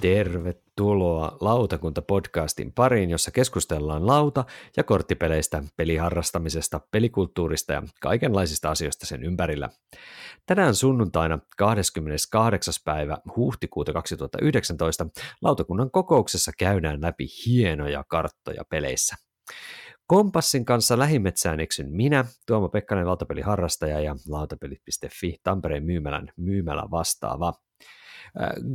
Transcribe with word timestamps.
Tervetuloa 0.00 1.36
Lautakunta-podcastin 1.40 2.72
pariin, 2.74 3.10
jossa 3.10 3.30
keskustellaan 3.30 4.06
lauta- 4.06 4.44
ja 4.76 4.84
korttipeleistä, 4.84 5.62
peliharrastamisesta, 5.76 6.80
pelikulttuurista 6.90 7.72
ja 7.72 7.82
kaikenlaisista 8.00 8.70
asioista 8.70 9.06
sen 9.06 9.24
ympärillä. 9.24 9.68
Tänään 10.46 10.74
sunnuntaina 10.74 11.38
28. 11.56 12.74
päivä 12.84 13.18
huhtikuuta 13.36 13.92
2019 13.92 15.06
lautakunnan 15.42 15.90
kokouksessa 15.90 16.52
käydään 16.58 17.02
läpi 17.02 17.26
hienoja 17.46 18.04
karttoja 18.08 18.62
peleissä. 18.70 19.16
Kompassin 20.06 20.64
kanssa 20.64 20.98
lähimetsään 20.98 21.60
eksyn 21.60 21.90
minä, 21.90 22.24
Tuomo 22.46 22.68
Pekkanen, 22.68 23.06
lautapeliharrastaja 23.06 24.00
ja 24.00 24.16
lautapelit.fi 24.28 25.36
Tampereen 25.42 25.84
myymälän 25.84 26.32
myymälä 26.36 26.82
vastaava. 26.90 27.52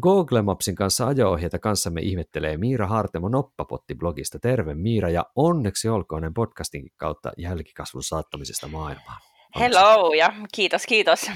Google 0.02 0.42
Mapsin 0.42 0.76
kanssa 0.76 1.08
ajo-ohjeita 1.08 1.60
kanssamme 1.60 2.02
ihmettelee 2.02 2.58
Miira 2.58 2.88
Hartemo 2.88 3.30
Noppapotti-blogista. 3.30 4.40
Terve 4.42 4.76
Miira 4.76 5.10
ja 5.10 5.26
onneksi 5.36 5.90
olkoon 5.90 6.34
podcastinkin 6.34 6.92
kautta 6.98 7.32
jälkikasvun 7.38 8.04
saattamisesta 8.04 8.68
maailmaan. 8.68 9.22
Hello 9.60 10.14
ja 10.14 10.34
kiitos, 10.54 10.86
kiitos. 10.86 11.32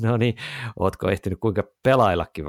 No 0.00 0.16
niin, 0.16 0.36
ootko 0.80 1.10
ehtinyt 1.10 1.38
kuinka 1.40 1.64
pelaillakin 1.82 2.44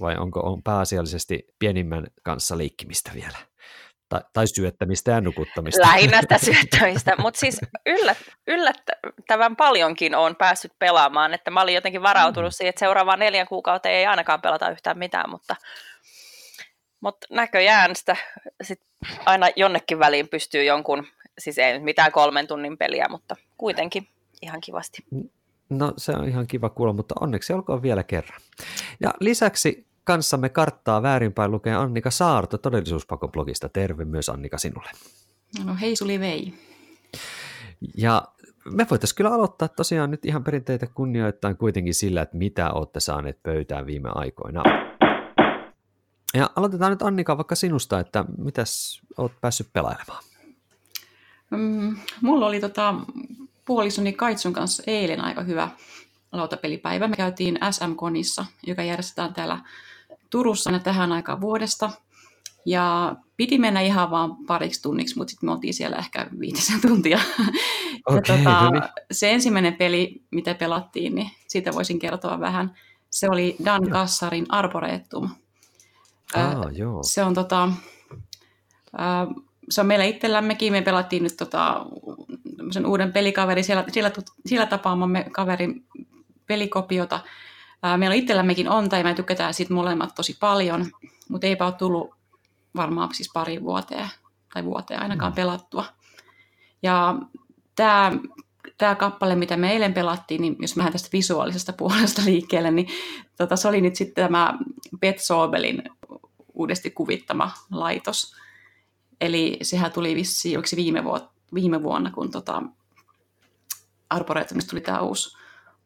vai 0.00 0.16
onko 0.16 0.40
on 0.40 0.62
pääasiallisesti 0.62 1.46
pienimmän 1.58 2.06
kanssa 2.22 2.58
leikkimistä 2.58 3.10
vielä? 3.14 3.38
Tai, 4.14 4.22
tai 4.32 4.46
syöttämistä 4.46 5.10
ja 5.10 5.20
nukuttamista. 5.20 5.82
Lähinnä 5.82 6.20
sitä 6.20 6.38
syöttämistä, 6.52 7.14
mutta 7.18 7.40
siis 7.40 7.60
yllät, 7.86 8.18
yllättävän 8.46 9.56
paljonkin 9.56 10.14
on 10.14 10.36
päässyt 10.36 10.72
pelaamaan, 10.78 11.34
että 11.34 11.50
mä 11.50 11.62
olin 11.62 11.74
jotenkin 11.74 12.02
varautunut 12.02 12.48
mm. 12.48 12.52
siihen, 12.52 12.68
että 12.68 12.78
seuraavaan 12.78 13.18
neljän 13.18 13.46
kuukauteen 13.46 13.94
ei 13.94 14.06
ainakaan 14.06 14.40
pelata 14.40 14.70
yhtään 14.70 14.98
mitään, 14.98 15.30
mutta, 15.30 15.56
mutta 17.00 17.26
näköjään 17.30 17.96
sitä 17.96 18.16
sit 18.62 18.80
aina 19.26 19.46
jonnekin 19.56 19.98
väliin 19.98 20.28
pystyy 20.28 20.64
jonkun, 20.64 21.06
siis 21.38 21.58
ei 21.58 21.72
nyt 21.72 21.82
mitään 21.82 22.12
kolmen 22.12 22.46
tunnin 22.46 22.78
peliä, 22.78 23.06
mutta 23.10 23.36
kuitenkin 23.56 24.08
ihan 24.42 24.60
kivasti. 24.60 25.04
No 25.70 25.92
se 25.96 26.12
on 26.12 26.28
ihan 26.28 26.46
kiva 26.46 26.68
kuulla, 26.68 26.92
mutta 26.92 27.14
onneksi 27.20 27.52
olkoon 27.52 27.82
vielä 27.82 28.02
kerran. 28.02 28.40
Ja 29.00 29.10
lisäksi 29.20 29.86
kanssamme 30.04 30.48
karttaa 30.48 31.02
väärinpäin 31.02 31.50
lukee 31.50 31.74
Annika 31.74 32.10
Saarto 32.10 32.58
todellisuuspakoblogista. 32.58 33.68
Terve 33.68 34.04
myös 34.04 34.28
Annika 34.28 34.58
sinulle. 34.58 34.90
No 35.64 35.76
hei 35.80 35.96
Suli 35.96 36.20
vei. 36.20 36.54
Ja 37.96 38.22
me 38.72 38.86
voitaisiin 38.90 39.16
kyllä 39.16 39.30
aloittaa 39.30 39.68
tosiaan 39.68 40.10
nyt 40.10 40.24
ihan 40.24 40.44
perinteitä 40.44 40.86
kunnioittain 40.86 41.56
kuitenkin 41.56 41.94
sillä, 41.94 42.22
että 42.22 42.36
mitä 42.36 42.70
olette 42.70 43.00
saaneet 43.00 43.42
pöytään 43.42 43.86
viime 43.86 44.08
aikoina. 44.14 44.62
Ja 46.34 46.50
aloitetaan 46.56 46.92
nyt 46.92 47.02
Annika 47.02 47.36
vaikka 47.36 47.54
sinusta, 47.54 48.00
että 48.00 48.24
mitäs 48.38 49.00
olet 49.16 49.32
päässyt 49.40 49.68
pelailemaan? 49.72 50.24
Mm, 51.50 51.96
mulla 52.20 52.46
oli 52.46 52.60
tota, 52.60 52.94
puolisoni 53.64 54.12
Kaitsun 54.12 54.52
kanssa 54.52 54.82
eilen 54.86 55.20
aika 55.20 55.42
hyvä 55.42 55.68
lautapelipäivä. 56.32 57.08
Me 57.08 57.16
käytiin 57.16 57.58
SM-konissa, 57.70 58.46
joka 58.66 58.82
järjestetään 58.82 59.34
täällä 59.34 59.58
Turussa 60.30 60.70
aina 60.70 60.82
tähän 60.82 61.12
aikaan 61.12 61.40
vuodesta. 61.40 61.90
Ja 62.66 63.16
piti 63.36 63.58
mennä 63.58 63.80
ihan 63.80 64.10
vaan 64.10 64.36
pariksi 64.46 64.82
tunniksi, 64.82 65.16
mutta 65.16 65.30
sitten 65.30 65.46
me 65.46 65.52
oltiin 65.52 65.74
siellä 65.74 65.96
ehkä 65.96 66.26
viitisen 66.40 66.80
tuntia. 66.80 67.18
Okay, 68.06 68.22
ja 68.28 68.36
tota, 68.36 68.64
no 68.64 68.70
niin. 68.70 68.82
Se 69.10 69.30
ensimmäinen 69.30 69.76
peli, 69.76 70.22
mitä 70.30 70.54
pelattiin, 70.54 71.14
niin 71.14 71.30
siitä 71.48 71.72
voisin 71.72 71.98
kertoa 71.98 72.40
vähän. 72.40 72.74
Se 73.10 73.28
oli 73.28 73.56
Dan 73.64 73.90
Kassarin 73.90 74.46
Arboretum. 74.48 75.30
Ah, 76.34 76.72
joo. 76.72 77.02
Se 77.02 77.24
on, 77.24 77.34
tota, 77.34 77.68
se 79.70 79.80
on 79.80 79.86
meillä 79.86 80.04
itsellämmekin. 80.04 80.72
Me 80.72 80.82
pelattiin 80.82 81.22
nyt 81.22 81.36
tota, 81.36 81.86
uuden 82.86 83.12
pelikaveri, 83.12 83.62
siellä, 83.62 83.84
siellä, 83.92 84.10
siellä 84.46 84.66
tapaamamme 84.66 85.26
kaverin 85.32 85.86
pelikopiota– 86.46 87.20
Meillä 87.96 88.14
itsellämmekin 88.14 88.68
on, 88.68 88.88
tai 88.88 89.02
me 89.02 89.14
tykätään 89.14 89.54
siitä 89.54 89.74
molemmat 89.74 90.14
tosi 90.14 90.36
paljon, 90.40 90.86
mutta 91.28 91.46
eipä 91.46 91.66
ole 91.66 91.72
tullut 91.72 92.14
varmaan 92.76 93.14
siis 93.14 93.30
pari 93.34 93.62
vuoteen, 93.62 94.08
tai 94.54 94.64
vuoteen 94.64 95.02
ainakaan 95.02 95.32
mm. 95.32 95.36
pelattua. 95.36 95.84
Ja 96.82 97.14
tämä, 97.76 98.12
tämä 98.78 98.94
kappale, 98.94 99.34
mitä 99.34 99.56
me 99.56 99.72
eilen 99.72 99.94
pelattiin, 99.94 100.40
niin 100.40 100.56
jos 100.60 100.76
mä 100.76 100.90
tästä 100.90 101.08
visuaalisesta 101.12 101.72
puolesta 101.78 102.22
liikkeelle, 102.24 102.70
niin 102.70 102.88
tota, 103.36 103.56
se 103.56 103.68
oli 103.68 103.80
nyt 103.80 103.96
sitten 103.96 104.24
tämä 104.24 104.58
Pet 105.00 105.18
Sobelin 105.18 105.82
uudesti 106.54 106.90
kuvittama 106.90 107.52
laitos. 107.70 108.36
Eli 109.20 109.58
sehän 109.62 109.92
tuli 109.92 110.14
vissiin, 110.14 110.62
viime, 110.76 111.04
vuot, 111.04 111.30
viime 111.54 111.82
vuonna, 111.82 112.10
kun 112.10 112.30
tota, 112.30 112.62
Arboretumista 114.10 114.70
tuli 114.70 114.80
tämä 114.80 115.00
uusi 115.00 115.36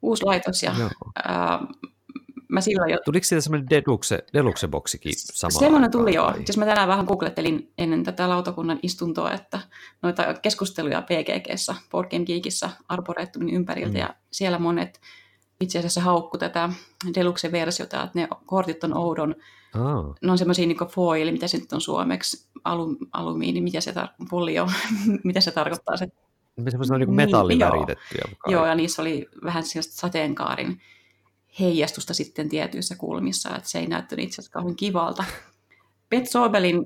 uusi 0.02 0.24
laitos 0.24 0.62
ja 0.62 0.74
ää, 1.24 1.58
mä 2.48 2.60
silloin 2.60 2.90
jo... 2.90 2.98
Tuliko 3.04 3.24
siitä 3.24 3.40
semmoinen 3.40 3.70
deluxe, 3.70 4.24
deluxe-boksikin 4.32 5.12
samalla 5.14 5.58
Semmoinen 5.58 5.90
tuli 5.90 6.14
jo. 6.14 6.32
Siis 6.44 6.56
mä 6.58 6.64
tänään 6.64 6.88
vähän 6.88 7.04
googlettelin 7.04 7.72
ennen 7.78 8.04
tätä 8.04 8.28
lautakunnan 8.28 8.78
istuntoa, 8.82 9.32
että 9.32 9.60
noita 10.02 10.34
keskusteluja 10.34 11.02
PGGssä, 11.02 11.74
Board 11.90 12.10
Game 12.10 12.24
Geekissä, 12.24 12.70
Arboretumin 12.88 13.54
ympäriltä, 13.54 13.92
mm. 13.92 14.00
ja 14.00 14.14
siellä 14.30 14.58
monet 14.58 15.00
itse 15.60 15.78
asiassa 15.78 16.00
haukku 16.00 16.38
tätä 16.38 16.70
deluxe-versiota, 17.14 18.04
että 18.04 18.18
ne 18.18 18.28
kortit 18.46 18.84
on 18.84 18.96
oudon. 18.96 19.34
Oh. 19.74 20.14
Ne 20.22 20.32
on 20.32 20.38
semmoisia 20.38 20.66
niin 20.66 20.88
foil, 20.94 21.32
mitä 21.32 21.48
se 21.48 21.58
nyt 21.58 21.72
on 21.72 21.80
suomeksi, 21.80 22.48
Alu, 22.64 22.96
alumiini, 23.12 23.60
mitä 23.60 23.80
se, 23.80 23.90
tar- 23.92 24.26
polio, 24.30 24.68
mitä 25.24 25.40
se 25.40 25.50
tarkoittaa 25.50 25.96
se 25.96 26.08
semmoisia 26.68 26.98
niin 26.98 27.14
metalliväritettyjä. 27.14 28.24
Joo. 28.28 28.52
joo, 28.52 28.66
ja 28.66 28.74
niissä 28.74 29.02
oli 29.02 29.28
vähän 29.44 29.62
sellaista 29.62 30.00
sateenkaarin 30.00 30.80
heijastusta 31.60 32.14
sitten 32.14 32.48
tietyissä 32.48 32.96
kulmissa, 32.96 33.56
että 33.56 33.68
se 33.68 33.78
ei 33.78 33.86
näyttänyt 33.86 34.24
itse 34.24 34.34
asiassa 34.34 34.52
kauhean 34.52 34.76
kivalta. 34.76 35.24
Pet 36.10 36.28
Sobelin 36.28 36.82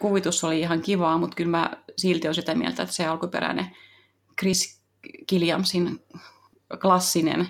kuvitus 0.00 0.44
oli 0.44 0.60
ihan 0.60 0.82
kivaa, 0.82 1.18
mutta 1.18 1.34
kyllä 1.34 1.50
mä 1.50 1.70
silti 1.96 2.26
olen 2.26 2.34
sitä 2.34 2.54
mieltä, 2.54 2.82
että 2.82 2.94
se 2.94 3.06
alkuperäinen 3.06 3.76
Chris 4.38 4.80
Killiamsin 5.26 6.04
klassinen 6.80 7.48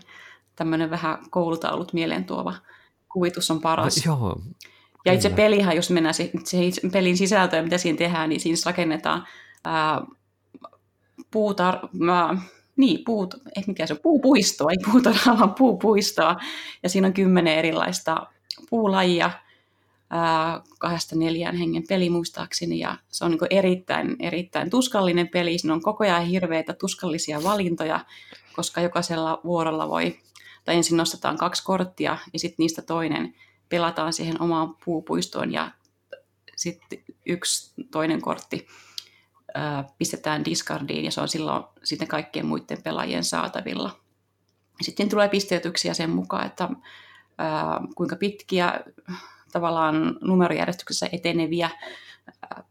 tämmöinen 0.56 0.90
vähän 0.90 1.18
koulutaulut 1.30 1.92
mieleen 1.92 2.24
tuova 2.24 2.54
kuvitus 3.08 3.50
on 3.50 3.60
paras. 3.60 4.06
No, 4.06 4.12
joo. 4.12 4.40
Ja 5.04 5.12
itse 5.12 5.30
pelihän, 5.30 5.76
jos 5.76 5.90
mennään 5.90 6.14
se, 6.14 6.30
se 6.44 6.58
pelin 6.92 7.16
sisältöön, 7.16 7.64
mitä 7.64 7.78
siinä 7.78 7.98
tehdään, 7.98 8.28
niin 8.28 8.40
siinä 8.40 8.56
rakennetaan 8.66 9.26
ää, 9.64 10.02
puutar, 11.30 11.78
mä, 11.92 12.36
niin, 12.76 13.04
puut, 13.04 13.34
ei 13.56 13.64
mikä 13.66 13.86
se 13.86 13.92
on, 13.92 14.00
puupuistoa, 14.02 14.70
ei 14.70 14.92
puutarhaa, 14.92 15.38
vaan 15.38 15.54
puupuistoa. 15.58 16.36
Ja 16.82 16.88
siinä 16.88 17.06
on 17.06 17.14
kymmenen 17.14 17.58
erilaista 17.58 18.26
puulajia, 18.70 19.30
ää, 20.10 20.62
kahdesta 20.78 21.16
neljään 21.16 21.56
hengen 21.56 21.84
peli 21.88 22.10
muistaakseni, 22.10 22.78
ja 22.78 22.96
se 23.08 23.24
on 23.24 23.30
niin 23.30 23.40
erittäin, 23.50 24.16
erittäin 24.20 24.70
tuskallinen 24.70 25.28
peli. 25.28 25.58
Siinä 25.58 25.74
on 25.74 25.82
koko 25.82 26.04
ajan 26.04 26.26
hirveitä 26.26 26.72
tuskallisia 26.72 27.42
valintoja, 27.42 28.04
koska 28.56 28.80
jokaisella 28.80 29.40
vuorolla 29.44 29.88
voi, 29.88 30.18
tai 30.64 30.76
ensin 30.76 30.96
nostetaan 30.96 31.36
kaksi 31.36 31.64
korttia, 31.64 32.18
ja 32.32 32.38
sitten 32.38 32.56
niistä 32.58 32.82
toinen 32.82 33.34
pelataan 33.68 34.12
siihen 34.12 34.42
omaan 34.42 34.76
puupuistoon, 34.84 35.52
ja 35.52 35.70
sitten 36.56 36.98
yksi 37.26 37.72
toinen 37.90 38.20
kortti 38.22 38.66
pistetään 39.98 40.44
discardiin 40.44 41.04
ja 41.04 41.10
se 41.10 41.20
on 41.20 41.28
silloin 41.28 41.64
sitten 41.84 42.08
kaikkien 42.08 42.46
muiden 42.46 42.82
pelaajien 42.82 43.24
saatavilla. 43.24 44.00
Sitten 44.80 45.08
tulee 45.08 45.28
pisteytyksiä 45.28 45.94
sen 45.94 46.10
mukaan, 46.10 46.46
että 46.46 46.68
ää, 47.38 47.80
kuinka 47.96 48.16
pitkiä 48.16 48.80
tavallaan 49.52 50.18
numerojärjestyksessä 50.20 51.08
eteneviä 51.12 51.70
ää, 52.42 52.64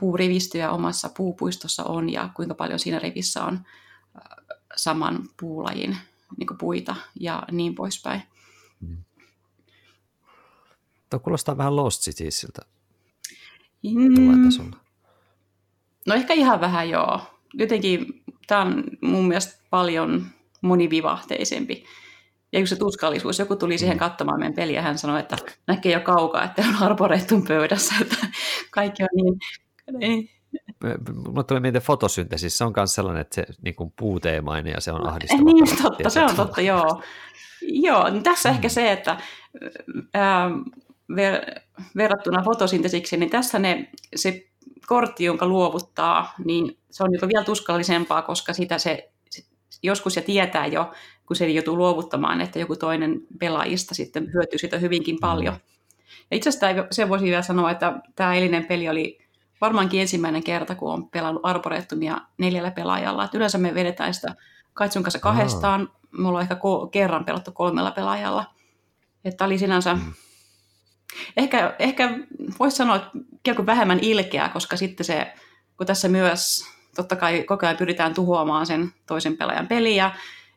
puurivistöjä 0.00 0.70
omassa 0.70 1.10
puupuistossa 1.16 1.84
on 1.84 2.10
ja 2.12 2.28
kuinka 2.34 2.54
paljon 2.54 2.78
siinä 2.78 2.98
rivissä 2.98 3.44
on 3.44 3.60
saman 4.76 5.28
puulajin 5.40 5.96
niin 6.36 6.58
puita 6.58 6.96
ja 7.20 7.42
niin 7.50 7.74
poispäin. 7.74 8.22
Mm. 8.80 9.04
Tuo 11.10 11.18
kuulostaa 11.18 11.56
vähän 11.56 11.76
Lost 11.76 12.02
Citiesiltä. 12.02 12.62
Mm, 13.82 14.82
No 16.06 16.14
ehkä 16.14 16.34
ihan 16.34 16.60
vähän 16.60 16.90
joo. 16.90 17.20
Jotenkin 17.54 18.06
tämä 18.46 18.60
on 18.60 18.84
mun 19.00 19.28
mielestä 19.28 19.62
paljon 19.70 20.26
monivivahteisempi. 20.60 21.84
Ja 22.52 22.60
just 22.60 22.70
se 22.70 22.76
tuskallisuus, 22.76 23.38
joku 23.38 23.56
tuli 23.56 23.78
siihen 23.78 23.96
mm. 23.96 23.98
katsomaan 23.98 24.38
meidän 24.38 24.54
peliä 24.54 24.82
hän 24.82 24.98
sanoi, 24.98 25.20
että 25.20 25.36
näkee 25.66 25.92
jo 25.92 26.00
kaukaa, 26.00 26.44
että 26.44 26.64
on 26.68 26.82
arboreettun 26.82 27.44
pöydässä, 27.46 27.94
että 28.00 28.16
kaikki 28.70 29.02
on 29.02 29.08
niin... 29.14 29.38
niin. 29.98 30.28
Mulle 31.26 31.44
tuli 31.44 31.60
mieleen 31.60 31.82
fotosyntesis, 31.82 32.58
se 32.58 32.64
on 32.64 32.72
myös 32.76 32.94
sellainen, 32.94 33.20
että 33.20 33.34
se 33.34 33.46
niin 33.62 33.74
kuin 33.74 33.92
puuteemainen 33.98 34.72
ja 34.72 34.80
se 34.80 34.92
on 34.92 35.06
ahdistava. 35.06 35.42
Niin, 35.42 35.82
totta, 35.82 36.10
se 36.10 36.24
on 36.24 36.36
totta, 36.36 36.60
joo. 36.60 37.02
Joo, 37.62 38.10
niin 38.10 38.22
tässä 38.22 38.48
mm. 38.48 38.54
ehkä 38.54 38.68
se, 38.68 38.92
että 38.92 39.16
ää, 40.14 40.50
ver- 41.12 41.60
verrattuna 41.96 42.42
fotosyntesikseen, 42.42 43.20
niin 43.20 43.30
tässä 43.30 43.58
ne, 43.58 43.90
se 44.16 44.51
kortti, 44.86 45.24
jonka 45.24 45.46
luovuttaa, 45.46 46.34
niin 46.44 46.78
se 46.90 47.04
on 47.04 47.14
jopa 47.14 47.28
vielä 47.28 47.44
tuskallisempaa, 47.44 48.22
koska 48.22 48.52
sitä 48.52 48.78
se, 48.78 49.12
joskus 49.82 50.16
ja 50.16 50.22
tietää 50.22 50.66
jo, 50.66 50.92
kun 51.26 51.36
se 51.36 51.48
joutuu 51.48 51.76
luovuttamaan, 51.76 52.40
että 52.40 52.58
joku 52.58 52.76
toinen 52.76 53.20
pelaajista 53.40 53.94
sitten 53.94 54.32
hyötyy 54.32 54.58
sitä 54.58 54.78
hyvinkin 54.78 55.18
paljon. 55.20 55.54
Ja 56.30 56.36
itse 56.36 56.48
asiassa 56.48 56.86
se 56.90 57.08
voisi 57.08 57.24
vielä 57.24 57.42
sanoa, 57.42 57.70
että 57.70 58.00
tämä 58.16 58.34
elinen 58.34 58.64
peli 58.64 58.88
oli 58.88 59.18
varmaankin 59.60 60.00
ensimmäinen 60.00 60.44
kerta, 60.44 60.74
kun 60.74 60.92
on 60.92 61.08
pelannut 61.08 61.46
Arboretumia 61.46 62.20
neljällä 62.38 62.70
pelaajalla. 62.70 63.24
Et 63.24 63.34
yleensä 63.34 63.58
me 63.58 63.74
vedetään 63.74 64.14
sitä 64.14 64.34
Kaitsun 64.74 65.02
kanssa 65.02 65.18
kahdestaan. 65.18 65.80
Aa. 65.80 66.00
Mulla 66.18 66.38
on 66.38 66.42
ehkä 66.42 66.54
ko- 66.54 66.88
kerran 66.90 67.24
pelattu 67.24 67.52
kolmella 67.52 67.90
pelaajalla. 67.90 68.44
Että 69.24 69.44
oli 69.44 69.58
sinänsä... 69.58 69.94
Mm. 69.94 70.12
Ehkä, 71.36 71.74
ehkä 71.78 72.18
voisi 72.60 72.76
sanoa, 72.76 72.96
että 72.96 73.66
vähemmän 73.66 74.00
ilkeä, 74.00 74.48
koska 74.48 74.76
sitten 74.76 75.06
se, 75.06 75.32
kun 75.76 75.86
tässä 75.86 76.08
myös 76.08 76.64
totta 76.96 77.16
kai 77.16 77.42
koko 77.42 77.66
ajan 77.66 77.76
pyritään 77.76 78.14
tuhoamaan 78.14 78.66
sen 78.66 78.92
toisen 79.06 79.36
pelaajan 79.36 79.68
peliä 79.68 80.10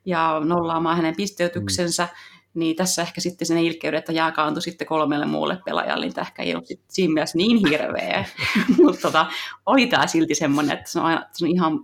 ja 0.06 0.42
nollaamaan 0.46 0.98
hänen 0.98 1.16
pisteytyksensä, 1.16 2.04
mm 2.04 2.36
niin 2.56 2.76
tässä 2.76 3.02
ehkä 3.02 3.22
sitten 3.22 3.48
sen 3.48 3.58
ilkeyden, 3.58 3.98
että 3.98 4.12
jaakaantui 4.12 4.62
sitten 4.62 4.88
kolmelle 4.88 5.26
muulle 5.26 5.58
pelaajalle, 5.66 6.06
niin 6.06 6.14
tämä 6.14 6.26
ehkä 6.28 6.44
ei 6.44 6.56
ollut 6.56 6.68
siinä 6.88 7.14
mielessä 7.14 7.38
niin 7.38 7.70
hirveä, 7.70 8.26
mutta 8.84 9.02
tota, 9.02 9.26
oli 9.66 9.88
tämä 9.88 10.08
silti 10.08 10.36
semmoinen, 10.36 10.78
että 10.78 10.92
se 10.92 11.00
on, 11.00 11.06
aina, 11.06 11.26
se 11.32 11.46
on 11.46 11.52
ihan 11.52 11.80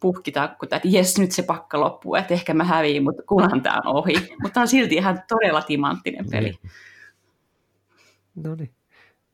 puhkitakku, 0.00 0.66
että 0.66 0.80
jes, 0.84 1.18
nyt 1.18 1.32
se 1.32 1.42
pakka 1.42 1.80
loppuu, 1.80 2.14
että 2.14 2.34
ehkä 2.34 2.54
mä 2.54 2.64
häviin, 2.64 3.02
mutta 3.02 3.22
kunhan 3.22 3.62
tämä 3.62 3.80
on 3.86 3.96
ohi. 3.96 4.14
Mutta 4.14 4.54
tämä 4.54 4.62
on 4.62 4.68
silti 4.68 4.94
ihan 4.94 5.22
todella 5.28 5.62
timanttinen 5.62 6.26
peli. 6.30 6.48
Niin. 6.48 6.70
No 8.44 8.54
niin. 8.54 8.74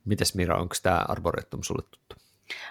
Mites 0.05 0.35
Mira, 0.35 0.61
onko 0.61 0.75
tämä 0.83 1.05
Arboretum 1.09 1.63
sulle 1.63 1.83
tuttu? 1.91 2.17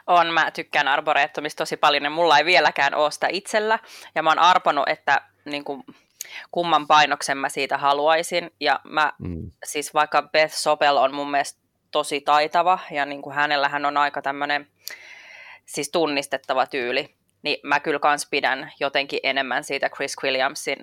On, 0.07 0.27
mä 0.27 0.51
tykkään 0.51 0.87
Arboretumista 0.87 1.57
tosi 1.57 1.77
paljon 1.77 2.03
ja 2.03 2.09
mulla 2.09 2.37
ei 2.37 2.45
vieläkään 2.45 2.95
ole 2.95 3.11
sitä 3.11 3.27
itsellä. 3.31 3.79
Ja 4.15 4.23
mä 4.23 4.29
oon 4.29 4.39
arponut, 4.39 4.89
että 4.89 5.21
niin 5.45 5.63
kuin, 5.63 5.83
kumman 6.51 6.87
painoksen 6.87 7.37
mä 7.37 7.49
siitä 7.49 7.77
haluaisin. 7.77 8.51
Ja 8.59 8.79
mä, 8.83 9.13
mm. 9.19 9.51
siis 9.63 9.93
vaikka 9.93 10.21
Beth 10.21 10.53
Sopel 10.53 10.97
on 10.97 11.13
mun 11.13 11.31
mielestä 11.31 11.61
tosi 11.91 12.21
taitava 12.21 12.79
ja 12.91 13.05
niin 13.05 13.21
kuin 13.21 13.35
hänellähän 13.35 13.85
on 13.85 13.97
aika 13.97 14.21
tämmöinen 14.21 14.67
siis 15.65 15.89
tunnistettava 15.89 16.65
tyyli, 16.65 17.15
niin 17.41 17.57
mä 17.63 17.79
kyllä 17.79 17.99
kans 17.99 18.27
pidän 18.29 18.71
jotenkin 18.79 19.19
enemmän 19.23 19.63
siitä 19.63 19.89
Chris 19.89 20.15
Williamsin 20.23 20.77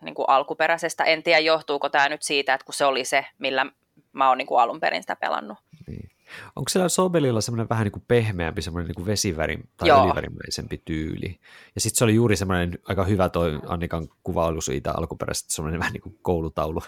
niin 0.00 0.14
kuin 0.14 0.28
alkuperäisestä. 0.28 1.04
En 1.04 1.22
tiedä, 1.22 1.38
johtuuko 1.38 1.88
tämä 1.88 2.08
nyt 2.08 2.22
siitä, 2.22 2.54
että 2.54 2.64
kun 2.64 2.74
se 2.74 2.84
oli 2.84 3.04
se, 3.04 3.26
millä 3.38 3.66
mä 4.12 4.28
oon 4.28 4.38
niin 4.38 4.46
kuin 4.46 4.60
alun 4.60 4.80
perin 4.80 5.02
sitä 5.02 5.16
pelannut. 5.16 5.58
Niin. 5.86 6.10
Onko 6.56 6.68
siellä 6.68 6.88
Sobelilla 6.88 7.40
semmoinen 7.40 7.68
vähän 7.68 7.84
niin 7.84 7.92
kuin 7.92 8.04
pehmeämpi, 8.08 8.62
semmoinen 8.62 8.88
niin 8.88 8.94
kuin 8.94 9.06
vesivärin 9.06 9.68
tai 9.76 9.88
Joo. 9.88 10.02
öljyvärimäisempi 10.02 10.82
tyyli? 10.84 11.40
Ja 11.74 11.80
sitten 11.80 11.98
se 11.98 12.04
oli 12.04 12.14
juuri 12.14 12.36
semmoinen 12.36 12.78
aika 12.84 13.04
hyvä 13.04 13.28
toi 13.28 13.60
Annikan 13.66 14.08
kuvailu 14.22 14.60
siitä 14.60 14.92
alkuperäisestä, 14.96 15.54
semmoinen 15.54 15.80
vähän 15.80 15.92
niin 15.92 16.02
kuin 16.02 16.18
koulutaulu, 16.22 16.82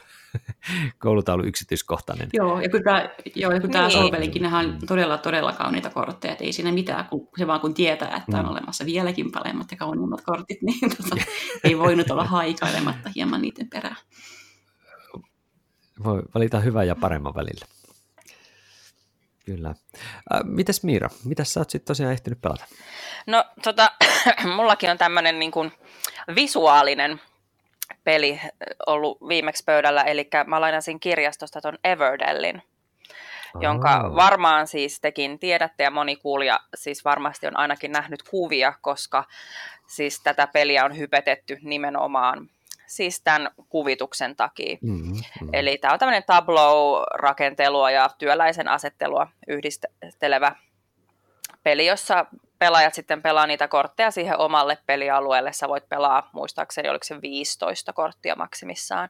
koulutaulu 1.05 1.45
yksityiskohtainen. 1.45 2.29
Joo, 2.33 2.61
ja 2.61 2.71
kun 2.71 2.83
tämä, 2.83 3.09
joo, 3.35 3.53
ja 3.53 3.61
kun 3.61 3.71
tämä 3.71 3.89
niin. 3.89 4.03
Sobelinkin, 4.03 4.43
nehän 4.43 4.67
on 4.67 4.79
todella, 4.89 5.19
todella 5.19 5.53
kauniita 5.53 5.91
kortteja, 5.91 6.33
että 6.33 6.45
ei 6.45 6.53
siinä 6.53 6.73
mitään, 6.73 7.05
kun 7.05 7.29
se 7.39 7.47
vaan 7.47 7.61
kun 7.61 7.75
tietää, 7.75 8.17
että 8.17 8.39
on 8.39 8.45
mm. 8.45 8.51
olemassa 8.51 8.87
vieläkin 8.87 9.33
paremmat 9.33 9.71
ja 9.71 9.77
kauniimmat 9.77 10.21
kortit, 10.21 10.63
niin 10.67 10.91
tota, 10.97 11.17
ei 11.65 11.79
voinut 11.79 12.11
olla 12.11 12.25
haikailematta 12.25 13.11
hieman 13.15 13.43
niiden 13.43 13.71
perään. 13.71 13.97
Voi 16.05 16.23
valita 16.35 16.61
hyvän 16.61 16.87
ja 16.87 16.97
paremman 16.97 17.35
välillä. 17.35 17.67
Kyllä. 19.45 19.69
Äh, 19.69 20.41
mitäs 20.45 20.83
Miira, 20.83 21.09
mitä 21.25 21.45
sä 21.45 21.61
oot 21.61 21.71
sitten 21.71 21.87
tosiaan 21.87 22.13
ehtinyt 22.13 22.41
pelata? 22.41 22.65
No 23.27 23.45
tota, 23.63 23.91
mullakin 24.57 24.91
on 24.91 24.99
tämmöinen 24.99 25.39
niin 25.39 25.51
kuin 25.51 25.73
visuaalinen 26.35 27.21
peli 28.05 28.41
ollut 28.87 29.19
viimeksi 29.29 29.65
pöydällä, 29.65 30.03
eli 30.03 30.29
mä 30.47 30.61
lainasin 30.61 31.01
kirjastosta 31.01 31.61
ton 31.61 31.79
Everdellin, 31.85 32.63
oh. 33.55 33.63
jonka 33.63 34.11
varmaan 34.15 34.67
siis 34.67 35.01
tekin 35.01 35.39
tiedätte 35.39 35.83
ja 35.83 35.91
moni 35.91 36.17
kuulija 36.17 36.61
siis 36.75 37.05
varmasti 37.05 37.47
on 37.47 37.57
ainakin 37.57 37.93
nähnyt 37.93 38.23
kuvia, 38.23 38.73
koska 38.81 39.25
siis 39.87 40.21
tätä 40.23 40.47
peliä 40.47 40.85
on 40.85 40.99
hypetetty 40.99 41.59
nimenomaan 41.63 42.51
siis 42.89 43.21
tämän 43.21 43.51
kuvituksen 43.69 44.37
takia. 44.37 44.77
Mm-hmm, 44.83 45.13
mm-hmm. 45.13 45.49
Eli 45.53 45.79
tämä 45.79 45.93
on 45.93 45.99
tämmöinen 45.99 46.25
tableau-rakentelua 46.27 47.91
ja 47.91 48.11
työläisen 48.19 48.69
asettelua 48.69 49.29
yhdistelevä 49.49 50.57
peli, 51.63 51.87
jossa 51.87 52.27
pelaajat 52.59 52.95
sitten 52.95 53.23
pelaa 53.23 53.47
niitä 53.47 53.69
kortteja 53.69 54.11
siihen 54.11 54.39
omalle 54.39 54.79
pelialueelle. 54.87 55.53
Sä 55.53 55.69
voit 55.69 55.89
pelaa, 55.89 56.31
muistaakseni 56.33 56.89
oliko 56.89 57.05
se 57.05 57.21
15 57.23 57.93
korttia 57.93 58.37
maksimissaan. 58.37 59.09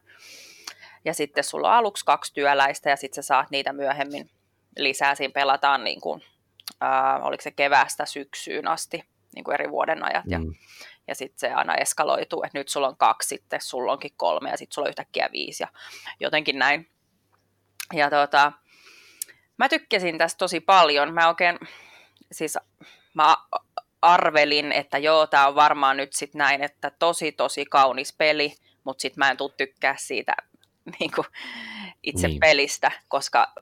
Ja 1.04 1.14
sitten 1.14 1.44
sulla 1.44 1.68
on 1.68 1.74
aluksi 1.74 2.04
kaksi 2.04 2.34
työläistä 2.34 2.90
ja 2.90 2.96
sitten 2.96 3.22
sä 3.22 3.26
saat 3.26 3.50
niitä 3.50 3.72
myöhemmin 3.72 4.30
lisää. 4.76 5.14
Siinä 5.14 5.32
pelataan 5.32 5.84
niin 5.84 6.00
kuin, 6.00 6.22
äh, 6.82 7.26
oliko 7.26 7.42
se 7.42 7.50
keväästä 7.50 8.06
syksyyn 8.06 8.68
asti 8.68 9.04
niin 9.34 9.44
kuin 9.44 9.54
eri 9.54 9.70
vuoden 9.70 10.04
ajat. 10.04 10.24
Mm. 10.24 10.32
Ja 10.32 10.38
ja 11.08 11.14
sitten 11.14 11.38
se 11.38 11.52
aina 11.52 11.74
eskaloituu, 11.74 12.42
että 12.42 12.58
nyt 12.58 12.68
sulla 12.68 12.88
on 12.88 12.96
kaksi, 12.96 13.28
sitten 13.28 13.60
sulla 13.60 13.92
onkin 13.92 14.12
kolme 14.16 14.50
ja 14.50 14.56
sitten 14.56 14.74
sulla 14.74 14.86
on 14.86 14.90
yhtäkkiä 14.90 15.28
viisi 15.32 15.62
ja 15.62 15.68
jotenkin 16.20 16.58
näin. 16.58 16.88
Ja 17.92 18.10
tota, 18.10 18.52
mä 19.56 19.68
tykkäsin 19.68 20.18
tästä 20.18 20.38
tosi 20.38 20.60
paljon. 20.60 21.14
Mä 21.14 21.28
oikein, 21.28 21.58
siis 22.32 22.58
mä 23.14 23.36
arvelin, 24.02 24.72
että 24.72 24.98
joo, 24.98 25.26
tää 25.26 25.48
on 25.48 25.54
varmaan 25.54 25.96
nyt 25.96 26.12
sitten 26.12 26.38
näin, 26.38 26.64
että 26.64 26.90
tosi 26.90 27.32
tosi 27.32 27.64
kaunis 27.64 28.12
peli, 28.12 28.54
mutta 28.84 29.02
sitten 29.02 29.18
mä 29.18 29.30
en 29.30 29.36
tule 29.36 29.52
tykkää 29.56 29.94
siitä 29.98 30.34
niin 31.00 31.10
kuin 31.14 31.26
itse 32.02 32.28
niin. 32.28 32.40
pelistä, 32.40 32.90
koska 33.08 33.52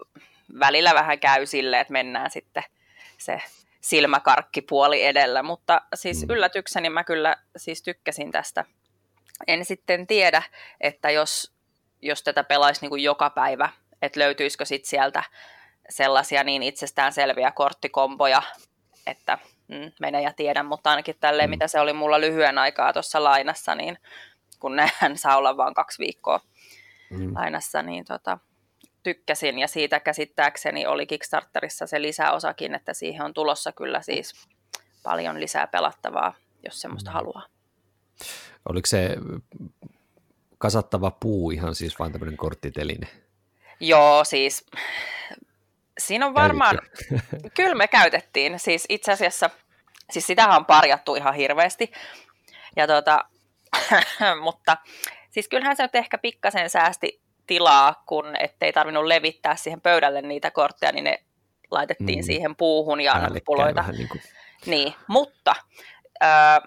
välillä 0.61 0.95
vähän 0.95 1.21
käy 1.21 1.47
silleen, 1.47 1.81
että 1.81 1.93
mennään 1.93 2.31
sitten 2.31 2.63
se 3.19 3.43
silmäkarkkipuoli 3.87 5.05
edellä, 5.05 5.43
mutta 5.43 5.81
siis 5.95 6.23
mm. 6.23 6.35
yllätykseni 6.35 6.91
mä 6.91 7.05
kyllä 7.05 7.37
siis 7.57 7.83
tykkäsin 7.83 8.33
tästä. 8.33 8.65
En 9.47 9.65
sitten 9.65 10.07
tiedä, 10.07 10.43
että 10.81 11.11
jos, 11.11 11.55
jos 12.03 12.23
tätä 12.23 12.45
pelaisi 12.45 12.81
niin 12.81 12.91
kuin 12.91 13.03
joka 13.03 13.31
päivä, 13.31 13.69
että 14.03 14.21
löytyisikö 14.21 14.65
sitten 14.65 14.89
sieltä 14.89 15.23
sellaisia 15.89 16.45
niin 16.45 16.63
itsestään 16.63 17.13
selviä 17.13 17.51
korttikomboja, 17.51 18.43
että 19.07 19.39
mm, 19.69 19.93
mene 20.01 20.23
ja 20.23 20.33
tiedä, 20.33 20.63
mutta 20.63 20.91
ainakin 20.91 21.17
tälleen, 21.21 21.49
mm. 21.49 21.51
mitä 21.51 21.69
se 21.69 21.81
oli 21.81 21.93
mulla 21.93 22.21
lyhyen 22.21 22.59
aikaa 22.59 22.93
tuossa 22.93 23.25
lainassa, 23.25 23.75
niin 23.75 23.99
kun 24.61 24.77
nehän 24.77 25.17
saa 25.19 25.37
olla 25.37 25.57
vain 25.57 25.75
kaksi 25.75 25.99
viikkoa 25.99 26.41
mm. 27.11 27.35
lainassa, 27.35 27.83
niin 27.83 28.05
tota, 28.05 28.39
tykkäsin 29.07 29.59
ja 29.59 29.69
siitä 29.69 30.01
käsittääkseni 30.01 30.87
oli 30.87 31.07
Kickstarterissa 31.07 31.87
se 31.87 32.03
lisäosakin, 32.03 32.75
että 32.75 32.95
siihen 32.95 33.25
on 33.25 33.35
tulossa 33.35 33.73
kyllä 33.73 34.03
siis 34.03 34.49
paljon 35.03 35.41
lisää 35.41 35.67
pelattavaa, 35.67 36.35
jos 36.65 36.81
semmoista 36.81 37.11
mm. 37.11 37.15
haluaa. 37.15 37.47
Oliko 38.69 38.87
se 38.87 39.17
kasattava 40.59 41.11
puu 41.11 41.51
ihan 41.51 41.75
siis 41.75 41.99
vain 41.99 42.13
tämmöinen 42.13 42.37
korttiteline? 42.37 43.07
Joo, 43.81 44.25
siis 44.25 44.67
siinä 45.99 46.27
on 46.27 46.35
varmaan, 46.35 46.79
kyllä 47.57 47.75
me 47.75 47.89
käytettiin, 47.89 48.59
siis 48.59 48.87
itse 48.89 49.13
asiassa, 49.13 49.51
siis 50.11 50.27
sitähän 50.27 50.57
on 50.57 50.67
parjattu 50.67 51.15
ihan 51.15 51.35
hirveästi, 51.35 51.93
ja 52.77 52.87
tota, 52.87 53.25
mutta 54.47 54.77
siis 55.31 55.49
kyllähän 55.49 55.77
se 55.77 55.83
nyt 55.83 55.95
ehkä 55.95 56.19
pikkasen 56.19 56.71
säästi 56.71 57.26
tilaa, 57.47 58.03
kun 58.07 58.37
ettei 58.41 58.73
tarvinnut 58.73 59.05
levittää 59.05 59.57
siihen 59.57 59.81
pöydälle 59.81 60.23
niitä 60.23 60.51
kortteja, 60.51 60.93
niin 60.93 61.05
ne 61.05 61.19
laitettiin 61.71 62.19
mm. 62.19 62.23
siihen 62.23 62.57
puuhun 62.57 63.01
ja 63.01 63.19
nappuloita. 63.19 63.85
Niin, 63.93 64.09
kuin... 64.09 64.23
niin, 64.67 64.95
mutta 65.09 65.55
äh, 66.23 66.61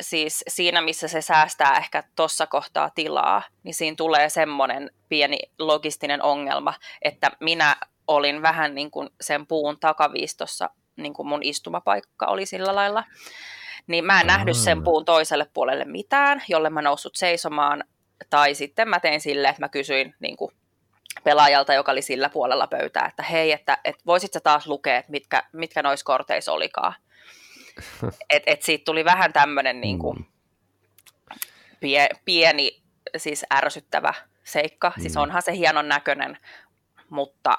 siis 0.00 0.44
siinä, 0.48 0.80
missä 0.80 1.08
se 1.08 1.20
säästää 1.20 1.76
ehkä 1.76 2.02
tuossa 2.16 2.46
kohtaa 2.46 2.90
tilaa, 2.94 3.42
niin 3.62 3.74
siinä 3.74 3.94
tulee 3.96 4.28
semmoinen 4.28 4.90
pieni 5.08 5.38
logistinen 5.58 6.22
ongelma, 6.22 6.74
että 7.02 7.30
minä 7.40 7.76
olin 8.06 8.42
vähän 8.42 8.74
niin 8.74 8.90
kuin 8.90 9.10
sen 9.20 9.46
puun 9.46 9.80
takaviistossa, 9.80 10.70
niin 10.96 11.14
kuin 11.14 11.28
mun 11.28 11.42
istumapaikka 11.42 12.26
oli 12.26 12.46
sillä 12.46 12.74
lailla. 12.74 13.04
Niin 13.86 14.04
mä 14.04 14.20
en 14.20 14.26
nähnyt 14.26 14.56
sen 14.56 14.84
puun 14.84 15.04
toiselle 15.04 15.46
puolelle 15.54 15.84
mitään, 15.84 16.42
jolle 16.48 16.70
mä 16.70 16.82
noussut 16.82 17.14
seisomaan 17.14 17.84
tai 18.30 18.54
sitten 18.54 18.88
mä 18.88 19.00
tein 19.00 19.20
sille, 19.20 19.48
että 19.48 19.62
mä 19.62 19.68
kysyin 19.68 20.14
niin 20.20 20.36
kuin 20.36 20.52
pelaajalta, 21.24 21.74
joka 21.74 21.92
oli 21.92 22.02
sillä 22.02 22.28
puolella 22.28 22.66
pöytää, 22.66 23.06
että 23.06 23.22
hei, 23.22 23.52
että, 23.52 23.78
että 23.84 24.02
voisit 24.06 24.32
sä 24.32 24.40
taas 24.40 24.66
lukea, 24.66 24.96
että 24.96 25.10
mitkä, 25.10 25.42
mitkä 25.52 25.82
noissa 25.82 26.04
korteissa 26.04 26.52
olikaan. 26.52 26.94
Et, 28.30 28.42
et 28.46 28.62
siitä 28.62 28.84
tuli 28.84 29.04
vähän 29.04 29.32
tämmöinen 29.32 29.80
niin 29.80 29.98
kuin, 29.98 30.26
pie, 31.80 32.08
pieni, 32.24 32.82
siis 33.16 33.44
ärsyttävä 33.54 34.14
seikka. 34.44 34.90
Siis 34.90 34.96
mm. 34.96 35.02
Siis 35.02 35.16
onhan 35.16 35.42
se 35.42 35.56
hienon 35.56 35.88
näköinen, 35.88 36.38
mutta 37.10 37.56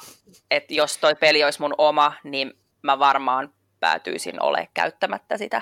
et 0.52 0.72
jos 0.72 0.98
toi 0.98 1.16
peli 1.16 1.44
olisi 1.44 1.62
mun 1.62 1.76
oma, 1.78 2.14
niin 2.24 2.54
mä 2.82 3.00
varmaan 3.00 3.54
päätyisin 3.80 4.42
ole 4.42 4.68
käyttämättä 4.74 5.38
sitä. 5.38 5.62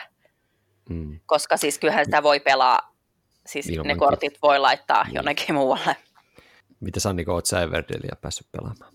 Mm. 0.90 1.20
Koska 1.26 1.58
siis 1.58 1.80
kyllähän 1.80 2.06
sitä 2.06 2.24
voi 2.24 2.40
pelaa, 2.40 2.91
siis 3.52 3.68
Ilmankin. 3.68 3.88
ne 3.88 4.00
kortit 4.00 4.38
voi 4.42 4.60
laittaa 4.60 5.04
niin. 5.04 5.16
jonnekin 5.16 5.56
muualle. 5.56 5.96
Mitä 6.80 7.00
Sanniko, 7.00 7.34
oot 7.34 7.46
sä 7.46 7.62
Everdelia 7.62 8.16
päässyt 8.22 8.48
pelaamaan? 8.52 8.94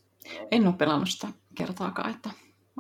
En 0.50 0.66
ole 0.66 0.75
pelannut 0.75 1.08
sitä 1.08 1.28
kertaakaan, 1.54 2.10
että 2.10 2.30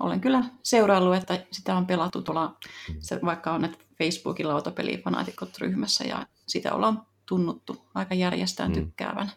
olen 0.00 0.20
kyllä 0.20 0.44
seuraillut, 0.62 1.16
että 1.16 1.46
sitä 1.52 1.76
on 1.76 1.86
pelattu 1.86 2.22
tuolla, 2.22 2.56
mm. 2.88 2.96
se, 3.00 3.18
vaikka 3.24 3.52
on 3.52 3.64
että 3.64 3.78
Facebookin 3.98 4.48
lautapelifanaatikot 4.48 5.58
ryhmässä 5.58 6.04
ja 6.04 6.26
sitä 6.46 6.74
ollaan 6.74 7.06
tunnuttu 7.26 7.86
aika 7.94 8.14
järjestään 8.14 8.72
mm. 8.72 8.74
tykkäävän. 8.74 9.30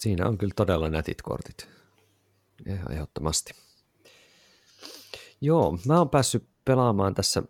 Siinä 0.00 0.26
on 0.26 0.38
kyllä 0.38 0.52
todella 0.56 0.88
nätit 0.88 1.22
kortit. 1.22 1.68
Ihan 2.66 2.92
ehdottomasti. 2.92 3.52
Joo, 5.40 5.78
mä 5.86 5.98
oon 5.98 6.10
päässyt 6.10 6.48
pelaamaan 6.64 7.14
tässä 7.14 7.42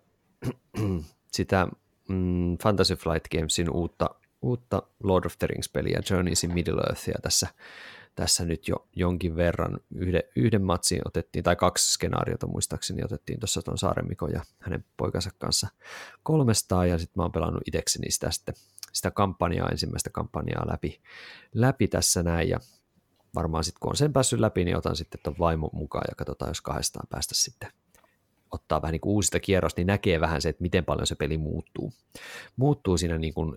sitä 1.37 1.68
mm, 2.09 2.59
Fantasy 2.62 2.97
Flight 2.97 3.28
Gamesin 3.28 3.71
uutta, 3.71 4.11
uutta 4.42 4.83
Lord 5.02 5.25
of 5.25 5.38
the 5.38 5.47
Rings-peliä, 5.47 6.00
Journeys 6.11 6.45
in 6.45 6.54
Middle 6.54 6.80
Earthia 6.80 7.18
tässä, 7.23 7.47
tässä 8.14 8.45
nyt 8.45 8.68
jo 8.68 8.88
jonkin 8.97 9.37
verran. 9.37 9.80
Yhden, 9.95 10.23
yhden 10.37 10.62
matsin 10.62 11.00
otettiin, 11.04 11.45
tai 11.45 11.57
kaksi 11.57 11.92
skenaariota 11.92 12.47
muistaakseni 12.47 13.04
otettiin 13.04 13.40
tuossa 13.40 13.62
tuon 13.62 13.78
Saaremikon 13.78 14.33
ja 14.33 14.42
hänen 14.59 14.85
poikansa 14.97 15.30
kanssa 15.38 15.68
kolmestaan, 16.23 16.88
ja 16.88 16.99
sitten 16.99 17.14
mä 17.16 17.23
oon 17.23 17.33
pelannut 17.33 17.62
itsekseni 17.66 18.11
sitä, 18.11 18.30
sitten, 18.30 18.54
sitä 18.92 19.11
kampanjaa, 19.11 19.68
ensimmäistä 19.68 20.11
kampanjaa 20.11 20.71
läpi, 20.71 21.00
läpi 21.54 21.88
tässä 21.88 22.23
näin, 22.23 22.49
ja 22.49 22.59
varmaan 23.35 23.64
sitten 23.64 23.80
kun 23.80 23.90
on 23.90 23.97
sen 23.97 24.12
päässyt 24.12 24.40
läpi, 24.40 24.64
niin 24.64 24.76
otan 24.76 24.97
sitten 24.97 25.21
tuon 25.25 25.37
vaimon 25.38 25.71
mukaan 25.73 26.04
ja 26.09 26.14
katsotaan, 26.14 26.50
jos 26.50 26.61
kahdestaan 26.61 27.07
päästä 27.11 27.35
sitten 27.35 27.73
ottaa 28.50 28.83
vähän 28.83 28.92
niin 28.92 29.00
kuin 29.00 29.12
uusista 29.12 29.40
kierrosta, 29.40 29.80
niin 29.80 29.87
näkee 29.87 30.21
vähän 30.21 30.42
se, 30.42 30.49
että 30.49 30.62
miten 30.62 30.85
paljon 30.85 31.07
se 31.07 31.14
peli 31.14 31.38
muuttuu. 31.38 31.92
Muuttuu 32.57 32.99
siinä 32.99 33.18
niin 33.18 33.35
kuin 33.35 33.57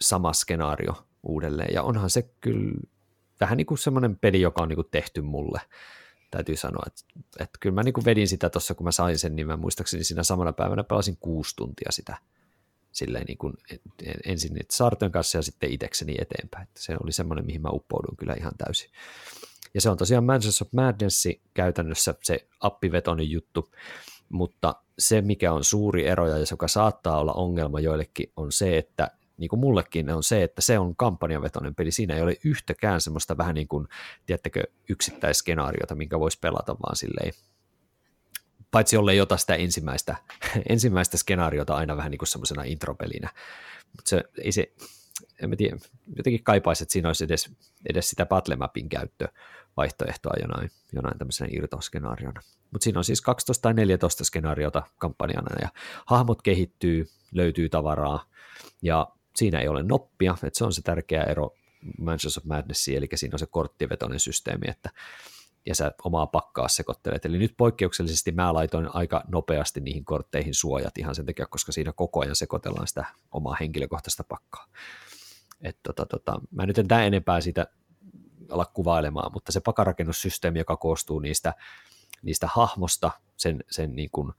sama 0.00 0.32
skenaario 0.32 1.06
uudelleen, 1.22 1.74
ja 1.74 1.82
onhan 1.82 2.10
se 2.10 2.22
kyllä 2.40 2.80
vähän 3.40 3.56
niin 3.56 3.66
kuin 3.66 3.78
semmoinen 3.78 4.16
peli, 4.16 4.40
joka 4.40 4.62
on 4.62 4.68
niin 4.68 4.76
kuin 4.76 4.88
tehty 4.90 5.20
mulle. 5.20 5.60
Täytyy 6.30 6.56
sanoa, 6.56 6.82
että, 6.86 7.02
että 7.38 7.58
kyllä 7.60 7.74
mä 7.74 7.82
niin 7.82 7.92
kuin 7.92 8.04
vedin 8.04 8.28
sitä 8.28 8.50
tuossa, 8.50 8.74
kun 8.74 8.84
mä 8.84 8.92
sain 8.92 9.18
sen, 9.18 9.36
niin 9.36 9.46
mä 9.46 9.56
muistaakseni 9.56 10.04
siinä 10.04 10.22
samana 10.22 10.52
päivänä 10.52 10.84
pelasin 10.84 11.16
kuusi 11.20 11.56
tuntia 11.56 11.92
sitä 11.92 12.16
silleen 12.96 13.24
niin 13.26 13.38
kuin 13.38 13.54
ensin 14.24 14.56
Sarten 14.70 15.12
kanssa 15.12 15.38
ja 15.38 15.42
sitten 15.42 15.72
itekseni 15.72 16.14
eteenpäin. 16.18 16.62
Että 16.62 16.82
se 16.82 16.96
oli 17.02 17.12
semmoinen, 17.12 17.46
mihin 17.46 17.62
mä 17.62 17.68
uppoudun 17.72 18.16
kyllä 18.16 18.34
ihan 18.38 18.52
täysin. 18.58 18.90
Ja 19.74 19.80
se 19.80 19.90
on 19.90 19.96
tosiaan 19.96 20.24
Mansions 20.24 20.62
of 20.62 20.72
Madness 20.72 21.28
käytännössä 21.54 22.14
se 22.22 22.48
appivetoinen 22.60 23.30
juttu, 23.30 23.70
mutta 24.28 24.74
se, 24.98 25.20
mikä 25.20 25.52
on 25.52 25.64
suuri 25.64 26.06
ero 26.06 26.28
ja 26.28 26.36
joka 26.50 26.68
saattaa 26.68 27.20
olla 27.20 27.32
ongelma 27.32 27.80
joillekin, 27.80 28.32
on 28.36 28.52
se, 28.52 28.78
että 28.78 29.10
niin 29.36 29.48
kuin 29.48 29.60
mullekin 29.60 30.10
on 30.10 30.22
se, 30.22 30.42
että 30.42 30.62
se 30.62 30.78
on 30.78 30.96
kampanjavetoinen 30.96 31.74
peli. 31.74 31.90
Siinä 31.90 32.14
ei 32.14 32.22
ole 32.22 32.36
yhtäkään 32.44 33.00
semmoista 33.00 33.38
vähän 33.38 33.54
niin 33.54 33.68
kuin, 33.68 33.88
tiedättekö, 34.26 34.62
yksittäisskenaariota, 34.88 35.94
minkä 35.94 36.20
voisi 36.20 36.38
pelata 36.40 36.76
vaan 36.82 36.96
silleen 36.96 37.32
paitsi 38.70 38.96
ei 39.12 39.20
ota 39.20 39.36
sitä 39.36 39.54
ensimmäistä, 39.54 40.16
ensimmäistä 40.68 41.16
skenaariota 41.16 41.74
aina 41.74 41.96
vähän 41.96 42.10
niin 42.10 42.18
kuin 42.18 42.28
semmoisena 42.28 42.62
intropelinä. 42.62 43.30
Mutta 43.96 44.08
se, 44.08 44.24
ei 44.38 44.52
se, 44.52 44.72
en 45.42 45.50
mä 45.50 45.56
tiedä, 45.56 45.76
jotenkin 46.16 46.44
kaipaisi, 46.44 46.82
että 46.82 46.92
siinä 46.92 47.08
olisi 47.08 47.24
edes, 47.24 47.50
edes 47.90 48.10
sitä 48.10 48.26
Battlemapin 48.26 48.88
käyttö 48.88 49.28
vaihtoehtoa 49.76 50.32
jonain, 50.40 50.70
jonain 50.92 51.18
tämmöisenä 51.18 51.50
irtoskenaariona. 51.52 52.40
Mutta 52.72 52.84
siinä 52.84 52.98
on 52.98 53.04
siis 53.04 53.20
12 53.20 53.62
tai 53.62 53.74
14 53.74 54.24
skenaariota 54.24 54.82
kampanjana 54.98 55.56
ja 55.60 55.68
hahmot 56.06 56.42
kehittyy, 56.42 57.08
löytyy 57.32 57.68
tavaraa 57.68 58.24
ja 58.82 59.08
siinä 59.36 59.60
ei 59.60 59.68
ole 59.68 59.82
noppia, 59.82 60.34
että 60.42 60.58
se 60.58 60.64
on 60.64 60.72
se 60.72 60.82
tärkeä 60.82 61.22
ero 61.22 61.54
Mansions 61.98 62.38
of 62.38 62.44
Madnessiin, 62.44 62.98
eli 62.98 63.08
siinä 63.14 63.34
on 63.34 63.38
se 63.38 63.46
korttivetoinen 63.46 64.20
systeemi, 64.20 64.66
että 64.68 64.90
ja 65.66 65.74
sä 65.74 65.92
omaa 66.04 66.26
pakkaa 66.26 66.68
sekoittelet. 66.68 67.24
Eli 67.24 67.38
nyt 67.38 67.54
poikkeuksellisesti 67.56 68.32
mä 68.32 68.54
laitoin 68.54 68.94
aika 68.94 69.24
nopeasti 69.28 69.80
niihin 69.80 70.04
kortteihin 70.04 70.54
suojat 70.54 70.98
ihan 70.98 71.14
sen 71.14 71.26
takia, 71.26 71.46
koska 71.46 71.72
siinä 71.72 71.92
koko 71.92 72.20
ajan 72.20 72.36
sekoitellaan 72.36 72.88
sitä 72.88 73.04
omaa 73.32 73.56
henkilökohtaista 73.60 74.24
pakkaa. 74.24 74.66
Et 75.60 75.78
tota, 75.82 76.06
tota, 76.06 76.40
mä 76.50 76.66
nyt 76.66 76.78
en 76.78 76.88
tämän 76.88 77.04
enempää 77.04 77.40
sitä 77.40 77.66
ala 78.50 78.64
kuvailemaan, 78.64 79.32
mutta 79.32 79.52
se 79.52 79.60
pakarakennussysteemi, 79.60 80.58
joka 80.58 80.76
koostuu 80.76 81.18
niistä, 81.18 81.54
niistä 82.22 82.48
hahmosta, 82.54 83.10
sen, 83.36 83.64
sen 83.70 83.96
niin 83.96 84.10
kuin, 84.12 84.32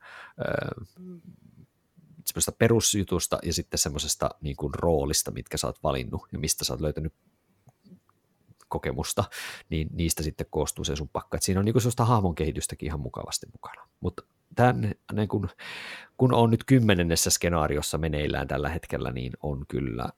öö, 2.48 2.56
perusjutusta 2.58 3.38
ja 3.42 3.52
sitten 3.52 3.78
semmoisesta 3.78 4.30
niin 4.40 4.56
kuin 4.56 4.74
roolista, 4.74 5.30
mitkä 5.30 5.56
sä 5.56 5.66
oot 5.66 5.82
valinnut 5.82 6.22
ja 6.32 6.38
mistä 6.38 6.64
sä 6.64 6.72
oot 6.72 6.80
löytänyt 6.80 7.12
kokemusta, 8.68 9.24
niin 9.70 9.88
niistä 9.92 10.22
sitten 10.22 10.46
koostuu 10.50 10.84
se 10.84 10.96
sun 10.96 11.08
pakka. 11.08 11.36
Et 11.36 11.42
siinä 11.42 11.58
on 11.58 11.64
niinku 11.64 11.80
sellaista 11.80 12.04
hahmon 12.04 12.34
kehitystäkin 12.34 12.86
ihan 12.86 13.00
mukavasti 13.00 13.46
mukana. 13.52 13.88
Mutta 14.00 14.22
niin 15.12 15.28
kun, 15.28 15.48
kun 16.16 16.34
on 16.34 16.50
nyt 16.50 16.64
kymmenennessä 16.64 17.30
skenaariossa 17.30 17.98
meneillään 17.98 18.48
tällä 18.48 18.68
hetkellä, 18.68 19.12
niin 19.12 19.32
on 19.42 19.64
kyllä 19.68 20.08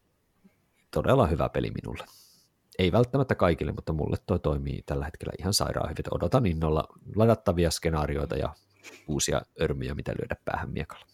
todella 0.90 1.26
hyvä 1.26 1.48
peli 1.48 1.70
minulle. 1.70 2.04
Ei 2.78 2.92
välttämättä 2.92 3.34
kaikille, 3.34 3.72
mutta 3.72 3.92
mulle 3.92 4.16
toi 4.26 4.38
toimii 4.38 4.82
tällä 4.86 5.04
hetkellä 5.04 5.32
ihan 5.38 5.54
sairaan 5.54 5.90
hyvin. 5.90 6.04
Odotan 6.14 6.46
innolla 6.46 6.88
ladattavia 7.16 7.70
skenaarioita 7.70 8.36
ja 8.36 8.54
uusia 9.08 9.42
örmyjä, 9.60 9.94
mitä 9.94 10.12
lyödä 10.12 10.36
päähän 10.44 10.70
miekalla. 10.70 11.06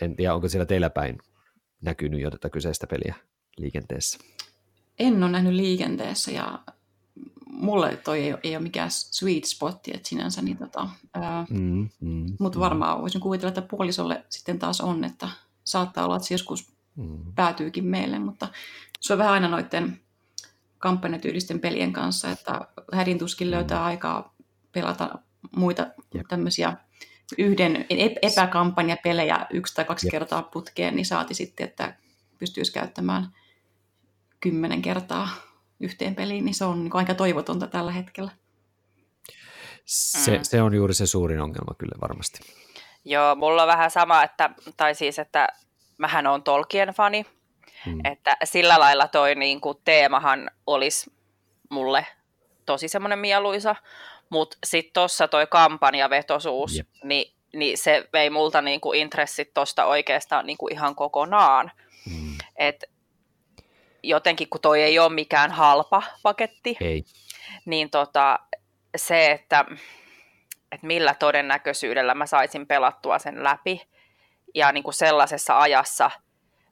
En 0.00 0.16
tiedä, 0.16 0.34
onko 0.34 0.48
siellä 0.48 0.66
teillä 0.66 0.90
päin 0.90 1.18
näkynyt 1.82 2.20
jo 2.20 2.30
tätä 2.30 2.50
kyseistä 2.50 2.86
peliä 2.86 3.14
liikenteessä 3.56 4.18
en 4.98 5.22
ole 5.22 5.32
nähnyt 5.32 5.52
liikenteessä 5.52 6.30
ja 6.30 6.58
mulle 7.46 7.96
toi 7.96 8.20
ei, 8.20 8.34
ei 8.42 8.56
ole 8.56 8.62
mikään 8.62 8.90
sweet 8.90 9.44
spotti, 9.44 9.90
että 9.94 10.08
sinänsä, 10.08 10.42
niin 10.42 10.56
tota, 10.56 10.88
mm, 11.50 11.88
mm, 12.00 12.26
mutta 12.40 12.58
varmaan 12.58 12.96
mm. 12.96 13.00
voisin 13.00 13.20
kuvitella, 13.20 13.48
että 13.48 13.62
puolisolle 13.62 14.24
sitten 14.28 14.58
taas 14.58 14.80
on, 14.80 15.04
että 15.04 15.28
saattaa 15.64 16.04
olla, 16.04 16.16
että 16.16 16.28
se 16.28 16.34
joskus 16.34 16.72
mm. 16.96 17.18
päätyykin 17.34 17.84
meille, 17.84 18.18
mutta 18.18 18.48
se 19.00 19.12
on 19.12 19.18
vähän 19.18 19.32
aina 19.32 19.48
noiden 19.48 20.00
kampanjatyylisten 20.78 21.60
pelien 21.60 21.92
kanssa, 21.92 22.30
että 22.30 22.60
hädin 22.92 23.18
tuskin 23.18 23.50
löytää 23.50 23.78
mm. 23.78 23.84
aikaa 23.84 24.34
pelata 24.72 25.18
muita 25.56 25.86
Jep. 26.14 26.26
tämmöisiä 26.28 26.76
yhden 27.38 27.86
epäkampanjapelejä 28.22 29.46
yksi 29.50 29.74
tai 29.74 29.84
kaksi 29.84 30.06
Jep. 30.06 30.10
kertaa 30.10 30.42
putkeen, 30.42 30.96
niin 30.96 31.06
saati 31.06 31.34
sitten, 31.34 31.64
että 31.64 31.94
pystyisi 32.38 32.72
käyttämään– 32.72 33.28
kymmenen 34.44 34.82
kertaa 34.82 35.28
yhteen 35.80 36.14
peliin, 36.14 36.44
niin 36.44 36.54
se 36.54 36.64
on 36.64 36.84
niin 36.84 36.96
aika 36.96 37.14
toivotonta 37.14 37.66
tällä 37.66 37.92
hetkellä. 37.92 38.30
Se, 39.84 40.38
mm. 40.38 40.42
se 40.42 40.62
on 40.62 40.74
juuri 40.74 40.94
se 40.94 41.06
suurin 41.06 41.40
ongelma 41.40 41.74
kyllä 41.78 41.98
varmasti. 42.00 42.38
Joo, 43.04 43.34
mulla 43.34 43.62
on 43.62 43.68
vähän 43.68 43.90
sama, 43.90 44.22
että, 44.22 44.50
tai 44.76 44.94
siis, 44.94 45.18
että 45.18 45.48
mähän 45.98 46.26
on 46.26 46.42
Tolkien 46.42 46.88
fani, 46.88 47.26
mm. 47.86 48.00
että 48.04 48.36
sillä 48.44 48.78
lailla 48.78 49.08
toi 49.08 49.34
niin 49.34 49.60
kuin, 49.60 49.78
teemahan 49.84 50.50
olisi 50.66 51.12
mulle 51.70 52.06
tosi 52.66 52.88
semmoinen 52.88 53.18
mieluisa, 53.18 53.76
mutta 54.34 54.58
sitten 54.64 54.92
tuossa 54.92 55.28
toi 55.28 55.46
kampanjavetosuus, 55.46 56.76
yep. 56.76 56.88
niin, 57.04 57.34
niin 57.52 57.78
se 57.78 58.08
vei 58.12 58.30
multa 58.30 58.62
niin 58.62 58.80
kuin 58.80 59.00
intressit 59.00 59.54
tuosta 59.54 59.84
oikeastaan 59.84 60.46
niin 60.46 60.58
kuin 60.58 60.72
ihan 60.72 60.94
kokonaan. 60.94 61.70
Mm. 62.10 62.34
Et 62.56 62.84
jotenkin, 64.02 64.48
kun 64.48 64.60
toi 64.60 64.82
ei 64.82 64.98
ole 64.98 65.12
mikään 65.12 65.50
halpa 65.50 66.02
paketti, 66.22 66.76
ei. 66.80 67.04
niin 67.66 67.90
tota, 67.90 68.38
se, 68.96 69.30
että, 69.30 69.64
että 70.72 70.86
millä 70.86 71.14
todennäköisyydellä 71.14 72.14
mä 72.14 72.26
saisin 72.26 72.66
pelattua 72.66 73.18
sen 73.18 73.44
läpi 73.44 73.82
ja 74.54 74.72
niin 74.72 74.84
kuin 74.84 74.94
sellaisessa 74.94 75.58
ajassa– 75.58 76.10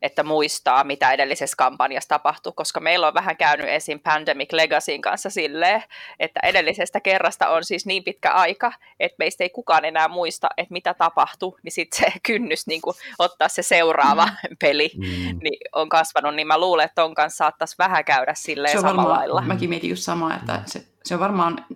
että 0.03 0.23
muistaa, 0.23 0.85
mitä 0.85 1.13
edellisessä 1.13 1.55
kampanjassa 1.57 2.09
tapahtui, 2.09 2.53
koska 2.57 2.81
meillä 2.81 3.07
on 3.07 3.15
vähän 3.15 3.37
käynyt 3.37 3.69
esim. 3.69 4.01
Pandemic 4.01 4.53
Legacyn 4.53 5.01
kanssa 5.01 5.31
silleen, 5.31 5.83
että 6.19 6.41
edellisestä 6.43 7.01
kerrasta 7.01 7.49
on 7.49 7.65
siis 7.65 7.87
niin 7.87 8.05
pitkä 8.05 8.33
aika, 8.33 8.73
että 9.01 9.17
meistä 9.19 9.45
ei 9.45 9.51
kukaan 9.51 9.85
enää 9.85 10.09
muista, 10.09 10.49
että 10.57 10.73
mitä 10.73 10.95
tapahtui, 10.95 11.59
niin 11.63 11.73
sitten 11.73 12.01
se 12.01 12.19
kynnys 12.27 12.67
niin 12.67 12.83
kuin, 12.83 12.97
ottaa 13.19 13.49
se 13.49 13.63
seuraava 13.63 14.25
mm. 14.25 14.57
peli 14.61 14.91
mm. 14.97 15.39
Niin 15.43 15.59
on 15.75 15.89
kasvanut, 15.89 16.35
niin 16.35 16.47
mä 16.47 16.59
luulen, 16.59 16.85
että 16.85 17.03
ton 17.03 17.15
kanssa 17.15 17.37
saattaisi 17.37 17.75
vähän 17.79 18.05
käydä 18.05 18.35
silleen 18.35 18.73
se 18.73 18.79
on 18.79 18.85
samalla 18.85 19.15
lailla. 19.15 19.43
Mäkin 19.43 19.69
mietin 19.69 19.91
just 19.91 20.03
samaa, 20.03 20.37
että 20.37 20.63
se, 20.67 20.87
se 21.05 21.15
on 21.15 21.21
varmaan 21.21 21.67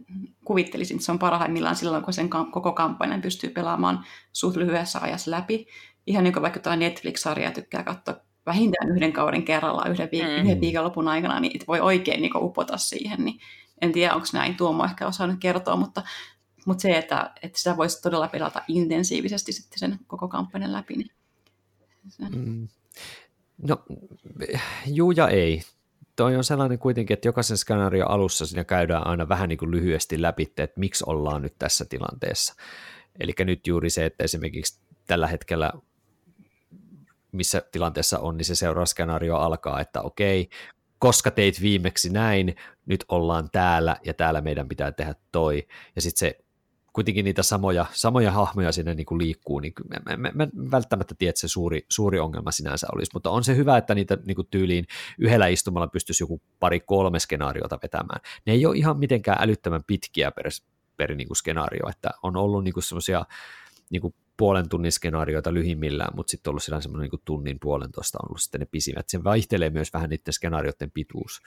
kuvittelisin, 0.44 0.94
että 0.94 1.06
se 1.06 1.12
on 1.12 1.18
parhaimmillaan 1.18 1.76
silloin, 1.76 2.02
kun 2.02 2.12
sen 2.12 2.30
koko 2.30 2.72
kampanjan 2.72 3.22
pystyy 3.22 3.50
pelaamaan 3.50 4.04
suht 4.32 4.56
lyhyessä 4.56 4.98
ajassa 5.02 5.30
läpi, 5.30 5.66
ihan 6.06 6.24
niin 6.24 6.32
kuin 6.32 6.42
vaikka 6.42 6.60
tuo 6.60 6.76
Netflix-sarja 6.76 7.50
tykkää 7.50 7.82
katsoa 7.82 8.16
vähintään 8.46 8.88
yhden 8.88 9.12
kauden 9.12 9.42
kerrallaan 9.42 9.90
yhden, 9.90 10.08
viik- 10.08 10.38
mm. 10.38 10.44
yhden 10.44 10.60
viikonlopun 10.60 11.08
aikana, 11.08 11.40
niin 11.40 11.60
voi 11.68 11.80
oikein 11.80 12.22
niin 12.22 12.36
upota 12.36 12.76
siihen, 12.76 13.24
niin 13.24 13.40
En 13.82 13.92
tiedä, 13.92 14.14
onko 14.14 14.26
näin, 14.32 14.56
Tuomo 14.56 14.84
ehkä 14.84 15.06
osaa 15.06 15.26
nyt 15.26 15.40
kertoa, 15.40 15.76
mutta, 15.76 16.02
mutta 16.66 16.82
se, 16.82 16.98
että, 16.98 17.30
että 17.42 17.58
sitä 17.58 17.76
voisi 17.76 18.02
todella 18.02 18.28
pelata 18.28 18.62
intensiivisesti 18.68 19.52
sitten 19.52 19.78
sen 19.78 19.98
koko 20.06 20.28
kampanjan 20.28 20.72
läpi. 20.72 20.94
Niin 20.96 21.10
mm. 22.30 22.68
No, 23.68 23.84
juu 24.86 25.10
ja 25.10 25.28
ei. 25.28 25.62
Toi 26.16 26.36
on 26.36 26.44
sellainen 26.44 26.78
kuitenkin, 26.78 27.14
että 27.14 27.28
jokaisen 27.28 27.56
skenaario 27.56 28.06
alussa 28.06 28.46
siinä 28.46 28.64
käydään 28.64 29.06
aina 29.06 29.28
vähän 29.28 29.48
niin 29.48 29.58
kuin 29.58 29.70
lyhyesti 29.70 30.22
läpi, 30.22 30.42
että 30.42 30.80
miksi 30.80 31.04
ollaan 31.06 31.42
nyt 31.42 31.54
tässä 31.58 31.84
tilanteessa. 31.84 32.54
Eli 33.20 33.32
nyt 33.44 33.66
juuri 33.66 33.90
se, 33.90 34.06
että 34.06 34.24
esimerkiksi 34.24 34.80
tällä 35.06 35.26
hetkellä 35.26 35.72
missä 37.36 37.62
tilanteessa 37.72 38.18
on, 38.18 38.36
niin 38.36 38.44
se 38.44 38.54
seuraava 38.54 38.86
skenaario 38.86 39.36
alkaa, 39.36 39.80
että 39.80 40.02
okei, 40.02 40.48
koska 40.98 41.30
teit 41.30 41.62
viimeksi 41.62 42.10
näin, 42.10 42.56
nyt 42.86 43.04
ollaan 43.08 43.48
täällä 43.52 43.96
ja 44.04 44.14
täällä 44.14 44.40
meidän 44.40 44.68
pitää 44.68 44.92
tehdä 44.92 45.14
toi. 45.32 45.66
Ja 45.96 46.02
sitten 46.02 46.18
se 46.18 46.46
kuitenkin 46.96 47.24
niitä 47.24 47.42
samoja, 47.42 47.86
samoja 47.92 48.30
hahmoja 48.30 48.72
sinne 48.72 48.94
niin 48.94 49.06
kuin 49.06 49.18
liikkuu, 49.18 49.60
niin 49.60 49.72
mä, 50.06 50.16
mä, 50.16 50.30
mä 50.34 50.48
välttämättä 50.70 51.14
tiedä, 51.18 51.30
että 51.30 51.40
se 51.40 51.48
suuri, 51.48 51.86
suuri 51.88 52.18
ongelma 52.18 52.50
sinänsä 52.50 52.86
olisi, 52.94 53.10
mutta 53.14 53.30
on 53.30 53.44
se 53.44 53.56
hyvä, 53.56 53.76
että 53.76 53.94
niitä 53.94 54.18
niin 54.26 54.36
kuin 54.36 54.48
tyyliin 54.50 54.86
yhdellä 55.18 55.46
istumalla 55.46 55.86
pystyisi 55.86 56.22
joku 56.22 56.40
pari 56.60 56.80
kolme 56.80 57.18
skenaariota 57.18 57.78
vetämään. 57.82 58.20
Ne 58.46 58.52
ei 58.52 58.66
ole 58.66 58.76
ihan 58.76 58.98
mitenkään 58.98 59.42
älyttömän 59.42 59.84
pitkiä 59.86 60.30
per, 60.30 60.48
per 60.96 61.14
niin 61.14 61.28
kuin 61.28 61.36
skenaario, 61.36 61.88
että 61.88 62.10
on 62.22 62.36
ollut 62.36 62.64
niin 62.64 62.74
semmoisia 62.78 63.24
niin 63.90 64.14
puolen 64.36 64.68
tunnin 64.68 64.92
skenaarioita 64.92 65.54
lyhimmillään, 65.54 66.16
mutta 66.16 66.30
sitten 66.30 66.50
ollut 66.50 66.62
siellä 66.62 66.80
semmoinen 66.80 67.10
niin 67.12 67.22
tunnin 67.24 67.60
puolentoista 67.60 68.18
on 68.22 68.28
ollut 68.28 68.40
sitten 68.40 68.60
ne 68.60 68.66
pisimmät. 68.70 69.08
Se 69.08 69.24
vaihtelee 69.24 69.70
myös 69.70 69.92
vähän 69.92 70.10
niiden 70.10 70.32
skenaarioiden 70.32 70.90
pituus. 70.90 71.40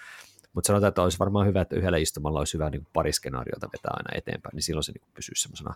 Mutta 0.53 0.67
sanotaan, 0.67 0.87
että 0.87 1.01
olisi 1.01 1.19
varmaan 1.19 1.47
hyvä, 1.47 1.61
että 1.61 1.75
yhdellä 1.75 1.97
istumalla 1.97 2.39
olisi 2.39 2.53
hyvä 2.53 2.69
niin 2.69 2.81
kuin 2.81 2.91
pari 2.93 3.13
skenaariota 3.13 3.69
vetää 3.73 3.91
aina 3.93 4.17
eteenpäin, 4.17 4.55
niin 4.55 4.63
silloin 4.63 4.83
se 4.83 4.91
niin 4.91 5.13
pysyy 5.13 5.35
semmoisena, 5.35 5.73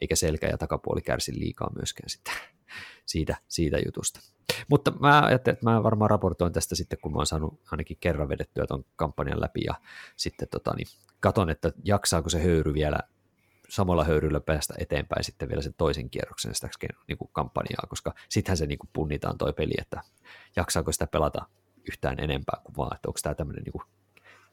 eikä 0.00 0.16
selkä 0.16 0.46
ja 0.46 0.58
takapuoli 0.58 1.02
kärsi 1.02 1.38
liikaa 1.38 1.70
myöskään 1.74 2.08
sitten 2.08 2.34
siitä, 3.06 3.36
siitä 3.48 3.78
jutusta. 3.86 4.20
Mutta 4.68 4.92
mä 5.00 5.22
ajattelin, 5.22 5.54
että 5.54 5.70
mä 5.70 5.82
varmaan 5.82 6.10
raportoin 6.10 6.52
tästä 6.52 6.74
sitten, 6.74 6.98
kun 7.02 7.12
mä 7.12 7.18
oon 7.18 7.26
saanut 7.26 7.60
ainakin 7.70 7.96
kerran 8.00 8.28
vedettyä 8.28 8.66
tuon 8.66 8.84
kampanjan 8.96 9.40
läpi 9.40 9.60
ja 9.66 9.74
sitten 10.16 10.48
tota, 10.48 10.74
niin 10.76 10.86
katon, 11.20 11.50
että 11.50 11.72
jaksaako 11.84 12.28
se 12.28 12.42
höyry 12.42 12.74
vielä 12.74 12.98
samalla 13.72 14.04
höyryllä 14.04 14.40
päästä 14.40 14.74
eteenpäin 14.78 15.24
sitten 15.24 15.48
vielä 15.48 15.62
sen 15.62 15.74
toisen 15.74 16.10
kierroksen 16.10 16.54
sitä 16.54 16.68
niin 17.08 17.18
kuin 17.18 17.30
kampanjaa, 17.32 17.86
koska 17.88 18.14
sittenhän 18.28 18.56
se 18.56 18.66
niin 18.66 18.78
kuin 18.78 18.90
punnitaan 18.92 19.38
toi 19.38 19.52
peli, 19.52 19.72
että 19.78 20.02
jaksaako 20.56 20.92
sitä 20.92 21.06
pelata 21.06 21.46
yhtään 21.88 22.20
enempää 22.20 22.60
kuin 22.64 22.76
vaan, 22.76 22.94
että 22.96 23.08
onko 23.08 23.20
tämä 23.22 23.34
tämmöinen 23.34 23.62
niin 23.64 23.82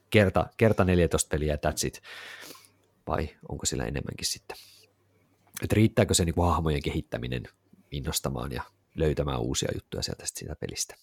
kerta, 0.10 0.48
kerta 0.58 0.86
14 0.86 1.30
peliä 1.30 1.56
that's 1.56 1.88
it, 1.88 2.02
vai 3.08 3.30
onko 3.50 3.66
sillä 3.66 3.84
enemmänkin 3.84 4.28
sitten. 4.28 4.58
Että 5.64 5.76
riittääkö 5.76 6.14
se 6.14 6.26
niin 6.26 6.36
kuin 6.36 6.50
hahmojen 6.50 6.82
kehittäminen 6.82 7.44
innostamaan 7.92 8.52
ja 8.52 8.64
löytämään 8.96 9.40
uusia 9.40 9.70
juttuja 9.76 10.04
sieltä 10.04 10.24
siitä 10.26 10.56
pelistä. 10.56 10.96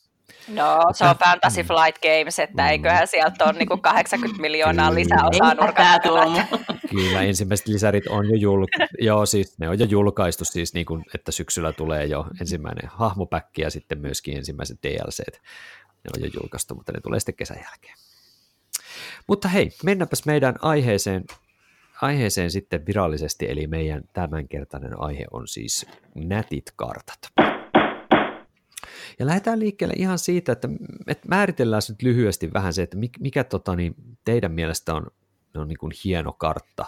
No, 0.49 0.85
se 0.93 1.05
on 1.05 1.17
Fantasy. 1.17 1.63
Flight 1.63 2.03
Games, 2.03 2.39
että 2.39 2.63
mm. 2.63 2.69
eiköhän 2.69 3.09
sieltä 3.09 3.45
ole 3.45 3.53
niin 3.53 3.83
80 3.83 4.41
miljoonaa 4.41 4.95
lisäosaa 4.95 5.55
nurkalla. 5.55 6.47
Kyllä, 6.91 7.23
ensimmäiset 7.23 7.67
lisärit 7.67 8.07
on 8.07 8.27
jo, 8.31 8.37
julk- 8.37 8.89
Joo, 8.99 9.27
siis, 9.27 9.59
ne 9.59 9.69
on 9.69 9.79
jo 9.79 9.87
julkaistu, 9.87 10.45
siis 10.45 10.75
niin 10.75 10.87
kuin, 10.87 11.05
että 11.15 11.33
syksyllä 11.33 11.73
tulee 11.73 12.05
jo 12.05 12.27
ensimmäinen 12.41 12.91
hahmopäkki 12.93 13.63
ja 13.63 13.71
sitten 13.71 13.99
myöskin 13.99 14.37
ensimmäiset 14.37 14.79
DLCt. 14.83 15.43
Ne 16.05 16.11
on 16.17 16.23
jo 16.23 16.31
julkaistu, 16.41 16.75
mutta 16.75 16.93
ne 16.93 17.01
tulee 17.01 17.21
sitten 17.21 17.35
kesän 17.35 17.61
jälkeen. 17.65 17.97
Mutta 19.27 19.49
hei, 19.49 19.71
mennäpäs 19.85 20.25
meidän 20.27 20.55
aiheeseen, 20.63 21.25
aiheeseen 22.03 22.51
sitten 22.51 22.87
virallisesti, 22.87 23.51
eli 23.51 23.67
meidän 23.67 24.03
tämänkertainen 24.13 25.01
aihe 25.01 25.25
on 25.31 25.49
siis 25.49 25.87
nätit 26.15 26.73
kartat. 26.77 27.19
Ja 29.19 29.27
lähdetään 29.27 29.59
liikkeelle 29.59 29.95
ihan 29.97 30.19
siitä, 30.19 30.53
että, 30.53 30.69
että 31.07 31.29
määritellään 31.29 31.83
nyt 31.89 32.03
lyhyesti 32.03 32.53
vähän 32.53 32.73
se, 32.73 32.83
että 32.83 32.97
mikä, 33.21 33.45
tota, 33.45 33.77
niin 33.77 33.95
teidän 34.25 34.53
mielestä 34.53 34.95
on, 34.95 35.07
on 35.55 35.69
niin 35.69 35.79
kuin 35.79 35.93
hieno 36.05 36.33
kartta. 36.33 36.87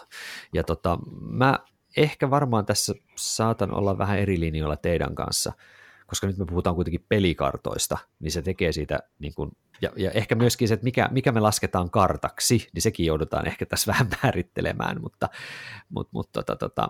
Ja 0.54 0.64
tota, 0.64 0.98
mä 1.20 1.59
ehkä 1.96 2.31
varmaan 2.31 2.66
tässä 2.66 2.94
saatan 3.16 3.74
olla 3.74 3.98
vähän 3.98 4.18
eri 4.18 4.40
linjoilla 4.40 4.76
teidän 4.76 5.14
kanssa, 5.14 5.52
koska 6.07 6.26
nyt 6.26 6.38
me 6.38 6.46
puhutaan 6.46 6.76
kuitenkin 6.76 7.04
pelikartoista, 7.09 7.98
niin 8.20 8.33
se 8.33 8.42
tekee 8.42 8.72
siitä, 8.72 8.98
niin 9.18 9.35
kuin, 9.35 9.50
ja, 9.83 9.90
ja 9.96 10.11
ehkä 10.11 10.35
myöskin 10.35 10.68
se, 10.68 10.74
että 10.74 10.85
mikä, 10.85 11.09
mikä 11.11 11.33
me 11.33 11.40
lasketaan 11.40 11.90
kartaksi, 11.90 12.68
niin 12.72 12.83
sekin 12.83 13.07
joudutaan 13.07 13.46
ehkä 13.46 13.66
tässä 13.66 13.92
vähän 13.92 14.09
määrittelemään, 14.22 15.00
mutta, 15.00 15.28
mutta, 15.88 16.11
mutta 16.12 16.42
tota, 16.42 16.57
tota, 16.57 16.88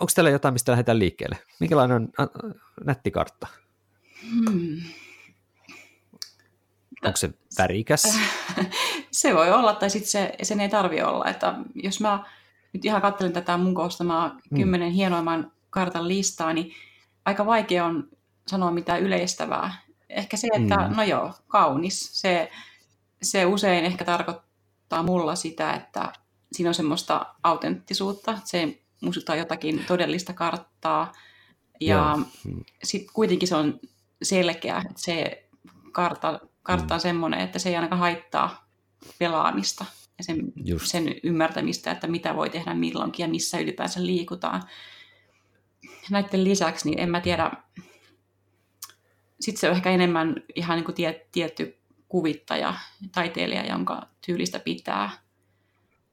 onko 0.00 0.12
teillä 0.14 0.30
jotain, 0.30 0.54
mistä 0.54 0.72
lähdetään 0.72 0.98
liikkeelle? 0.98 1.38
Minkälainen 1.60 1.96
on 1.96 2.30
nätti 2.84 3.10
kartta? 3.10 3.46
Hmm. 4.22 4.80
Onko 7.04 7.16
se 7.16 7.30
värikäs? 7.58 8.18
se 9.10 9.34
voi 9.34 9.52
olla, 9.52 9.74
tai 9.74 9.90
sitten 9.90 10.10
se, 10.10 10.32
sen 10.42 10.60
ei 10.60 10.68
tarvi 10.68 11.02
olla. 11.02 11.24
Että 11.26 11.54
jos 11.74 12.00
mä 12.00 12.24
nyt 12.72 12.84
ihan 12.84 13.02
katselen 13.02 13.32
tätä 13.32 13.56
mun 13.56 13.74
koostamaa 13.74 14.28
hmm. 14.28 14.58
kymmenen 14.58 14.90
hienoimman 14.90 15.52
kartan 15.70 16.08
listaa, 16.08 16.52
niin 16.52 16.72
aika 17.24 17.46
vaikea 17.46 17.84
on 17.84 18.08
sanoa 18.46 18.70
mitään 18.70 19.02
yleistävää. 19.02 19.76
Ehkä 20.08 20.36
se, 20.36 20.48
että 20.52 20.76
hmm. 20.76 20.96
no 20.96 21.02
joo, 21.02 21.34
kaunis. 21.48 22.20
Se, 22.20 22.50
se 23.22 23.46
usein 23.46 23.84
ehkä 23.84 24.04
tarkoittaa 24.04 25.02
mulla 25.02 25.34
sitä, 25.34 25.72
että 25.72 26.12
siinä 26.52 26.70
on 26.70 26.74
semmoista 26.74 27.26
autenttisuutta. 27.42 28.38
Se 28.44 28.78
muistuttaa 29.06 29.36
jotakin 29.36 29.84
todellista 29.88 30.32
karttaa. 30.32 31.12
Ja 31.80 32.18
sitten 32.84 33.14
kuitenkin 33.14 33.48
se 33.48 33.56
on 33.56 33.80
selkeä, 34.22 34.76
että 34.76 35.02
se 35.02 35.48
kartta, 35.92 36.40
kartta 36.62 36.94
on 36.94 37.00
mm. 37.00 37.02
semmoinen, 37.02 37.40
että 37.40 37.58
se 37.58 37.68
ei 37.68 37.76
ainakaan 37.76 38.00
haittaa 38.00 38.68
pelaamista 39.18 39.84
ja 40.18 40.24
sen, 40.24 40.52
sen 40.84 41.14
ymmärtämistä, 41.22 41.90
että 41.90 42.06
mitä 42.06 42.36
voi 42.36 42.50
tehdä 42.50 42.74
milloinkin 42.74 43.24
ja 43.24 43.28
missä 43.28 43.58
ylipäänsä 43.58 44.06
liikutaan. 44.06 44.62
Näiden 46.10 46.44
lisäksi, 46.44 46.90
niin 46.90 47.00
en 47.00 47.10
mä 47.10 47.20
tiedä, 47.20 47.50
sitten 49.40 49.60
se 49.60 49.70
on 49.70 49.76
ehkä 49.76 49.90
enemmän 49.90 50.34
ihan 50.54 50.76
niin 50.76 50.84
kuin 50.84 50.94
tie, 50.94 51.26
tietty 51.32 51.78
kuvittaja, 52.08 52.74
taiteilija, 53.12 53.66
jonka 53.66 54.08
tyylistä 54.26 54.58
pitää. 54.58 55.10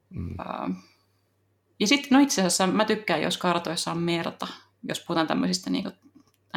Mm. 0.09 0.29
Uh, 0.29 0.75
ja 1.79 1.87
sitten 1.87 2.09
no 2.11 2.19
itse 2.19 2.41
asiassa 2.41 2.67
mä 2.67 2.85
tykkään, 2.85 3.21
jos 3.21 3.37
kartoissa 3.37 3.91
on 3.91 3.97
merta, 3.97 4.47
jos 4.83 4.99
puhutaan 4.99 5.27
tämmöisistä 5.27 5.69
niin 5.69 5.83
kuin, 5.83 5.95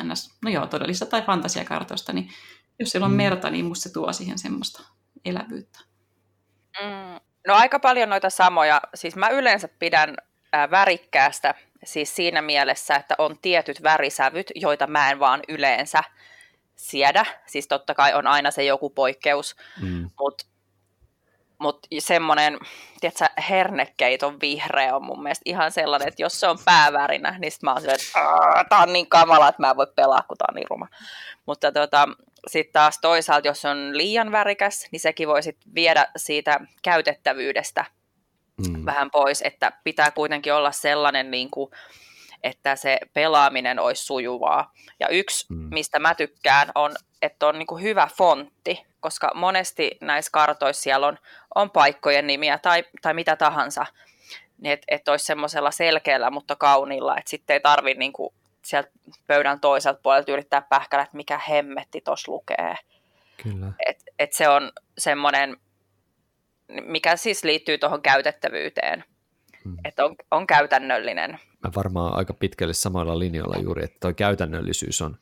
ns, 0.03 0.39
no 0.43 0.51
joo, 0.51 0.67
todellisista 0.67 1.07
tai 1.07 1.23
fantasiakartoista, 1.23 2.13
niin 2.13 2.31
jos 2.79 2.91
siellä 2.91 3.05
on 3.07 3.13
mm. 3.13 3.17
merta, 3.17 3.51
niin 3.51 3.65
musta 3.65 3.83
se 3.83 3.93
tuo 3.93 4.13
siihen 4.13 4.39
semmoista 4.39 4.83
elävyyttä. 5.25 5.79
Mm, 6.81 7.21
no 7.47 7.55
aika 7.55 7.79
paljon 7.79 8.09
noita 8.09 8.31
samoja, 8.31 8.81
siis 8.95 9.17
mä 9.17 9.29
yleensä 9.29 9.69
pidän 9.69 10.15
äh, 10.55 10.71
värikkäästä, 10.71 11.55
siis 11.85 12.17
siinä 12.17 12.43
mielessä, 12.43 12.95
että 12.95 13.15
on 13.19 13.39
tietyt 13.39 13.83
värisävyt, 13.83 14.53
joita 14.55 14.87
mä 14.87 15.11
en 15.11 15.19
vaan 15.19 15.41
yleensä 15.49 16.05
siedä, 16.77 17.27
siis 17.47 17.69
totta 17.69 17.95
kai 17.95 18.15
on 18.15 18.27
aina 18.27 18.51
se 18.51 18.65
joku 18.65 18.91
poikkeus, 18.91 19.57
mm. 19.83 20.11
mutta 20.21 20.45
mutta 21.59 21.89
semmoinen, 21.99 22.59
tiedätkö, 23.01 23.25
hernekeiton 23.51 24.41
vihreä 24.41 24.97
on 24.97 25.05
mun 25.05 25.23
mielestä 25.23 25.43
ihan 25.45 25.73
sellainen, 25.73 26.09
että 26.09 26.23
jos 26.23 26.41
se 26.41 26.49
on 26.49 26.59
päävärinä, 26.65 27.39
niin 27.39 27.53
sit 27.53 27.63
mä 27.63 27.73
oon 27.73 27.81
silleen, 27.81 28.01
että 28.01 28.65
tää 28.69 28.83
on 28.83 28.93
niin 28.93 29.09
kamala, 29.09 29.49
että 29.49 29.63
mä 29.63 29.71
en 29.71 29.77
voi 29.77 29.87
pelaa, 29.97 30.23
kun 30.29 30.37
tää 30.37 30.47
on 30.49 30.55
niin 30.55 30.71
ruma. 30.71 30.89
Mutta 31.47 31.73
tota, 31.73 32.09
sitten 32.47 32.73
taas 32.73 32.99
toisaalta, 33.01 33.49
jos 33.49 33.65
on 33.65 33.97
liian 33.97 34.33
värikäs, 34.33 34.89
niin 34.93 35.01
sekin 35.01 35.29
voi 35.29 35.43
sit 35.43 35.59
viedä 35.75 36.07
siitä 36.17 36.61
käytettävyydestä 36.83 37.85
mm. 38.69 38.85
vähän 38.85 39.11
pois, 39.11 39.43
että 39.43 39.73
pitää 39.85 40.11
kuitenkin 40.11 40.55
olla 40.55 40.73
sellainen, 40.73 41.31
niin 41.31 41.51
kuin, 41.51 41.71
että 42.43 42.77
se 42.77 42.99
pelaaminen 43.15 43.79
olisi 43.79 44.05
sujuvaa. 44.05 44.73
Ja 45.01 45.09
yksi, 45.09 45.47
mm. 45.49 45.69
mistä 45.71 45.99
mä 45.99 46.15
tykkään, 46.15 46.69
on, 46.75 46.95
että 47.23 47.47
on 47.47 47.59
niin 47.59 47.67
kuin 47.67 47.83
hyvä 47.83 48.09
fontti, 48.17 48.87
koska 49.01 49.31
monesti 49.35 49.91
näissä 50.01 50.31
kartoissa 50.33 50.83
siellä 50.83 51.07
on, 51.07 51.19
on 51.55 51.71
paikkojen 51.71 52.27
nimiä 52.27 52.59
tai, 52.59 52.85
tai 53.03 53.15
mitä 53.15 53.37
tahansa, 53.37 53.87
niin 54.59 54.73
että 54.73 54.87
et 54.89 55.09
olisi 55.09 55.25
semmoisella 55.25 55.71
selkeällä, 55.71 56.31
mutta 56.31 56.57
kauniilla, 56.57 57.19
että 57.19 57.31
sitten 57.31 57.55
ei 57.55 57.61
tarvitse 57.61 57.99
niin 57.99 58.13
sieltä 58.63 58.91
pöydän 59.27 59.61
toiselta 59.61 60.01
puolelta 60.03 60.33
yrittää 60.33 60.63
pähkällä, 60.63 61.03
että 61.03 61.17
mikä 61.17 61.41
hemmetti 61.49 62.01
tuossa 62.01 62.33
lukee. 62.33 62.75
Kyllä. 63.43 63.73
Et, 63.87 64.03
et 64.19 64.33
se 64.33 64.49
on 64.49 64.73
semmoinen, 64.99 65.57
mikä 66.69 67.17
siis 67.17 67.45
liittyy 67.45 67.79
tuohon 67.79 68.03
käytettävyyteen, 68.03 69.05
hmm. 69.65 69.77
että 69.85 70.05
on, 70.05 70.17
on 70.31 70.47
käytännöllinen. 70.47 71.39
Mä 71.63 71.71
varmaan 71.77 72.17
aika 72.17 72.35
pitkälle 72.35 72.75
samalla 72.75 73.19
linjalla 73.19 73.57
juuri, 73.57 73.85
että 73.85 73.97
tuo 74.01 74.13
käytännöllisyys 74.13 75.03
on, 75.03 75.17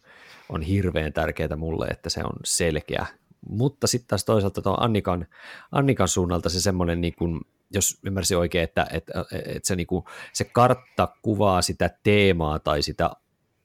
on 0.49 0.63
hirveän 0.63 1.13
tärkeää 1.13 1.57
mulle, 1.57 1.87
että 1.87 2.11
se 2.11 2.21
on 2.21 2.37
selkeä 2.45 3.07
mutta 3.49 3.87
sitten 3.87 4.09
taas 4.09 4.25
toisaalta 4.25 4.63
tuon 4.63 4.83
Annikan, 4.83 5.27
Annikan 5.73 6.09
suunnalta 6.09 6.49
se 6.49 6.61
semmoinen, 6.61 7.01
niin 7.01 7.15
kuin, 7.15 7.41
jos 7.71 7.99
ymmärsin 8.07 8.39
oikein, 8.39 8.65
että, 8.65 8.87
että, 8.91 9.25
että 9.33 9.67
se, 9.67 9.77
niin 9.77 9.87
kuin, 9.87 10.05
se 10.33 10.45
kartta 10.45 11.09
kuvaa 11.23 11.63
sitä 11.63 11.91
teemaa 12.03 12.59
tai 12.59 12.83
sitä 12.83 13.11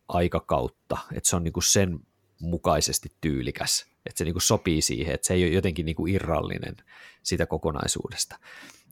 aikakautta, 0.07 0.97
että 1.13 1.29
se 1.29 1.35
on 1.35 1.43
niin 1.43 1.53
kuin 1.53 1.63
sen 1.63 1.99
mukaisesti 2.39 3.11
tyylikäs, 3.21 3.85
että 4.05 4.17
se 4.17 4.23
niin 4.23 4.33
kuin 4.33 4.41
sopii 4.41 4.81
siihen, 4.81 5.15
että 5.15 5.27
se 5.27 5.33
ei 5.33 5.43
ole 5.43 5.53
jotenkin 5.53 5.85
niin 5.85 5.95
kuin 5.95 6.13
irrallinen 6.13 6.75
siitä 7.23 7.45
kokonaisuudesta. 7.45 8.39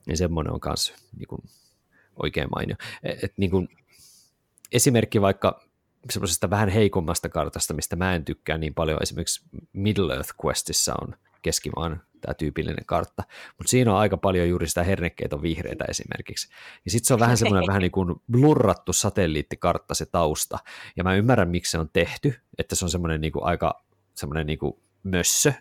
Ja 0.06 0.16
semmoinen 0.16 0.52
on 0.52 0.60
myös 0.66 0.94
niin 1.16 1.28
kuin 1.28 1.42
oikein 2.22 2.48
mainio. 2.54 2.76
Et, 3.02 3.24
et 3.24 3.32
niin 3.36 3.50
kuin, 3.50 3.68
esimerkki 4.72 5.20
vaikka 5.20 5.67
semmoisesta 6.10 6.50
vähän 6.50 6.68
heikommasta 6.68 7.28
kartasta, 7.28 7.74
mistä 7.74 7.96
mä 7.96 8.14
en 8.14 8.24
tykkää 8.24 8.58
niin 8.58 8.74
paljon, 8.74 9.02
esimerkiksi 9.02 9.44
Middle 9.72 10.14
Earth 10.14 10.34
Questissa 10.44 10.94
on 11.02 11.14
keskimaan 11.42 12.02
tämä 12.20 12.34
tyypillinen 12.34 12.84
kartta, 12.86 13.22
mutta 13.58 13.70
siinä 13.70 13.92
on 13.92 13.98
aika 13.98 14.16
paljon 14.16 14.48
juuri 14.48 14.68
sitä 14.68 14.84
hernekkeitä 14.84 15.42
vihreitä 15.42 15.84
esimerkiksi. 15.88 16.48
Ja 16.84 16.90
sitten 16.90 17.06
se 17.06 17.14
on 17.14 17.20
vähän 17.20 17.36
semmoinen 17.36 17.66
vähän 17.66 17.82
niin 17.82 17.92
kuin 17.92 18.14
blurrattu 18.30 18.92
satelliittikartta 18.92 19.94
se 19.94 20.06
tausta, 20.06 20.58
ja 20.96 21.04
mä 21.04 21.14
ymmärrän, 21.14 21.48
miksi 21.50 21.70
se 21.70 21.78
on 21.78 21.90
tehty, 21.92 22.34
että 22.58 22.74
se 22.74 22.84
on 22.84 22.90
semmoinen 22.90 23.20
niin 23.20 23.32
kuin 23.32 23.44
aika 23.44 23.84
semmoinen 24.14 24.46
niin 24.46 24.58
kuin 24.58 24.72
mössö, 25.02 25.52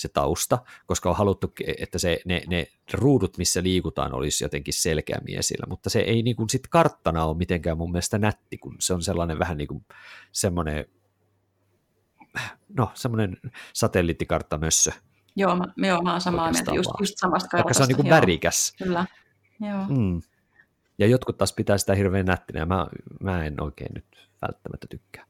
se 0.00 0.08
tausta, 0.08 0.58
koska 0.86 1.10
on 1.10 1.16
haluttu, 1.16 1.52
että 1.78 1.98
se, 1.98 2.20
ne, 2.24 2.42
ne 2.46 2.66
ruudut, 2.92 3.38
missä 3.38 3.62
liikutaan, 3.62 4.14
olisi 4.14 4.44
jotenkin 4.44 4.74
selkeämmin 4.74 5.38
esillä, 5.38 5.66
mutta 5.68 5.90
se 5.90 6.00
ei 6.00 6.22
niin 6.22 6.36
kuin 6.36 6.48
sit 6.50 6.68
karttana 6.68 7.24
ole 7.24 7.36
mitenkään 7.36 7.78
mun 7.78 7.92
mielestä 7.92 8.18
nätti, 8.18 8.58
kun 8.58 8.76
se 8.80 8.94
on 8.94 9.02
sellainen 9.02 9.38
vähän 9.38 9.58
niin 9.58 9.68
kuin 9.68 9.84
semmoinen, 10.32 10.84
no 12.78 12.90
semmoinen 12.94 13.36
satelliittikartta 13.72 14.58
mössö. 14.58 14.92
Joo, 15.36 15.56
mä, 15.56 15.64
joo, 15.76 16.02
mä 16.02 16.12
oon 16.12 16.20
samaa 16.20 16.50
mieltä, 16.50 16.74
just, 16.74 16.90
just 17.00 17.14
samasta 17.18 17.48
kartasta. 17.48 17.56
Vaikka 17.56 17.74
se 17.74 17.82
on 17.82 17.88
niin 17.88 17.96
kuin 17.96 18.06
joo. 18.06 18.16
värikäs. 18.16 18.74
Kyllä, 18.78 19.06
joo. 19.60 19.84
Mm. 19.88 20.22
Ja 20.98 21.06
jotkut 21.06 21.38
taas 21.38 21.52
pitää 21.52 21.78
sitä 21.78 21.94
hirveän 21.94 22.26
nättinä, 22.26 22.60
ja 22.60 22.66
mä, 22.66 22.86
mä 23.20 23.44
en 23.44 23.62
oikein 23.62 23.94
nyt 23.94 24.28
välttämättä 24.42 24.86
tykkää. 24.90 25.26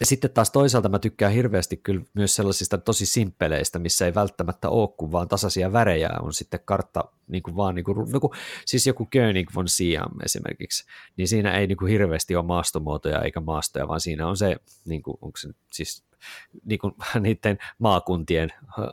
Ja 0.00 0.06
sitten 0.06 0.30
taas 0.30 0.50
toisaalta 0.50 0.88
mä 0.88 0.98
tykkään 0.98 1.32
hirveästi 1.32 1.76
kyllä 1.76 2.02
myös 2.14 2.34
sellaisista 2.34 2.78
tosi 2.78 3.06
simppeleistä, 3.06 3.78
missä 3.78 4.06
ei 4.06 4.14
välttämättä 4.14 4.68
ole 4.68 4.88
kuin 4.96 5.12
vaan 5.12 5.28
tasaisia 5.28 5.72
värejä, 5.72 6.10
on 6.22 6.32
sitten 6.32 6.60
kartta 6.64 7.04
niin 7.28 7.42
kuin 7.42 7.56
vaan, 7.56 7.74
niin 7.74 7.84
kuin, 7.84 7.98
niin 8.12 8.20
kuin, 8.20 8.32
siis 8.66 8.86
joku 8.86 9.08
König 9.10 9.50
von 9.54 9.68
Siam 9.68 10.10
esimerkiksi, 10.24 10.84
niin 11.16 11.28
siinä 11.28 11.58
ei 11.58 11.66
niin 11.66 11.78
kuin 11.78 11.90
hirveästi 11.90 12.36
ole 12.36 12.44
maastomuotoja 12.44 13.22
eikä 13.22 13.40
maastoja, 13.40 13.88
vaan 13.88 14.00
siinä 14.00 14.26
on 14.26 14.36
se, 14.36 14.56
niin 14.84 15.02
kuin, 15.02 15.18
onko 15.20 15.36
se 15.38 15.48
siis 15.72 16.04
niin 16.68 16.78
kuin, 16.78 16.94
niiden 17.20 17.58
maakuntien 17.78 18.52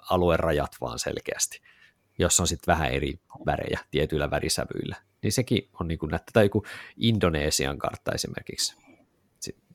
aluerajat 0.09 0.71
vaan 0.81 0.99
selkeästi, 0.99 1.61
jos 2.19 2.39
on 2.39 2.47
sitten 2.47 2.73
vähän 2.73 2.91
eri 2.91 3.19
värejä 3.45 3.79
tietyillä 3.91 4.31
värisävyillä. 4.31 4.95
Niin 5.23 5.31
sekin 5.31 5.69
on 5.79 5.87
niin 5.87 5.99
kuin 5.99 6.11
tai 6.33 6.45
joku 6.45 6.65
Indonesian 6.97 7.77
kartta 7.77 8.11
esimerkiksi, 8.11 8.75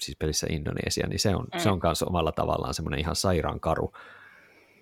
siis 0.01 0.17
pelissä 0.19 0.47
Indonesia, 0.51 1.07
niin 1.07 1.19
se 1.19 1.37
on, 1.37 1.47
mm. 1.55 1.61
se 1.61 1.71
on 1.71 1.81
myös 1.83 2.03
omalla 2.03 2.33
tavallaan 2.33 2.75
semmoinen 2.75 3.01
ihan 3.01 3.17
sairaan 3.17 3.61
karu, 3.61 3.93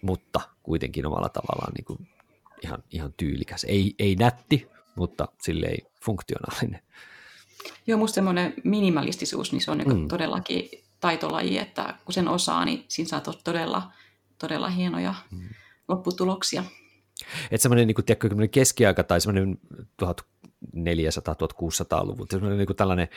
mutta 0.02 0.40
kuitenkin 0.62 1.06
omalla 1.06 1.28
tavallaan 1.28 1.72
niin 1.72 1.84
kuin 1.84 2.08
ihan, 2.64 2.84
ihan 2.90 3.14
tyylikäs. 3.16 3.64
Ei, 3.64 3.94
ei 3.98 4.16
nätti, 4.16 4.68
mutta 4.94 5.28
sille 5.42 5.66
ei 5.66 5.86
funktionaalinen. 6.04 6.80
Joo, 7.86 7.98
musta 7.98 8.14
semmoinen 8.14 8.54
minimalistisuus, 8.64 9.52
niin 9.52 9.60
se 9.60 9.70
on 9.70 9.78
niin 9.78 9.96
mm. 9.96 10.08
todellakin 10.08 10.68
taitolaji, 11.00 11.58
että 11.58 11.94
kun 12.04 12.12
sen 12.12 12.28
osaa, 12.28 12.64
niin 12.64 12.84
siinä 12.88 13.08
saa 13.08 13.22
todella, 13.44 13.92
todella 14.38 14.68
hienoja 14.68 15.14
mm. 15.30 15.48
lopputuloksia. 15.88 16.64
Että 17.50 17.62
semmoinen 17.62 17.86
niin 17.86 17.94
kuin, 17.94 18.04
tiedätkö, 18.04 18.28
keskiaika 18.50 19.04
tai 19.04 19.20
semmoinen 19.20 19.58
1400-1600-luvut, 20.76 22.32
niin 22.32 22.76
tällainen 22.76 23.08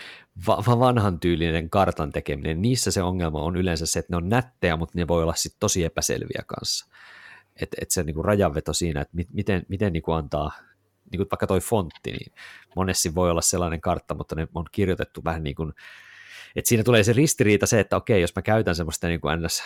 va- 0.48 0.80
vanhan 0.80 1.20
tyylinen 1.20 1.70
kartan 1.70 2.12
tekeminen, 2.12 2.62
niissä 2.62 2.92
se 2.92 3.04
ongelma 3.04 3.42
on 3.42 3.56
yleensä 3.56 3.86
se, 3.86 4.00
että 4.00 4.14
ne 4.14 4.18
on 4.18 4.30
nättejä, 4.30 4.78
mutta 4.78 4.98
ne 4.98 5.08
voi 5.08 5.24
olla 5.24 5.34
sitten 5.36 5.60
tosi 5.60 5.84
epäselviä 5.84 6.44
kanssa. 6.48 6.88
Että 7.62 7.78
et 7.82 7.92
se 7.92 8.04
niin 8.04 8.14
kuin 8.14 8.26
rajanveto 8.26 8.74
siinä, 8.74 9.02
että 9.02 9.16
mi- 9.16 9.28
miten, 9.34 9.66
miten 9.70 9.94
niin 9.94 10.04
kuin 10.04 10.18
antaa, 10.18 10.52
niin 11.12 11.18
kuin 11.18 11.28
vaikka 11.32 11.48
toi 11.48 11.60
fontti, 11.60 12.12
niin 12.12 12.34
monesti 12.76 13.16
voi 13.16 13.32
olla 13.32 13.42
sellainen 13.42 13.82
kartta, 13.82 14.16
mutta 14.16 14.36
ne 14.36 14.48
on 14.54 14.66
kirjoitettu 14.72 15.22
vähän 15.24 15.44
niin 15.44 15.56
kuin, 15.56 15.74
että 16.56 16.70
siinä 16.70 16.84
tulee 16.84 17.04
se 17.04 17.14
ristiriita 17.14 17.66
se, 17.66 17.80
että 17.80 17.98
okei, 17.98 18.22
jos 18.22 18.36
mä 18.36 18.42
käytän 18.42 18.76
semmoista 18.76 19.08
niin 19.08 19.22
kuin 19.22 19.44
ns, 19.44 19.64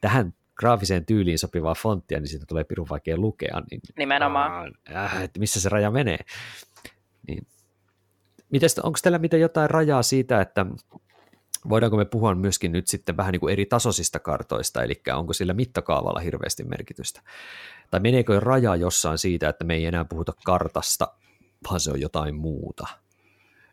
tähän 0.00 0.34
graafiseen 0.56 1.06
tyyliin 1.06 1.38
sopivaa 1.38 1.74
fonttia, 1.74 2.20
niin 2.20 2.28
siitä 2.28 2.46
tulee 2.46 2.64
pirun 2.64 2.88
vaikea 2.90 3.16
lukea. 3.16 3.62
Niin, 3.70 3.80
Nimenomaan. 3.98 4.72
Äh, 4.96 5.22
että 5.22 5.40
missä 5.40 5.60
se 5.60 5.68
raja 5.68 5.90
menee. 5.90 6.18
Niin. 7.28 7.46
Mites, 8.50 8.78
onko 8.78 8.98
teillä 9.02 9.18
mitä 9.18 9.36
jotain 9.36 9.70
rajaa 9.70 10.02
siitä, 10.02 10.40
että 10.40 10.66
voidaanko 11.68 11.96
me 11.96 12.04
puhua 12.04 12.34
myöskin 12.34 12.72
nyt 12.72 12.86
sitten 12.86 13.16
vähän 13.16 13.32
niin 13.32 13.40
kuin 13.40 13.52
eri 13.52 13.66
tasoisista 13.66 14.18
kartoista, 14.18 14.82
eli 14.82 15.02
onko 15.14 15.32
sillä 15.32 15.54
mittakaavalla 15.54 16.20
hirveästi 16.20 16.64
merkitystä? 16.64 17.20
Tai 17.90 18.00
meneekö 18.00 18.40
raja 18.40 18.76
jossain 18.76 19.18
siitä, 19.18 19.48
että 19.48 19.64
me 19.64 19.74
ei 19.74 19.86
enää 19.86 20.04
puhuta 20.04 20.32
kartasta, 20.44 21.08
vaan 21.68 21.80
se 21.80 21.90
on 21.90 22.00
jotain 22.00 22.34
muuta? 22.34 22.86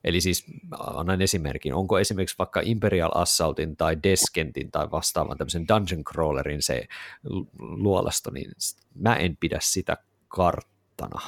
Eli 0.04 0.22
siis 0.22 0.46
annan 0.78 1.22
esimerkin, 1.22 1.74
onko 1.74 2.00
esimerkiksi 2.00 2.36
vaikka 2.38 2.62
Imperial 2.64 3.12
Assaultin 3.16 3.78
tai 3.78 3.98
Deskentin 4.04 4.72
tai 4.72 4.92
vastaavan 4.92 5.38
tämmöisen 5.38 5.68
Dungeon 5.68 6.04
Crawlerin 6.04 6.62
se 6.62 6.88
luolasto, 7.60 8.32
niin 8.32 8.52
mä 8.96 9.16
en 9.16 9.38
pidä 9.38 9.58
sitä 9.62 9.98
karttana. 10.28 11.22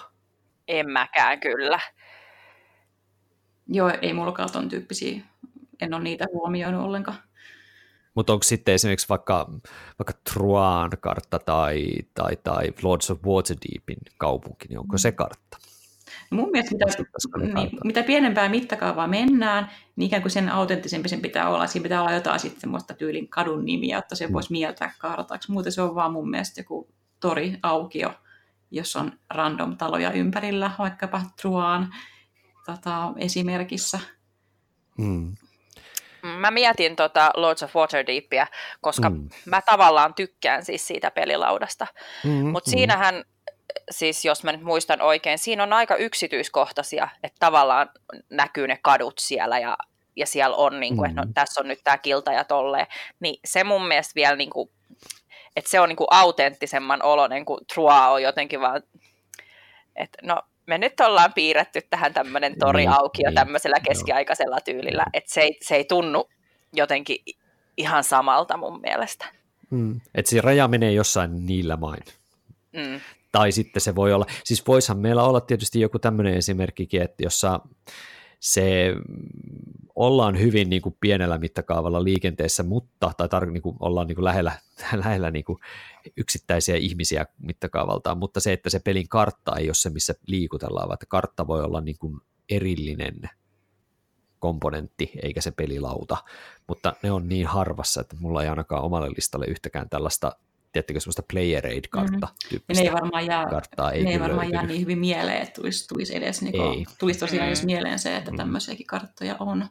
En 0.68 0.90
mäkään 0.90 1.40
kyllä. 1.40 1.80
Joo, 3.68 3.92
ei 4.02 4.14
mullakaan 4.14 4.52
ton 4.52 4.70
tyyppisiä, 4.70 5.22
en 5.82 5.94
ole 5.94 6.04
niitä 6.04 6.26
huomioinut 6.34 6.86
ollenkaan. 6.86 7.18
Mutta 8.16 8.34
onko 8.34 8.44
sitten 8.44 8.76
esimerkiksi 8.76 9.10
vaikka, 9.10 9.50
vaikka 10.00 10.14
Truan 10.34 10.92
kartta 11.00 11.40
tai, 11.40 11.88
tai, 12.14 12.36
tai 12.44 12.74
Lords 12.82 13.12
of 13.12 13.24
Waterdeepin 13.26 13.98
kaupunki, 14.18 14.68
niin 14.68 14.80
onko 14.80 14.98
se 14.98 15.12
kartta? 15.12 15.58
Mun 16.30 16.50
mielestä 16.52 16.76
mitä, 17.38 17.54
niin, 17.54 17.80
mitä 17.84 18.04
pienempää 18.04 18.50
mittakaavaa 18.50 19.08
mennään, 19.08 19.72
niin 19.96 20.08
ikään 20.08 20.22
kuin 20.22 20.32
sen 20.32 20.50
autenttisempi 20.50 21.10
sen 21.10 21.22
pitää 21.22 21.50
olla. 21.50 21.68
Siinä 21.68 21.84
pitää 21.84 22.02
olla 22.02 22.12
jotain 22.12 22.40
sitten 22.40 22.62
semmoista 22.62 22.94
tyylin 22.94 23.28
kadun 23.28 23.66
nimiä, 23.66 23.98
että 23.98 24.16
se 24.16 24.28
mm. 24.28 24.34
voisi 24.34 24.52
mieltää 24.52 24.94
kartaksi. 25.00 25.52
Muuten 25.52 25.72
se 25.72 25.82
on 25.82 25.96
vaan 25.96 26.12
mun 26.12 26.30
mielestä 26.30 26.60
joku 26.60 26.88
tori 27.20 27.58
aukio, 27.64 28.14
jos 28.72 28.96
on 28.96 29.12
random 29.30 29.78
taloja 29.78 30.12
ympärillä, 30.12 30.72
vaikkapa 30.80 31.22
Truaan 31.42 31.94
tota, 32.66 33.14
esimerkissä. 33.18 34.00
Mm. 34.98 35.36
Mä 36.40 36.52
mietin 36.52 36.96
tota 36.96 37.32
Lords 37.36 37.64
of 37.64 37.76
Waterdeepia, 37.76 38.48
koska 38.82 39.10
mm. 39.10 39.30
mä 39.46 39.62
tavallaan 39.62 40.14
tykkään 40.14 40.66
siis 40.66 40.88
siitä 40.88 41.12
pelilaudasta. 41.12 41.88
Mm-hmm. 42.24 42.48
Mutta 42.48 42.72
siinähän 42.72 43.24
siis 43.92 44.26
jos 44.26 44.44
mä 44.44 44.52
nyt 44.52 44.62
muistan 44.62 45.02
oikein, 45.02 45.38
siinä 45.38 45.64
on 45.64 45.74
aika 45.74 45.96
yksityiskohtaisia, 45.96 47.08
että 47.24 47.38
tavallaan 47.40 47.90
näkyy 48.30 48.68
ne 48.68 48.80
kadut 48.82 49.20
siellä 49.20 49.60
ja, 49.60 49.78
ja 50.16 50.26
siellä 50.26 50.56
on, 50.56 50.80
niin 50.80 50.98
kuin, 50.98 51.12
mm. 51.12 51.18
että 51.18 51.26
no, 51.26 51.32
tässä 51.34 51.62
on 51.62 51.68
nyt 51.68 51.80
tämä 51.84 51.98
kilta 51.98 52.32
ja 52.32 52.44
tolleen, 52.44 52.88
niin 53.20 53.40
se 53.46 53.64
mun 53.64 53.88
mielestä 53.88 54.16
vielä, 54.16 54.36
niin 54.36 54.50
kuin, 54.50 54.70
että 55.56 55.72
se 55.72 55.80
on 55.80 55.90
niin 55.90 55.98
kuin 55.98 56.08
autenttisemman 56.12 57.04
oloinen 57.04 57.46
kuin 57.46 57.60
Trua 57.74 58.08
on 58.08 58.24
jotenkin 58.24 58.62
vaan, 58.62 58.82
että 59.96 60.18
no 60.24 60.42
me 60.66 60.78
nyt 60.78 61.00
ollaan 61.00 61.34
piirretty 61.34 61.82
tähän 61.90 62.14
tämmöinen 62.14 62.56
tori 62.60 62.80
niin, 62.80 62.90
auki 62.90 63.24
jo 63.24 63.30
niin, 63.30 63.36
tämmöisellä 63.36 63.80
keskiaikaisella 63.80 64.62
tyylillä, 64.62 65.06
että 65.14 65.34
se 65.34 65.42
ei, 65.42 65.58
se 65.62 65.76
ei 65.76 65.84
tunnu 65.84 66.30
jotenkin 66.74 67.18
ihan 67.78 68.04
samalta 68.04 68.58
mun 68.58 68.82
mielestä. 68.82 69.26
Mm. 69.70 70.02
Että 70.16 70.30
se 70.30 70.42
raja 70.42 70.68
menee 70.68 70.92
jossain 70.92 71.46
niillä 71.46 71.78
main. 71.78 72.04
Mm 72.72 73.00
tai 73.34 73.52
sitten 73.52 73.82
se 73.82 73.96
voi 73.96 74.14
olla, 74.14 74.26
siis 74.44 74.68
voisihan 74.68 75.00
meillä 75.00 75.24
olla 75.24 75.42
tietysti 75.42 75.80
joku 75.80 76.00
tämmöinen 76.00 76.34
esimerkkikin, 76.34 77.02
että 77.02 77.24
jossa 77.24 77.60
se 78.40 78.94
ollaan 79.96 80.40
hyvin 80.40 80.70
niin 80.70 80.82
kuin 80.82 80.98
pienellä 81.00 81.38
mittakaavalla 81.38 82.04
liikenteessä, 82.04 82.64
mutta, 82.64 83.12
tai 83.18 83.28
tar- 83.28 83.52
niin 83.52 83.62
kuin 83.62 83.76
ollaan 83.80 84.08
niin 84.08 84.16
kuin 84.16 84.26
lähellä, 84.26 84.52
lähellä 85.04 85.32
niin 85.32 85.46
kuin 85.46 85.60
yksittäisiä 86.18 86.76
ihmisiä 86.76 87.26
mittakaavaltaan, 87.40 88.18
mutta 88.18 88.40
se, 88.40 88.54
että 88.54 88.70
se 88.70 88.80
pelin 88.80 89.08
kartta 89.08 89.56
ei 89.58 89.68
ole 89.68 89.74
se, 89.74 89.90
missä 89.90 90.14
liikutellaan, 90.28 90.88
vaan 90.88 90.96
että 90.96 91.06
kartta 91.06 91.48
voi 91.48 91.64
olla 91.64 91.82
niin 91.82 91.98
kuin 92.00 92.20
erillinen 92.50 93.30
komponentti, 94.40 95.12
eikä 95.24 95.42
se 95.42 95.52
pelilauta, 95.52 96.18
mutta 96.68 96.94
ne 97.04 97.12
on 97.12 97.30
niin 97.30 97.48
harvassa, 97.48 98.02
että 98.02 98.16
mulla 98.20 98.44
ei 98.44 98.50
ainakaan 98.50 98.84
omalle 98.84 99.10
listalle 99.10 99.46
yhtäkään 99.46 99.90
tällaista 99.90 100.36
tiettikö 100.74 101.00
semmoista 101.00 101.24
player 101.34 101.68
aid 101.68 101.86
kartta 101.90 102.28
mm. 102.52 102.60
ne 102.76 102.82
ei 102.82 102.92
varmaan 102.92 103.26
jää, 103.26 103.46
karttaa 103.50 103.92
ei 103.92 104.04
ne 104.04 104.12
ei 104.12 104.20
varmaan 104.20 104.52
jää 104.52 104.66
niin 104.66 104.82
hyvin 104.82 105.00
mieleen, 105.00 105.42
että 105.42 105.62
tulisi, 105.62 105.88
tulisi 105.88 106.16
edes, 106.16 106.42
niin 106.42 106.62
ei. 106.62 106.86
tulisi 107.00 107.20
tosiaan 107.20 107.46
mm. 107.46 107.48
edes 107.48 107.66
mieleen 107.66 108.00
se, 108.00 108.16
että 108.16 108.32
mm. 108.32 108.38
tämmöisiäkin 108.38 108.88
karttoja 108.88 109.36
on. 109.40 109.70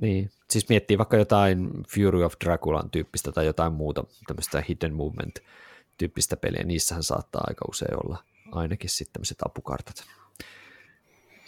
Niin, 0.00 0.30
siis 0.50 0.68
miettii 0.68 0.98
vaikka 0.98 1.16
jotain 1.16 1.70
Fury 1.94 2.24
of 2.24 2.34
Draculan 2.44 2.90
tyyppistä 2.90 3.32
tai 3.32 3.46
jotain 3.46 3.72
muuta 3.72 4.04
tämmöistä 4.26 4.64
hidden 4.68 4.94
movement 4.94 5.38
tyyppistä 5.98 6.36
peliä, 6.36 6.62
niissähän 6.62 7.02
saattaa 7.02 7.44
aika 7.46 7.64
usein 7.68 8.04
olla 8.04 8.24
ainakin 8.52 8.90
sitten 8.90 9.12
tämmöiset 9.12 9.38
apukartat. 9.46 10.04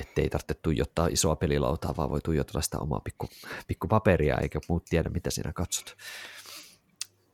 Että 0.01 0.21
ei 0.21 0.29
tarvitse 0.29 0.55
tuijottaa 0.55 1.07
isoa 1.07 1.37
pelilautaa, 1.37 1.97
vaan 1.97 2.11
voi 2.11 2.21
tuijotella 2.21 2.62
sitä 2.62 2.79
omaa 2.79 3.01
pikku, 3.01 3.29
pikku 3.67 3.88
paperia, 3.88 4.38
eikä 4.38 4.61
muut 4.69 4.85
tiedä, 4.85 5.09
mitä 5.09 5.31
sinä 5.31 5.53
katsot. 5.53 5.97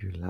Kyllä. 0.01 0.27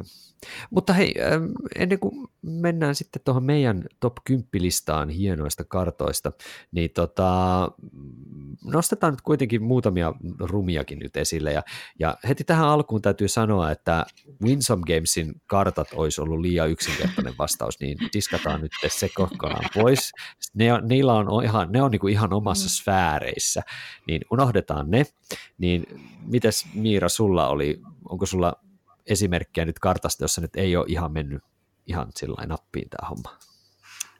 Mutta 0.70 0.92
hei, 0.92 1.14
ähm, 1.32 1.44
ennen 1.76 1.98
kuin 1.98 2.28
mennään 2.42 2.94
sitten 2.94 3.22
tuohon 3.24 3.44
meidän 3.44 3.84
top 4.00 4.16
10 4.24 4.48
listaan 4.54 5.08
hienoista 5.08 5.64
kartoista, 5.64 6.32
niin 6.72 6.90
tota, 6.90 7.70
nostetaan 8.64 9.12
nyt 9.12 9.20
kuitenkin 9.20 9.62
muutamia 9.62 10.14
rumiakin 10.40 10.98
nyt 10.98 11.16
esille. 11.16 11.52
Ja, 11.52 11.62
ja 11.98 12.16
heti 12.28 12.44
tähän 12.44 12.68
alkuun 12.68 13.02
täytyy 13.02 13.28
sanoa, 13.28 13.70
että 13.70 14.06
Winsome 14.42 14.82
Gamesin 14.86 15.34
kartat 15.46 15.88
olisi 15.94 16.20
ollut 16.20 16.40
liian 16.40 16.70
yksinkertainen 16.70 17.34
vastaus, 17.38 17.80
niin 17.80 17.98
diskataan 18.12 18.60
nyt 18.60 18.72
se 18.88 19.08
kokonaan 19.14 19.70
pois. 19.74 20.12
Ne, 20.54 20.66
niillä 20.82 21.14
on 21.14 21.44
ihan, 21.44 21.72
ne 21.72 21.82
on 21.82 21.90
niin 21.90 22.00
kuin 22.00 22.12
ihan 22.12 22.32
omassa 22.32 22.66
mm. 22.66 22.70
sfääreissä, 22.70 23.62
niin 24.06 24.20
unohdetaan 24.30 24.90
ne. 24.90 25.06
Niin 25.58 25.86
mites 26.26 26.66
Miira, 26.74 27.08
sulla 27.08 27.48
oli, 27.48 27.80
onko 28.08 28.26
sulla 28.26 28.56
esimerkkejä 29.10 29.64
nyt 29.64 29.78
kartasta, 29.78 30.24
jossa 30.24 30.40
nyt 30.40 30.56
ei 30.56 30.76
ole 30.76 30.86
ihan 30.88 31.12
mennyt 31.12 31.42
ihan 31.86 32.08
sillä 32.16 32.46
nappiin 32.46 32.90
tämä 32.90 33.08
homma? 33.08 33.38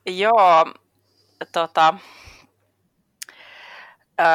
Joo, 0.07 0.75
tota, 1.53 1.95
öö, 4.21 4.27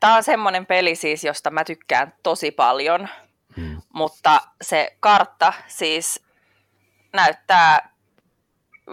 tämä 0.00 0.16
on 0.16 0.24
semmoinen 0.24 0.66
peli 0.66 0.94
siis, 0.94 1.24
josta 1.24 1.50
mä 1.50 1.64
tykkään 1.64 2.12
tosi 2.22 2.50
paljon, 2.50 3.08
hmm. 3.56 3.82
mutta 3.94 4.40
se 4.62 4.96
kartta 5.00 5.52
siis 5.66 6.24
näyttää 7.12 7.90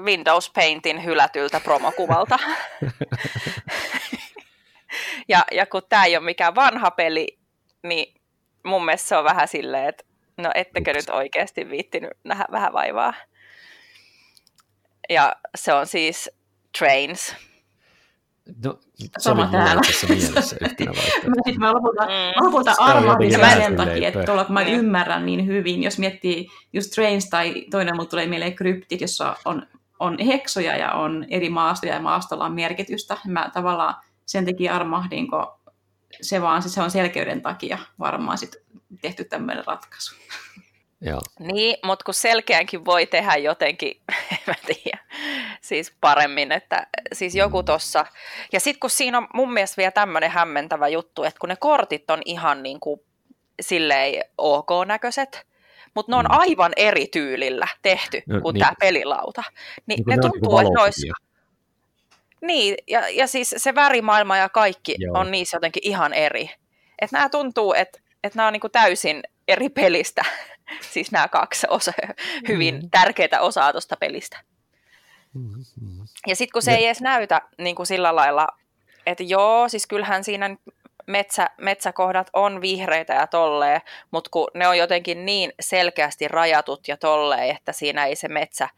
Windows 0.02 0.52
Paintin 0.56 1.04
hylätyltä 1.04 1.60
promokuvalta. 1.60 2.40
ja, 5.30 5.46
ja 5.52 5.66
kun 5.66 5.82
tämä 5.90 6.06
ei 6.06 6.18
ole 6.18 6.26
mikään 6.26 6.56
vanha 6.56 6.92
peli, 6.92 7.40
niin 7.84 8.22
mun 8.64 8.86
mielestä 8.86 9.08
se 9.08 9.18
on 9.18 9.24
vähän 9.24 9.48
silleen, 9.48 9.90
että 9.90 10.04
no 10.38 10.52
ettekö 10.56 10.92
Ups. 10.92 10.98
nyt 10.98 11.16
oikeasti 11.16 11.70
viittinyt 11.70 12.12
nähdä 12.24 12.46
vähän 12.52 12.74
vaivaa. 12.74 13.14
Ja 15.10 15.36
se 15.56 15.74
on 15.74 15.88
siis 15.88 16.30
Trains. 16.80 17.36
No, 18.66 18.80
Sama 19.18 19.48
täällä. 19.52 19.82
Tässä 19.82 20.08
mielessä 20.08 20.56
yhtenä 20.62 20.92
mä, 21.28 21.36
mä 21.60 21.74
lopulta, 21.74 22.04
mm. 22.06 22.46
lopulta 22.46 22.76
arvahdin 22.80 23.32
sen 23.32 23.76
takia, 23.76 24.08
että 24.08 24.24
tuolla, 24.24 24.46
kun 24.46 24.54
mä 24.54 24.62
ymmärrän 24.62 25.26
niin 25.26 25.48
hyvin, 25.48 25.84
jos 25.84 26.00
miettii 26.00 26.48
just 26.74 26.92
Trains 26.92 27.30
tai 27.30 27.66
toinen 27.72 27.96
mulle 27.96 28.10
tulee 28.10 28.28
mieleen 28.28 28.56
Cryptid, 28.56 29.02
jossa 29.02 29.36
on, 29.46 29.68
on 30.00 30.18
heksoja 30.20 30.78
ja 30.78 30.92
on 30.92 31.26
eri 31.30 31.50
maastoja 31.50 31.94
ja 31.94 32.02
maastolla 32.02 32.46
on 32.46 32.54
merkitystä. 32.54 33.18
Mä 33.28 33.50
tavallaan 33.54 33.96
sen 34.26 34.46
takia 34.46 34.76
armahdin, 34.76 35.30
kun 35.30 35.48
se 36.22 36.42
vaan 36.42 36.62
se 36.62 36.82
on 36.82 36.92
selkeyden 36.92 37.42
takia 37.42 37.78
varmaan 38.00 38.38
sit 38.38 38.56
tehty 39.02 39.24
tämmöinen 39.24 39.66
ratkaisu. 39.68 40.16
Joo. 41.02 41.22
Niin, 41.40 41.78
mutta 41.84 42.06
kun 42.06 42.14
selkeänkin 42.14 42.86
voi 42.86 43.06
tehdä 43.06 43.36
jotenkin, 43.36 44.02
mä 44.48 44.54
tiedä, 44.66 45.00
siis 45.62 45.94
paremmin, 46.02 46.52
että 46.52 46.88
siis 47.14 47.36
joku 47.36 47.64
tossa. 47.64 48.06
Ja 48.54 48.60
sitten 48.60 48.80
kun 48.80 48.90
siinä 48.90 49.18
on 49.18 49.28
mun 49.34 49.54
mielestä 49.54 49.78
vielä 49.78 49.92
tämmöinen 49.92 50.32
hämmentävä 50.32 50.88
juttu, 50.88 51.24
että 51.24 51.40
kun 51.40 51.50
ne 51.50 51.56
kortit 51.56 52.10
on 52.10 52.22
ihan 52.26 52.64
niin 52.64 52.80
kuin 52.80 53.02
silleen 53.62 54.24
ok-näköiset, 54.38 55.48
mutta 55.94 56.12
ne 56.12 56.16
on 56.16 56.26
mm. 56.26 56.40
aivan 56.40 56.72
eri 56.76 57.08
tyylillä 57.08 57.68
tehty 57.82 58.22
no, 58.26 58.42
kuin 58.42 58.54
niin, 58.54 58.60
tämä 58.60 58.74
pelilauta. 58.80 59.44
Niin, 59.86 59.96
niin 59.98 60.04
ne, 60.08 60.16
ne 60.16 60.22
tuntuu, 60.22 60.60
että 60.60 60.74
ne 60.74 60.82
olisi 60.82 61.12
niin, 62.42 62.76
ja, 62.88 63.10
ja 63.10 63.28
siis 63.28 63.56
se 63.58 63.76
värimaailma 63.76 64.38
ja 64.38 64.50
kaikki 64.50 64.96
Joo. 65.00 65.20
on 65.20 65.32
niissä 65.32 65.58
jotenkin 65.58 65.84
ihan 65.86 66.14
eri. 66.14 66.50
Että 67.02 67.16
nämä 67.16 67.30
tuntuu, 67.30 67.74
että, 67.74 68.00
että 68.28 68.38
nämä 68.38 68.48
on 68.48 68.54
niin 68.54 68.72
täysin 68.72 69.24
eri 69.48 69.70
pelistä. 69.70 70.22
siis 70.94 71.12
nämä 71.12 71.28
kaksi 71.28 71.68
osa, 71.70 71.94
hyvin 72.48 72.76
mm. 72.76 72.90
tärkeitä 72.90 73.42
osaa 73.42 73.72
tuosta 73.72 73.98
pelistä. 73.98 74.40
Mm-hmm. 75.34 76.08
Ja 76.28 76.36
sitten 76.36 76.54
kun 76.54 76.62
se 76.62 76.72
ja. 76.72 76.78
ei 76.78 76.86
edes 76.86 77.02
näytä 77.02 77.42
niin 77.58 77.76
kuin 77.76 77.88
sillä 77.88 78.16
lailla, 78.16 78.48
että 79.06 79.24
joo, 79.24 79.70
siis 79.70 79.88
kyllähän 79.88 80.24
siinä 80.24 80.58
metsä, 81.08 81.50
metsäkohdat 81.58 82.30
on 82.34 82.62
vihreitä 82.62 83.14
ja 83.14 83.28
tolleen, 83.28 83.82
mutta 84.12 84.30
kun 84.30 84.48
ne 84.54 84.68
on 84.68 84.78
jotenkin 84.78 85.26
niin 85.26 85.54
selkeästi 85.60 86.28
rajatut 86.28 86.88
ja 86.88 86.98
tolleen, 86.98 87.56
että 87.56 87.72
siinä 87.72 88.06
ei 88.06 88.16
se 88.16 88.28
metsä 88.28 88.70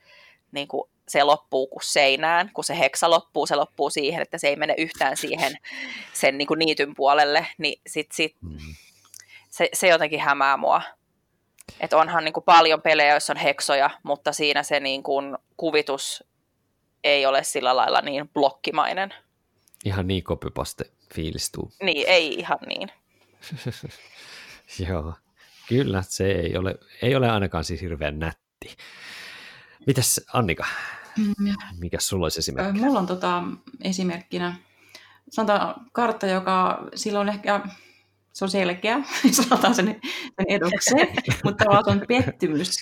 niin 0.51 0.67
kuin 0.67 0.89
se 1.07 1.23
loppuu 1.23 1.67
kuin 1.67 1.83
seinään, 1.83 2.49
kun 2.53 2.63
se 2.63 2.79
heksa 2.79 3.09
loppuu, 3.09 3.45
se 3.45 3.55
loppuu 3.55 3.89
siihen, 3.89 4.21
että 4.21 4.37
se 4.37 4.47
ei 4.47 4.55
mene 4.55 4.75
yhtään 4.77 5.17
siihen 5.17 5.57
sen 6.13 6.37
niin 6.37 6.47
kuin 6.47 6.59
niityn 6.59 6.95
puolelle, 6.95 7.47
niin 7.57 7.81
sit, 7.87 8.11
sit, 8.11 8.35
mm. 8.41 8.57
Se, 9.49 9.69
se 9.73 9.87
jotenkin 9.87 10.19
hämää 10.19 10.57
mua. 10.57 10.81
Että 11.79 11.97
onhan 11.97 12.23
niin 12.23 12.33
kuin 12.33 12.43
paljon 12.43 12.81
pelejä, 12.81 13.11
joissa 13.11 13.33
on 13.33 13.37
heksoja, 13.37 13.89
mutta 14.03 14.33
siinä 14.33 14.63
se 14.63 14.79
niin 14.79 15.03
kuin 15.03 15.37
kuvitus 15.57 16.23
ei 17.03 17.25
ole 17.25 17.43
sillä 17.43 17.75
lailla 17.75 18.01
niin 18.01 18.29
blokkimainen. 18.29 19.13
Ihan 19.85 20.07
niin 20.07 20.23
kopypaste 20.23 20.85
fiilistuu. 21.13 21.71
Niin, 21.81 22.07
ei 22.07 22.33
ihan 22.33 22.59
niin. 22.67 22.89
Joo, 24.89 25.13
kyllä 25.67 26.01
se 26.01 26.31
ei 26.31 26.57
ole, 26.57 26.75
ei 27.01 27.15
ole 27.15 27.29
ainakaan 27.29 27.63
siis 27.63 27.81
hirveän 27.81 28.19
nätti. 28.19 28.77
Mitäs 29.87 30.21
Annika? 30.33 30.65
Mm. 31.17 31.55
Mikä 31.79 31.97
sulla 31.99 32.25
olisi 32.25 32.39
esimerkki? 32.39 32.79
Mulla 32.79 32.99
on 32.99 33.07
tota, 33.07 33.43
esimerkkinä, 33.83 34.55
sanotaan 35.29 35.85
kartta, 35.91 36.27
joka 36.27 36.83
silloin 36.95 37.29
ehkä, 37.29 37.61
se 38.33 38.45
on 38.45 38.49
selkeä, 38.49 38.99
sanotaan 39.31 39.75
sen, 39.75 40.01
sen 40.13 40.45
edukseen, 40.47 41.07
mutta 41.43 41.63
se 41.63 41.91
on 41.91 42.01
pettymys 42.07 42.77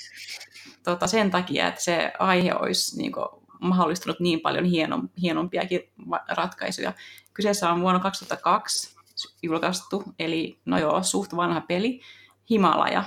tota, 0.84 1.08
sen 1.08 1.32
takia, 1.32 1.68
että 1.68 1.84
se 1.84 2.12
aihe 2.20 2.54
olisi 2.54 2.98
niin 2.98 3.12
kuin, 3.12 3.26
mahdollistanut 3.62 4.20
niin 4.20 4.40
paljon 4.40 4.66
hienon, 4.66 5.10
hienompiakin 5.22 5.82
ratkaisuja. 6.30 6.94
Kyseessä 7.34 7.72
on 7.72 7.82
vuonna 7.82 8.00
2002 8.00 8.98
julkaistu, 9.44 10.04
eli 10.20 10.60
no 10.66 10.80
joo, 10.80 11.04
suht 11.04 11.36
vanha 11.36 11.62
peli, 11.62 12.02
Himalaja. 12.50 13.04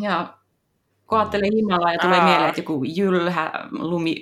Ja 0.00 0.38
kun 1.06 1.18
ajattelee 1.18 1.50
Himalaya, 1.56 1.98
tulee 1.98 2.18
Aa. 2.18 2.24
mieleen, 2.24 2.48
että 2.48 2.60
joku 2.60 2.84
jylhä, 2.84 3.52
lumi, 3.70 4.20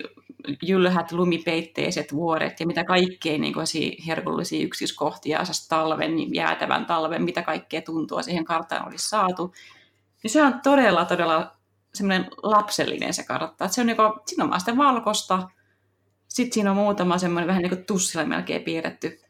jylhät 0.63 1.13
lumipeitteiset 1.13 2.13
vuoret 2.13 2.61
ja 2.61 2.67
mitä 2.67 2.85
kaikkea 2.85 3.39
niin 3.39 3.55
herkullisia 4.07 4.65
yksityiskohtia, 4.65 5.43
talven, 5.69 6.17
niin 6.17 6.35
jäätävän 6.35 6.87
talven, 6.87 7.23
mitä 7.23 7.43
kaikkea 7.43 7.83
tuntua 7.83 8.23
siihen 8.23 8.45
karttaan 8.45 8.87
olisi 8.87 9.09
saatu. 9.09 9.53
Niin 10.23 10.31
se 10.31 10.43
on 10.43 10.61
todella, 10.63 11.05
todella 11.05 11.57
semmoinen 11.95 12.31
lapsellinen 12.43 13.15
se 13.15 13.25
kartta. 13.25 13.69
Se 13.69 13.81
on 13.81 13.87
niin 13.87 13.97
kuin, 13.97 14.13
siinä 14.27 14.45
on 14.45 14.51
vaan 14.51 14.77
valkosta, 14.77 15.49
sitten 16.29 16.53
siinä 16.55 16.71
on 16.71 16.77
muutama 16.77 17.19
semmoinen 17.19 17.49
vähän 17.49 17.63
niin 17.63 17.71
kuin 17.71 17.85
tussilla 17.85 18.27
melkein 18.27 18.63
piirretty 18.63 19.21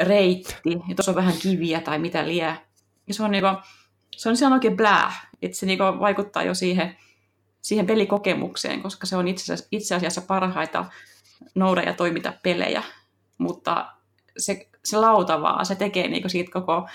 reitti, 0.00 0.72
ja 0.88 0.94
tuossa 0.96 1.10
on 1.10 1.16
vähän 1.16 1.34
kiviä 1.42 1.80
tai 1.80 1.98
mitä 1.98 2.28
liian. 2.28 2.58
Ja 3.06 3.14
se 3.14 3.22
on, 3.22 3.30
niin 3.30 3.42
kuin, 3.42 3.56
se 4.16 4.28
on 4.28 4.36
ihan 4.40 4.52
oikein 4.52 4.76
blää, 4.76 5.12
että 5.42 5.56
se 5.56 5.66
niinku 5.66 5.84
vaikuttaa 5.84 6.42
jo 6.42 6.54
siihen, 6.54 6.96
siihen 7.62 7.86
pelikokemukseen, 7.86 8.82
koska 8.82 9.06
se 9.06 9.16
on 9.16 9.28
itse 9.28 9.42
asiassa, 9.42 9.68
itse 9.70 9.94
asiassa 9.94 10.20
parhaita 10.20 10.84
noura- 11.54 11.82
ja 11.82 11.94
toimita 11.94 12.32
pelejä, 12.42 12.82
mutta 13.38 13.92
se, 14.38 14.68
se 14.84 14.96
lauta 14.96 15.42
vaan, 15.42 15.66
se 15.66 15.74
tekee 15.74 16.08
niinku 16.08 16.28
siitä 16.28 16.52
koko 16.52 16.88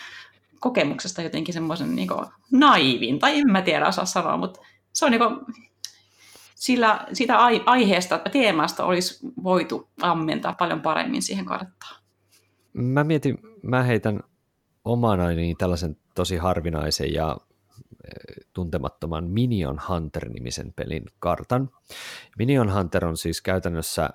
kokemuksesta 0.59 1.21
jotenkin 1.21 1.53
semmoisen 1.53 1.95
niinku 1.95 2.25
naivin, 2.51 3.19
tai 3.19 3.39
en 3.39 3.51
mä 3.51 3.61
tiedä 3.61 3.87
osaa 3.87 4.05
sanoa, 4.05 4.37
mutta 4.37 4.61
se 4.93 5.05
on 5.05 5.11
niinku, 5.11 5.25
sillä 6.55 7.07
sitä 7.13 7.37
aiheesta, 7.65 8.19
teemasta 8.31 8.85
olisi 8.85 9.19
voitu 9.43 9.89
ammentaa 10.01 10.53
paljon 10.53 10.81
paremmin 10.81 11.21
siihen 11.21 11.45
karttaan. 11.45 12.01
Mä 12.73 13.03
mietin, 13.03 13.37
mä 13.61 13.83
heitän 13.83 14.19
omana 14.85 15.27
niin 15.27 15.57
tällaisen 15.57 15.97
tosi 16.15 16.37
harvinaisen 16.37 17.13
ja 17.13 17.37
tuntemattoman 18.53 19.29
Minion 19.29 19.81
Hunter-nimisen 19.89 20.73
pelin 20.73 21.05
kartan. 21.19 21.69
Minion 22.37 22.73
Hunter 22.73 23.05
on 23.05 23.17
siis 23.17 23.41
käytännössä 23.41 24.09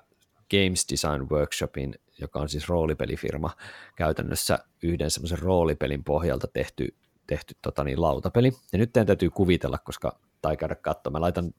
Games 0.51 0.85
Design 0.91 1.29
Workshopin, 1.29 1.95
joka 2.21 2.39
on 2.39 2.49
siis 2.49 2.69
roolipelifirma, 2.69 3.49
käytännössä 3.95 4.59
yhden 4.83 5.11
semmoisen 5.11 5.39
roolipelin 5.39 6.03
pohjalta 6.03 6.47
tehty, 6.47 6.95
tehty 7.27 7.55
tota 7.61 7.83
niin, 7.83 8.01
lautapeli. 8.01 8.51
Ja 8.71 8.77
nyt 8.77 8.93
teidän 8.93 9.07
täytyy 9.07 9.29
kuvitella, 9.29 9.77
koska 9.77 10.19
tai 10.41 10.57
käydä 10.57 10.75
katsomaan. 10.75 11.21
Mä 11.21 11.23
laitan 11.23 11.53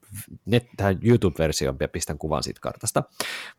net, 0.45 0.66
tähän 0.77 0.99
YouTube-versioon 1.03 1.77
ja 1.81 1.88
pistän 1.88 2.18
kuvan 2.18 2.42
siitä 2.42 2.61
kartasta. 2.61 3.03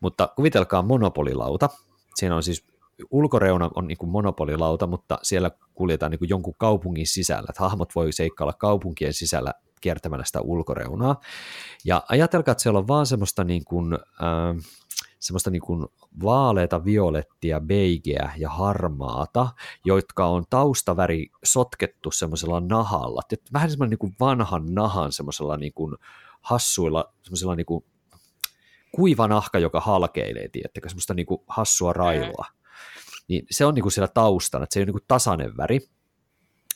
Mutta 0.00 0.28
kuvitelkaa 0.36 0.82
monopolilauta. 0.82 1.68
Siinä 2.14 2.36
on 2.36 2.42
siis 2.42 2.66
ulkoreuna 3.10 3.70
on 3.74 3.88
niin 3.88 3.98
kuin 3.98 4.10
monopolilauta, 4.10 4.86
mutta 4.86 5.18
siellä 5.22 5.50
kuljetaan 5.74 6.10
niin 6.10 6.18
kuin 6.18 6.28
jonkun 6.28 6.54
kaupungin 6.58 7.06
sisällä, 7.06 7.46
että 7.48 7.62
hahmot 7.62 7.94
voi 7.94 8.12
seikkailla 8.12 8.52
kaupunkien 8.52 9.12
sisällä 9.12 9.52
kiertämällä 9.80 10.24
sitä 10.24 10.40
ulkoreunaa. 10.40 11.20
Ja 11.84 12.02
ajatelkaa, 12.08 12.52
että 12.52 12.62
siellä 12.62 12.78
on 12.78 12.88
vaan 12.88 13.06
semmoista 13.06 13.44
niin 13.44 13.64
kuin, 13.64 13.94
äh, 13.94 14.64
semmoista 15.18 15.50
niin 15.50 15.62
kuin 15.62 15.86
vaaleita, 16.22 16.84
violettia, 16.84 17.60
beigeä 17.60 18.32
ja 18.36 18.50
harmaata, 18.50 19.48
jotka 19.84 20.26
on 20.26 20.44
taustaväri 20.50 21.26
sotkettu 21.44 22.10
semmoisella 22.10 22.60
nahalla. 22.60 23.22
Vähän 23.52 23.70
semmoinen 23.70 23.90
niin 23.90 23.98
kuin 23.98 24.16
vanhan 24.20 24.74
nahan 24.74 25.12
semmoisella 25.12 25.56
niin 25.56 25.72
kuin 25.72 25.94
hassuilla, 26.40 27.12
semmoisella 27.22 27.54
niin 27.54 27.66
kuin 27.66 27.84
kuiva 28.94 29.28
nahka, 29.28 29.58
joka 29.58 29.80
halkeilee, 29.80 30.48
tiedättekö, 30.48 30.88
semmoista 30.88 31.14
niin 31.14 31.26
kuin 31.26 31.42
hassua 31.48 31.92
railoa. 31.92 32.46
Mm. 32.48 32.63
Niin 33.28 33.46
se 33.50 33.64
on 33.64 33.74
niin 33.74 33.82
kuin 33.82 33.92
siellä 33.92 34.08
taustana, 34.08 34.64
että 34.64 34.74
se 34.74 34.80
ei 34.80 34.82
ole 34.82 34.86
niin 34.86 34.92
kuin 34.92 35.04
tasainen 35.08 35.56
väri. 35.56 35.80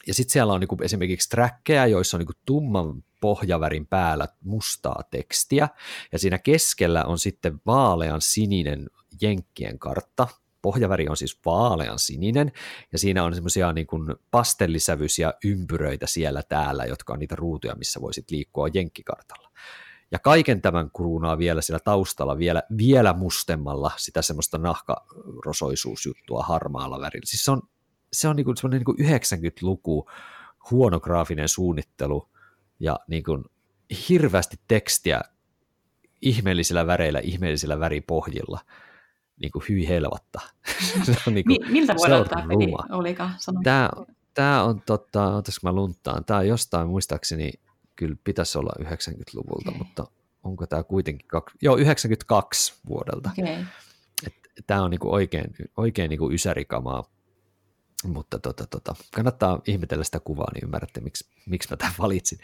Ja 0.06 0.14
sitten 0.14 0.32
siellä 0.32 0.52
on 0.52 0.60
niin 0.60 0.68
kuin 0.68 0.82
esimerkiksi 0.82 1.28
trackeja, 1.28 1.86
joissa 1.86 2.16
on 2.16 2.18
niin 2.18 2.26
kuin 2.26 2.36
tumman 2.46 3.04
pohjavärin 3.20 3.86
päällä 3.86 4.28
mustaa 4.44 5.02
tekstiä, 5.10 5.68
ja 6.12 6.18
siinä 6.18 6.38
keskellä 6.38 7.04
on 7.04 7.18
sitten 7.18 7.60
vaalean 7.66 8.20
sininen 8.20 8.86
Jenkkien 9.22 9.78
kartta, 9.78 10.28
pohjaväri 10.62 11.08
on 11.08 11.16
siis 11.16 11.38
vaalean 11.44 11.98
sininen, 11.98 12.52
ja 12.92 12.98
siinä 12.98 13.24
on 13.24 13.34
semmoisia 13.34 13.72
niin 13.72 13.86
pastellisävyisiä 14.30 15.34
ympyröitä 15.44 16.06
siellä 16.06 16.42
täällä, 16.42 16.84
jotka 16.84 17.12
on 17.12 17.18
niitä 17.18 17.36
ruutuja, 17.36 17.74
missä 17.74 18.00
voisit 18.00 18.30
liikkua 18.30 18.68
Jenkkikartalla. 18.74 19.50
Ja 20.10 20.18
kaiken 20.18 20.62
tämän 20.62 20.90
kruunaa 20.90 21.38
vielä 21.38 21.62
siellä 21.62 21.80
taustalla 21.84 22.38
vielä, 22.38 22.62
vielä 22.78 23.12
mustemmalla 23.12 23.90
sitä 23.96 24.22
semmoista 24.22 24.58
nahkarosoisuusjuttua 24.58 26.42
harmaalla 26.42 27.00
värillä. 27.00 27.26
Siis 27.26 27.44
se 27.44 27.50
on, 27.50 27.62
se 28.12 28.28
on 28.28 28.36
niin 28.36 28.44
kuin 28.44 28.56
semmoinen 28.56 28.82
niin 28.98 29.18
90-luku 29.18 30.10
huono 30.70 31.00
graafinen 31.00 31.48
suunnittelu 31.48 32.28
ja 32.80 32.98
niin 33.08 33.24
kuin 33.24 33.44
hirveästi 34.08 34.56
tekstiä 34.68 35.20
ihmeellisillä 36.22 36.86
väreillä, 36.86 37.18
ihmeellisillä 37.18 37.80
väripohjilla. 37.80 38.60
Niin 39.40 39.52
kuin 39.52 39.64
hyi 39.68 39.88
helvatta. 39.88 40.40
se 41.06 41.16
on 41.26 41.34
niin 41.34 41.44
kuin, 41.44 41.72
Miltä 41.72 41.94
vuodelta 41.96 42.28
tämä 42.28 42.48
peli 42.48 42.72
olikaan? 42.90 43.34
Tämä, 43.64 43.90
tämä 44.34 44.64
on, 44.64 44.82
totta, 44.86 45.36
otas 45.36 45.62
mä 45.62 45.72
luntaan, 45.72 46.24
tämä 46.24 46.40
on 46.40 46.48
jostain 46.48 46.88
muistaakseni 46.88 47.52
kyllä 47.98 48.16
pitäisi 48.24 48.58
olla 48.58 48.72
90-luvulta, 48.80 49.70
okay. 49.70 49.78
mutta 49.78 50.06
onko 50.42 50.66
tämä 50.66 50.82
kuitenkin, 50.82 51.28
kak... 51.28 51.50
joo 51.62 51.76
92 51.76 52.74
vuodelta. 52.88 53.30
Okay. 53.38 53.64
Tämä 54.66 54.82
on 54.82 54.90
niinku 54.90 55.12
oikein, 55.12 55.54
oikein 55.76 56.08
niinku 56.08 56.30
ysärikamaa, 56.32 57.04
mutta 58.04 58.38
tota, 58.38 58.66
tota, 58.66 58.94
kannattaa 59.14 59.60
ihmetellä 59.66 60.04
sitä 60.04 60.20
kuvaa, 60.20 60.50
niin 60.54 60.64
ymmärrätte, 60.64 61.00
miksi, 61.00 61.30
miksi 61.46 61.68
mä 61.70 61.76
tämän 61.76 61.94
valitsin. 61.98 62.38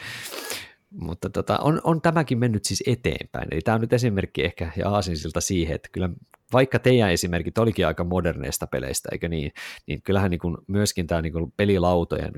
Mutta 0.91 1.31
tota, 1.31 1.59
on, 1.59 1.81
on 1.85 2.01
tämäkin 2.01 2.39
mennyt 2.39 2.65
siis 2.65 2.83
eteenpäin. 2.87 3.49
Eli 3.51 3.61
tämä 3.61 3.75
on 3.75 3.81
nyt 3.81 3.93
esimerkki 3.93 4.45
ehkä 4.45 4.73
ja 4.77 4.91
aasinsilta 4.91 5.41
siihen, 5.41 5.75
että 5.75 5.89
kyllä 5.93 6.11
vaikka 6.53 6.79
teidän 6.79 7.11
esimerkit 7.11 7.59
olikin 7.59 7.87
aika 7.87 8.05
moderneista 8.05 8.67
peleistä, 8.67 9.09
eikö 9.13 9.29
niin, 9.29 9.53
niin 9.87 10.03
kyllähän 10.03 10.31
niin 10.31 10.39
kuin 10.39 10.57
myöskin 10.67 11.07
tämä 11.07 11.23
niin 11.23 11.33
kuin 11.33 11.53
pelilautojen 11.57 12.33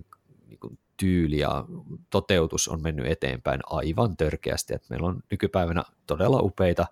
niin 0.47 0.61
kuin 0.61 0.79
tyyli 0.97 1.39
ja 1.39 1.65
toteutus 2.11 2.69
on 2.69 2.83
mennyt 2.83 3.07
eteenpäin 3.07 3.61
aivan 3.67 4.17
törkeästi, 4.17 4.75
että 4.75 4.87
meillä 4.91 5.07
on 5.07 5.21
nykypäivänä 5.31 5.83
todella 6.07 6.41
upeita 6.41 6.87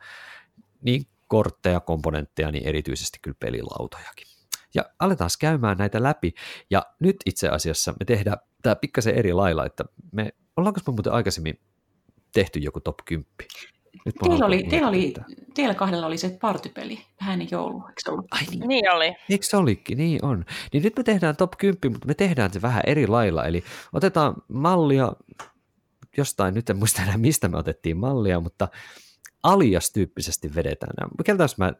niin 0.82 1.06
kortteja, 1.28 1.80
komponentteja, 1.80 2.50
niin 2.50 2.66
erityisesti 2.66 3.18
kyllä 3.22 3.36
pelilautojakin. 3.40 4.26
Ja 4.74 4.84
aletaan 4.98 5.30
käymään 5.40 5.78
näitä 5.78 6.02
läpi, 6.02 6.34
ja 6.70 6.86
nyt 7.00 7.16
itse 7.26 7.48
asiassa 7.48 7.92
me 7.92 8.04
tehdään 8.04 8.38
tämä 8.62 8.76
pikkasen 8.76 9.14
eri 9.14 9.32
lailla, 9.32 9.66
että 9.66 9.84
me, 10.12 10.34
ollaanko 10.56 10.80
me 10.86 10.92
muuten 10.92 11.12
aikaisemmin 11.12 11.60
tehty 12.32 12.58
joku 12.58 12.80
top 12.80 12.96
10? 13.04 13.26
Nyt 14.04 14.14
teillä, 14.22 14.46
oli, 14.46 14.62
teillä, 14.70 14.88
oli, 14.88 15.14
teillä 15.54 15.74
kahdella 15.74 16.07
oli 16.07 16.18
se 16.18 16.38
partypeli 16.40 16.98
vähän 17.20 17.33
ennen 17.33 17.48
joulua, 17.50 17.88
eikö 17.88 18.11
ollut? 18.11 18.26
Ai 18.30 18.42
niin. 18.50 18.68
niin 18.68 18.92
oli. 18.92 19.14
Eikö 19.30 19.46
se 19.46 19.57
olikin? 19.57 19.98
Niin 19.98 20.24
on. 20.24 20.44
Niin 20.72 20.83
nyt 20.83 20.96
me 20.96 21.02
tehdään 21.02 21.37
top 21.37 21.52
10, 21.59 21.78
mutta 21.92 22.07
me 22.07 22.14
tehdään 22.14 22.52
se 22.52 22.62
vähän 22.62 22.83
eri 22.87 23.07
lailla. 23.07 23.44
Eli 23.44 23.64
otetaan 23.92 24.35
mallia 24.48 25.12
jostain, 26.16 26.54
nyt 26.54 26.70
en 26.70 26.76
muista 26.76 27.02
enää 27.02 27.16
mistä 27.16 27.48
me 27.48 27.57
otettiin 27.57 27.96
mallia, 27.96 28.40
mutta 28.40 28.68
alias-tyyppisesti 29.42 30.54
vedetään 30.54 30.92
nämä. 31.00 31.11
Keltäis 31.24 31.59
mä, 31.59 31.72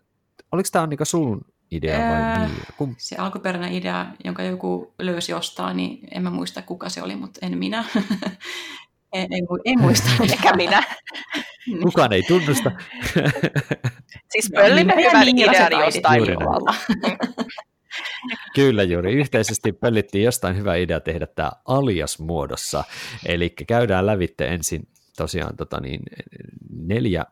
oliko 0.53 0.68
tämä 0.72 0.87
niinku 0.87 1.05
sun 1.05 1.40
idea 1.70 1.98
vai 1.98 2.22
Ää, 2.22 2.46
niin? 2.46 2.62
Kum... 2.79 2.94
Se 2.98 3.16
alkuperäinen 3.16 3.72
idea, 3.72 4.07
jonka 4.24 4.42
joku 4.42 4.94
löysi 4.98 5.33
jostain, 5.33 5.77
niin 5.77 6.09
en 6.11 6.22
mä 6.22 6.31
muista 6.31 6.62
kuka 6.62 6.88
se 6.88 7.03
oli, 7.03 7.16
mutta 7.16 7.46
en 7.46 7.59
minä. 7.59 7.85
en, 9.12 9.33
en, 9.33 9.46
en 9.64 9.81
muista. 9.81 10.11
Eikä 10.31 10.57
minä. 10.57 10.83
Kukaan 11.83 12.12
ei 12.12 12.22
tunnusta. 12.22 12.70
siis 14.33 14.50
pöllimme 14.55 14.94
hyvän 14.96 15.29
idean 15.29 15.85
jostain 15.85 16.22
muualta. 16.22 16.74
Kyllä 18.55 18.83
juuri, 18.83 19.12
yhteisesti 19.12 19.72
pöllittiin 19.72 20.24
jostain 20.24 20.57
hyvä 20.57 20.77
idea 20.77 21.00
tehdä 21.00 21.27
tämä 21.27 21.53
alias-muodossa, 21.64 22.85
eli 23.27 23.50
käydään 23.50 24.07
lävitte 24.07 24.48
ensin 24.48 24.88
tosiaan 25.16 25.57
tota 25.57 25.81
niin, 25.81 26.00
neljä, 26.70 27.24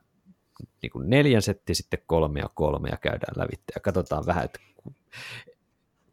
niin 0.82 0.90
kuin 0.90 1.10
neljän 1.10 1.42
setti, 1.42 1.74
sitten 1.74 2.02
kolme 2.06 2.40
ja 2.40 2.48
kolme 2.54 2.88
ja 2.88 2.96
käydään 2.96 3.34
lävitte 3.36 3.72
ja 3.74 3.80
katsotaan 3.80 4.26
vähän, 4.26 4.44
että 4.44 4.58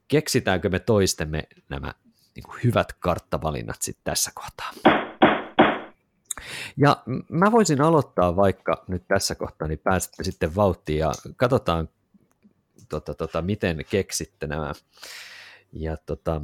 keksitäänkö 0.08 0.70
me 0.70 0.80
toistemme 0.80 1.44
nämä 1.70 1.94
niin 2.36 2.44
kuin 2.44 2.60
hyvät 2.64 2.94
karttavalinnat 2.94 3.82
sitten 3.82 4.04
tässä 4.04 4.32
kohtaa. 4.36 4.72
Ja 6.78 7.04
mä 7.30 7.52
voisin 7.52 7.82
aloittaa 7.82 8.36
vaikka 8.36 8.84
nyt 8.88 9.04
tässä 9.08 9.36
kohtaa, 9.36 9.68
niin 9.68 9.80
pääsette 9.80 10.24
sitten 10.24 10.56
vauhtiin 10.56 11.00
ja 11.00 11.12
katsotaan, 11.36 11.90
tota, 12.90 13.14
tota, 13.14 13.42
miten 13.42 13.86
keksitte 13.90 14.48
nämä. 14.48 14.74
Ja 15.72 15.98
tota, 15.98 16.42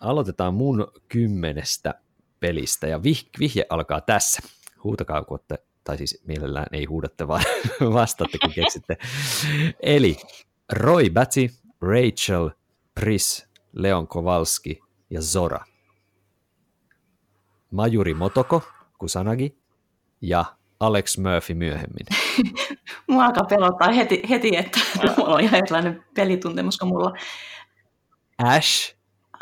aloitetaan 0.00 0.54
mun 0.54 0.92
kymmenestä 1.08 1.94
pelistä 2.40 2.86
ja 2.86 3.02
vih, 3.02 3.28
vihje 3.38 3.66
alkaa 3.68 4.00
tässä. 4.00 4.42
Huutakaa, 4.84 5.24
kun 5.24 5.34
olette, 5.34 5.58
tai 5.84 5.98
siis 5.98 6.22
mielellään 6.26 6.66
ei 6.72 6.84
huudatte, 6.84 7.28
vaan 7.28 7.44
vastaatte, 7.92 8.38
kun 8.38 8.52
keksitte. 8.52 8.96
Eli 9.80 10.16
Roy 10.72 11.10
Batty, 11.10 11.50
Rachel, 11.80 12.50
Pris, 12.94 13.48
Leon 13.72 14.08
Kowalski 14.08 14.80
ja 15.10 15.22
Zora. 15.22 15.64
Majuri 17.70 18.14
Motoko, 18.14 18.62
Kusanagi 19.00 19.58
ja 20.20 20.44
Alex 20.80 21.18
Murphy 21.18 21.54
myöhemmin. 21.54 22.06
Mua 23.08 23.24
alkaa 23.24 23.44
pelottaa 23.44 23.92
heti, 23.92 24.22
heti 24.30 24.56
että 24.56 24.80
mulla 25.16 25.34
on 25.34 25.40
ihan 25.40 25.58
erilainen 25.58 26.04
pelituntemus 26.14 26.78
kuin 26.78 26.88
mulla. 26.88 27.12
Ash 28.38 28.96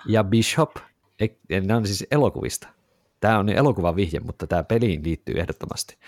ja 0.07 0.25
Bishop, 0.25 0.77
nämä 1.51 1.77
on 1.77 1.87
siis 1.87 2.07
elokuvista. 2.11 2.69
Tämä 3.21 3.39
on 3.39 3.49
elokuvan 3.49 3.97
vihje, 3.97 4.21
mutta 4.21 4.47
tämä 4.47 4.65
peliin 4.65 5.05
liittyy 5.05 5.35
ehdottomasti. 5.41 5.99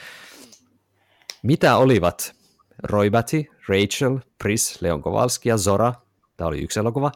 Mitä 1.42 1.76
olivat 1.76 2.34
Roy 2.82 3.10
Batty, 3.10 3.44
Rachel, 3.68 4.18
Pris, 4.42 4.82
Leon 4.82 5.02
Kowalski 5.02 5.48
ja 5.48 5.58
Zora, 5.58 5.92
tämä 6.36 6.48
oli 6.48 6.62
yksi 6.62 6.80
elokuva. 6.80 7.12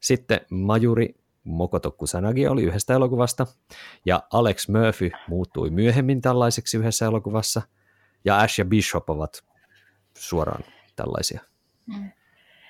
Sitten 0.00 0.40
Majuri 0.50 1.14
Mokoto 1.48 1.90
Kusanagi 1.90 2.46
oli 2.46 2.62
yhdestä 2.62 2.94
elokuvasta, 2.94 3.46
ja 4.06 4.22
Alex 4.32 4.68
Murphy 4.68 5.10
muuttui 5.28 5.70
myöhemmin 5.70 6.20
tällaiseksi 6.20 6.76
yhdessä 6.76 7.06
elokuvassa, 7.06 7.62
ja 8.24 8.38
Ash 8.38 8.58
ja 8.58 8.64
Bishop 8.64 9.10
ovat 9.10 9.44
suoraan 10.18 10.64
tällaisia. 10.96 11.40
Mm. 11.86 12.10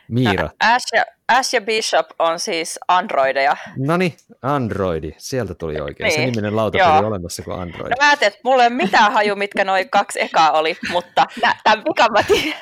Miira. 0.08 0.50
Ash 0.60 0.86
ja, 0.94 1.04
Ash 1.28 1.54
ja 1.54 1.60
Bishop 1.60 2.06
on 2.18 2.38
siis 2.38 2.78
androideja. 2.88 3.56
No 3.76 3.96
niin, 3.96 4.16
androidi. 4.42 5.14
Sieltä 5.18 5.54
tuli 5.54 5.80
oikein. 5.80 6.08
Niin. 6.08 6.20
Se 6.20 6.26
niminen 6.26 6.56
lautapeli 6.56 6.98
Joo. 6.98 7.06
olemassa 7.06 7.42
kuin 7.42 7.60
androidi. 7.60 7.90
No 7.90 7.96
mä 8.00 8.08
ajattelin, 8.08 8.32
että 8.32 8.40
mulla 8.44 8.62
ei 8.62 8.68
ole 8.68 8.76
mitään 8.76 9.12
haju, 9.12 9.36
mitkä 9.36 9.64
noin 9.64 9.90
kaksi 9.90 10.20
ekaa 10.20 10.52
oli, 10.52 10.76
mutta 10.90 11.26
tämän 11.64 11.84
vikan 11.84 12.12
mä 12.12 12.22
tiedän. 12.22 12.60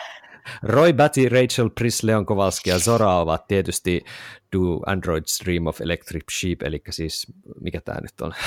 Roy 0.63 0.93
Batty, 0.93 1.29
Rachel 1.29 1.71
Pris, 1.71 2.03
Leon 2.03 2.27
Kowalski 2.27 2.71
ja 2.71 2.79
Zora 2.79 3.19
ovat 3.19 3.47
tietysti 3.47 4.05
Do 4.53 4.59
Android's 4.77 5.45
Dream 5.45 5.67
of 5.67 5.81
Electric 5.81 6.25
Sheep, 6.41 6.63
eli 6.63 6.83
siis 6.91 7.27
mikä 7.61 7.81
tämä 7.81 8.01
nyt 8.01 8.21
on? 8.21 8.33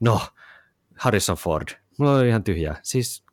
No, 0.00 0.20
Harrison 0.98 1.36
Ford. 1.36 1.68
Mulla 1.98 2.14
oli 2.14 2.28
ihan 2.28 2.44
tyhjää. 2.44 2.76
Siis 2.82 3.24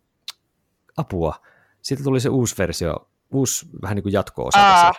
apua. 0.97 1.35
Sitten 1.81 2.03
tuli 2.03 2.19
se 2.19 2.29
uusi 2.29 2.55
versio, 2.57 3.09
uusi 3.33 3.65
vähän 3.81 3.95
niin 3.95 4.03
kuin 4.03 4.13
jatko-osa. 4.13 4.93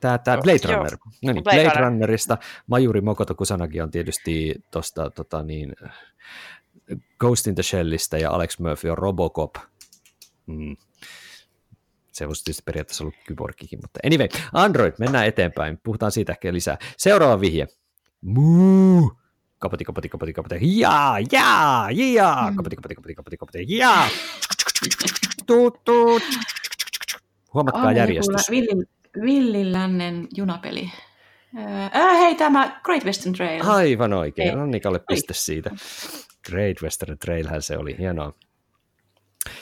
Tämä, 0.00 0.18
tämä 0.18 0.38
Blade 0.42 0.74
Runner. 0.74 0.96
No 1.24 1.32
niin, 1.32 1.44
Blade, 1.44 1.64
Blade 1.64 1.80
Runnerista. 1.80 2.38
Majuri 2.66 3.00
Mokoto 3.00 3.34
Kusanagi 3.34 3.80
on 3.80 3.90
tietysti 3.90 4.54
tuosta 4.70 5.10
tota 5.10 5.42
niin, 5.42 5.72
Ghost 7.18 7.46
in 7.46 7.54
the 7.54 7.62
Shellistä 7.62 8.18
ja 8.18 8.30
Alex 8.30 8.58
Murphy 8.58 8.90
on 8.90 8.98
Robocop. 8.98 9.54
Mm 10.46 10.76
Se 12.14 12.26
voisi 12.28 12.44
tietysti 12.44 12.62
periaatteessa 12.64 13.04
ollut 13.04 13.14
kyborgikin, 13.26 13.78
mutta 13.82 14.00
anyway, 14.06 14.28
Android, 14.52 14.92
mennään 14.98 15.26
eteenpäin. 15.26 15.78
Puhutaan 15.82 16.12
siitä 16.12 16.32
ehkä 16.32 16.52
lisää. 16.52 16.78
Seuraava 16.96 17.40
vihje. 17.40 17.66
Muu. 18.20 19.12
Kapoti, 19.58 19.84
kapoti, 19.84 20.08
kapoti, 20.08 20.32
kapoti. 20.32 20.78
Jaa, 20.78 21.16
jaa, 21.32 21.90
jaa. 21.90 22.52
Kapoti, 22.56 22.76
kapoti, 22.76 22.94
kapoti, 22.94 23.14
kapoti, 23.14 23.36
kapoti. 23.36 23.64
Jaa. 23.68 24.08
Tuut, 25.46 25.84
tuut. 25.84 26.22
Huomatkaa 27.54 27.92
järjestys. 27.92 28.50
Villin, 28.50 28.88
Villin 29.22 29.72
lännen 29.72 30.28
junapeli. 30.36 30.90
Äh, 31.96 32.18
hei, 32.18 32.34
tämä 32.34 32.80
Great 32.84 33.04
Western 33.04 33.34
Trail. 33.34 33.62
Aivan 33.68 34.12
oikein. 34.12 34.58
Annikalle 34.58 35.00
piste 35.08 35.34
siitä. 35.34 35.70
Great 36.50 36.82
Western 36.82 37.18
Trailhän 37.18 37.62
se 37.62 37.78
oli. 37.78 37.98
Hienoa. 37.98 38.32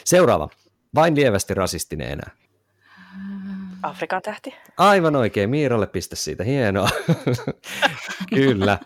Seuraava. 0.04 0.48
Vain 0.94 1.16
lievästi 1.16 1.54
rasistinen 1.54 2.10
enää. 2.10 2.41
Afrikan 3.82 4.22
tähti. 4.22 4.54
Aivan 4.78 5.16
oikein, 5.16 5.50
Miiralle 5.50 5.86
piste 5.86 6.16
siitä, 6.16 6.44
hienoa. 6.44 6.88
Kyllä. 8.34 8.78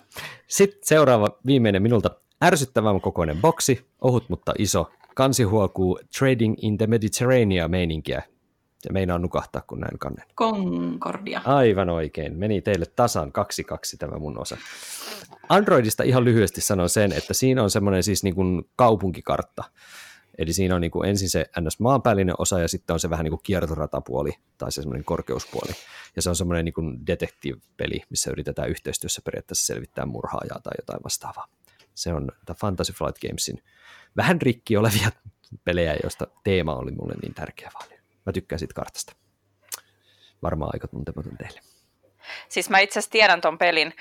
Sitten 0.47 0.81
seuraava 0.83 1.39
viimeinen 1.47 1.83
minulta. 1.83 2.11
Ärsyttävän 2.45 3.01
kokoinen 3.01 3.41
boksi, 3.41 3.87
ohut 4.01 4.29
mutta 4.29 4.53
iso. 4.59 4.91
Kansi 5.15 5.43
huokuu 5.43 6.01
Trading 6.19 6.55
in 6.63 6.79
the 6.79 6.87
Mediterranean 6.87 7.71
meininkiä. 7.71 8.23
Se 8.79 8.93
meinaa 8.93 9.19
nukahtaa, 9.19 9.63
kun 9.67 9.81
näin 9.81 9.99
kannen. 9.99 10.25
Concordia. 10.37 11.41
Aivan 11.45 11.91
oikein. 11.91 12.37
Meni 12.37 12.63
teille 12.63 12.87
tasan 12.87 13.33
kaksi 13.33 13.65
kaksi 13.65 13.97
tämä 13.97 14.19
mun 14.19 14.39
osa. 14.39 14.57
Androidista 15.49 16.03
ihan 16.03 16.25
lyhyesti 16.25 16.61
sanon 16.61 16.89
sen, 16.89 17.13
että 17.13 17.35
siinä 17.35 17.63
on 17.63 17.71
semmoinen 17.71 18.03
siis 18.03 18.25
niin 18.25 18.35
kuin 18.35 18.63
kaupunkikartta. 18.77 19.65
Eli 20.39 20.53
siinä 20.53 20.75
on 20.75 20.81
niin 20.81 20.91
kuin 20.91 21.09
ensin 21.09 21.31
se 21.31 21.47
ns. 21.61 21.81
maanpäällinen 21.81 22.35
osa 22.39 22.61
ja 22.61 22.69
sitten 22.69 22.95
on 22.95 23.01
se 23.01 23.11
vähän 23.11 23.25
niin 23.25 23.31
kuin 23.31 23.41
kiertoratapuoli 23.43 24.33
tai 24.59 24.73
se 24.73 24.83
semmoinen 24.83 25.05
korkeuspuoli. 25.05 25.73
Ja 26.17 26.23
se 26.23 26.29
on 26.29 26.37
semmoinen 26.37 26.65
niin 26.65 26.73
kuin 26.73 27.07
detective-peli, 27.07 28.03
missä 28.11 28.31
yritetään 28.31 28.69
yhteistyössä 28.69 29.23
periaatteessa 29.25 29.67
selvittää 29.67 30.07
murhaajaa 30.07 30.61
tai 30.61 30.73
jotain 30.79 31.01
vastaavaa. 31.05 31.49
Se 31.95 32.13
on 32.13 32.29
Fantasy 32.61 32.93
Flight 32.93 33.19
Gamesin 33.19 33.63
vähän 34.17 34.43
rikki 34.43 34.77
olevia 34.77 35.09
pelejä, 35.65 35.97
joista 36.03 36.27
teema 36.45 36.75
oli 36.75 36.91
mulle 36.91 37.15
niin 37.23 37.35
tärkeä 37.35 37.71
vaan. 37.75 37.89
Mä 38.27 38.33
tykkään 38.33 38.59
siitä 38.59 38.75
kartasta. 38.75 39.13
Varmaan 40.43 40.71
aika 40.75 40.89
tuntematon 40.89 41.37
teille. 41.37 41.61
Siis 42.49 42.71
mä 42.71 42.79
itse 42.79 42.99
asiassa 42.99 43.13
tiedän 43.13 43.41
ton 43.41 43.59
pelin. 43.59 43.95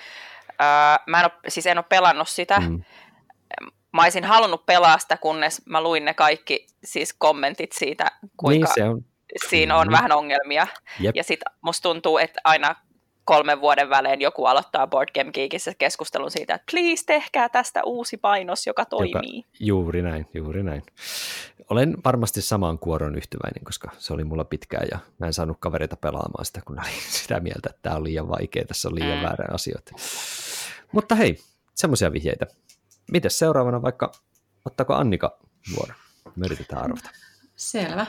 Öö, 0.50 1.04
mä 1.08 1.20
en 1.20 1.26
ole, 1.26 1.32
siis 1.48 1.66
en 1.66 1.78
ole 1.78 1.86
pelannut 1.90 2.30
sitä. 2.30 2.60
Mm 2.60 2.84
mä 3.96 4.04
olisin 4.04 4.24
halunnut 4.24 4.66
pelaa 4.66 5.00
sitä, 5.00 5.18
kunnes 5.18 5.62
mä 5.66 5.84
luin 5.84 6.06
ne 6.06 6.14
kaikki 6.14 6.68
siis 6.84 7.14
kommentit 7.14 7.72
siitä, 7.72 8.12
kuinka 8.38 8.68
niin 8.68 8.74
se 8.76 8.84
on. 8.84 9.06
siinä 9.50 9.78
on 9.78 9.88
mm. 9.88 9.92
vähän 9.92 10.12
ongelmia. 10.12 10.68
Jep. 11.00 11.16
Ja 11.16 11.24
sitten 11.24 11.54
musta 11.62 11.90
tuntuu, 11.90 12.18
että 12.18 12.42
aina 12.44 12.76
kolmen 13.26 13.62
vuoden 13.62 13.90
välein 13.90 14.22
joku 14.22 14.46
aloittaa 14.46 14.88
Board 14.88 15.10
Game 15.16 15.32
Geekissä 15.32 15.74
keskustelun 15.78 16.32
siitä, 16.32 16.56
että 16.56 16.72
please 16.72 17.06
tehkää 17.06 17.50
tästä 17.50 17.84
uusi 17.84 18.18
painos, 18.18 18.68
joka 18.68 18.86
toimii. 18.86 19.38
Joka, 19.38 19.50
juuri 19.60 20.02
näin, 20.02 20.28
juuri 20.34 20.64
näin. 20.64 20.84
Olen 21.70 21.98
varmasti 22.06 22.42
samaan 22.42 22.80
kuoron 22.80 23.16
yhtyväinen, 23.16 23.64
koska 23.64 23.92
se 23.98 24.14
oli 24.14 24.24
mulla 24.24 24.44
pitkään 24.44 24.88
ja 24.92 25.00
mä 25.20 25.28
en 25.28 25.34
saanut 25.34 25.58
kavereita 25.60 25.96
pelaamaan 25.96 26.46
sitä, 26.46 26.62
kun 26.66 26.80
oli 26.80 26.92
sitä 27.22 27.40
mieltä, 27.40 27.70
että 27.70 27.82
tämä 27.82 27.96
on 27.96 28.04
liian 28.04 28.30
vaikea, 28.30 28.66
tässä 28.66 28.88
on 28.88 28.96
liian 28.96 29.18
mm. 29.18 29.24
väärä 29.24 29.46
asioita. 29.54 29.92
Mutta 30.92 31.16
hei, 31.16 31.38
semmoisia 31.76 32.14
vihjeitä. 32.14 32.48
Mites 33.12 33.40
seuraavana 33.40 33.82
vaikka, 33.82 34.12
ottaako 34.66 34.94
Annika 34.94 35.40
vuoron? 35.76 35.96
Me 36.36 36.46
yritetään 36.46 36.84
arvata. 36.84 37.10
Selvä. 37.56 38.06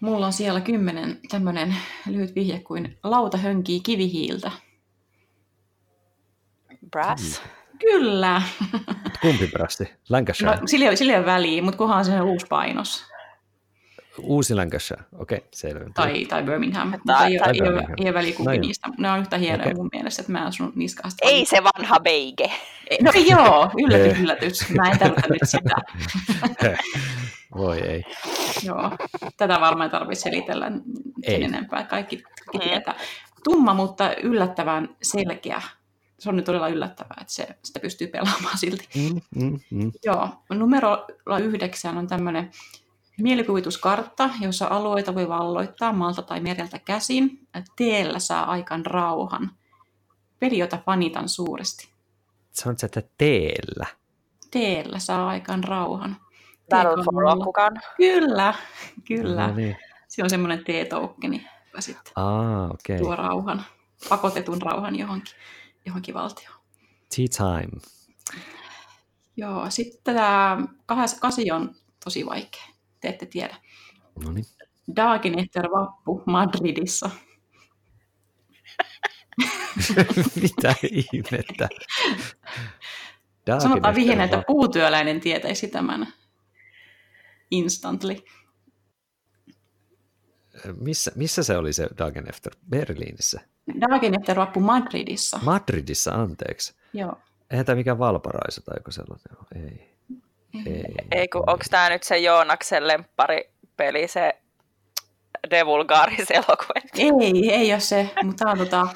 Mulla 0.00 0.26
on 0.26 0.32
siellä 0.32 0.60
kymmenen 0.60 1.20
tämmöinen 1.28 1.76
lyhyt 2.06 2.34
vihje 2.34 2.60
kuin 2.60 2.98
lauta 3.02 3.38
hönkii 3.38 3.80
kivihiiltä. 3.80 4.50
Brass? 6.90 7.42
Mm. 7.42 7.48
Kyllä. 7.78 8.42
Kumpi 9.22 9.46
brassi? 9.46 9.92
Lancashire? 10.08 10.56
No, 10.56 10.66
sillä, 10.66 10.96
sillä 10.96 11.12
ei 11.12 11.18
ole 11.18 11.26
väliä, 11.26 11.62
mutta 11.62 11.78
kunhan 11.78 12.04
se 12.04 12.20
on 12.20 12.28
uusi 12.28 12.46
painos. 12.46 13.04
Uusi 14.18 14.54
Lancashire, 14.54 15.02
okei, 15.18 15.36
okay, 15.36 15.48
selvä. 15.52 15.90
Tai, 15.94 16.24
tai 16.24 16.42
Birmingham, 16.42 16.90
tai, 16.90 16.98
mutta 16.98 17.26
ei, 17.26 17.38
tai 17.38 17.52
ei, 17.54 17.60
Birmingham. 17.60 17.90
Ole, 17.90 17.96
ei 17.98 18.06
ole 18.06 18.14
väliä 18.14 18.32
kumpi 18.36 18.56
no, 18.56 18.60
niistä. 18.60 18.88
Ne 18.98 19.10
on 19.10 19.20
yhtä 19.20 19.38
hienoja 19.38 19.62
okay. 19.62 19.74
mun 19.74 19.88
mielestä, 19.92 20.22
että 20.22 20.32
mä 20.32 20.46
en 20.46 20.52
sun 20.52 20.72
niskasta. 20.74 21.28
Ei 21.28 21.46
se 21.46 21.62
vanha 21.62 22.00
beige. 22.00 22.50
No 23.02 23.12
joo, 23.28 23.70
yllätys, 23.84 24.18
yllätys. 24.18 24.70
Mä 24.70 24.90
en 24.90 24.98
tarvitse 24.98 25.28
nyt 25.30 25.40
sitä. 25.44 25.76
Voi 27.56 27.80
ei. 27.80 28.04
Joo, 28.62 28.90
tätä 29.36 29.60
varmaan 29.60 29.90
tarvitse 29.90 30.22
selitellä 30.22 30.66
sen 30.66 30.82
ei. 31.22 31.44
enempää. 31.44 31.84
Kaikki, 31.84 32.22
kaikki 32.22 32.68
tietää. 32.68 32.94
Tumma, 33.44 33.74
mutta 33.74 34.14
yllättävän 34.22 34.96
selkeä. 35.02 35.62
Se 36.18 36.28
on 36.28 36.36
nyt 36.36 36.44
todella 36.44 36.68
yllättävää, 36.68 37.16
että 37.20 37.32
se, 37.32 37.48
sitä 37.62 37.80
pystyy 37.80 38.06
pelaamaan 38.06 38.58
silti. 38.58 38.88
Mm, 38.94 39.20
mm, 39.42 39.60
mm. 39.70 39.92
Joo, 40.04 40.28
numero 40.50 41.06
yhdeksän 41.42 41.98
on 41.98 42.06
tämmöinen 42.06 42.50
Mielikuvituskartta, 43.20 44.30
jossa 44.40 44.66
alueita 44.66 45.14
voi 45.14 45.28
valloittaa 45.28 45.92
maalta 45.92 46.22
tai 46.22 46.40
mereltä 46.40 46.78
käsin. 46.78 47.48
Teellä 47.76 48.18
saa 48.18 48.44
aikaan 48.44 48.86
rauhan. 48.86 49.50
Peli, 50.38 50.58
jota 50.58 50.78
fanitan 50.86 51.28
suuresti. 51.28 51.88
Sanot 52.50 52.82
että 52.82 53.02
teellä? 53.18 53.86
Teellä 54.50 54.98
saa 54.98 55.28
aikaan 55.28 55.64
rauhan. 55.64 56.16
Battle 56.70 57.04
for 57.04 57.14
Kyllä, 57.96 58.54
kyllä. 59.08 59.46
No 59.46 59.54
niin. 59.54 59.76
Se 60.08 60.22
on 60.22 60.30
semmoinen 60.30 60.64
T-tokeni, 60.64 61.46
joka 61.66 61.80
sitten 61.80 62.12
ah, 62.16 62.70
okay. 62.70 62.98
tuo 62.98 63.16
rauhan, 63.16 63.64
pakotetun 64.08 64.62
rauhan 64.62 64.96
johonkin, 64.96 65.34
johonkin 65.86 66.14
valtioon. 66.14 66.56
Tea 67.16 67.26
time. 67.36 67.80
Joo, 69.36 69.70
sitten 69.70 70.14
tämä 70.14 70.58
kasi 71.20 71.50
on 71.50 71.74
tosi 72.04 72.26
vaikea 72.26 72.73
te 73.04 73.08
ette 73.10 73.26
tiedä. 73.26 73.56
No 74.24 74.32
niin. 74.32 74.44
Dagenetter 74.96 75.70
vappu 75.70 76.22
Madridissa. 76.26 77.10
Mitä 80.42 80.74
ihmettä? 80.92 81.68
Dagen 83.46 83.60
Sanotaan 83.60 83.94
vihjeen, 83.94 84.20
että 84.20 84.42
puutyöläinen 84.46 85.20
tietäisi 85.20 85.68
tämän 85.68 86.06
instantly. 87.50 88.16
Missä, 90.80 91.12
missä 91.14 91.42
se 91.42 91.56
oli 91.56 91.72
se 91.72 91.88
Dagen 91.98 92.28
Efter? 92.28 92.52
Berliinissä? 92.70 93.40
Dagen 93.80 94.14
Efter 94.14 94.36
vappu 94.36 94.60
Madridissa. 94.60 95.40
Madridissa, 95.42 96.12
anteeksi. 96.12 96.74
Joo. 96.92 97.18
Eihän 97.50 97.66
tämä 97.66 97.76
mikään 97.76 97.98
Valparaisa 97.98 98.60
tai 98.60 98.76
joku 98.78 98.90
sellainen. 98.90 99.68
Ei. 99.70 99.93
Ei, 101.12 101.28
kun 101.28 101.44
onko 101.46 101.64
tämä 101.70 101.88
nyt 101.88 102.02
se 102.02 102.18
Joonaksen 102.18 102.88
lemppari-peli, 102.88 104.08
se 104.08 104.36
Devulgaris 105.50 106.30
elokuva? 106.30 106.80
Ei, 106.98 107.52
ei 107.52 107.72
ole 107.72 107.80
se, 107.80 108.10
mutta 108.24 108.50
on 108.50 108.58
tota, 108.58 108.86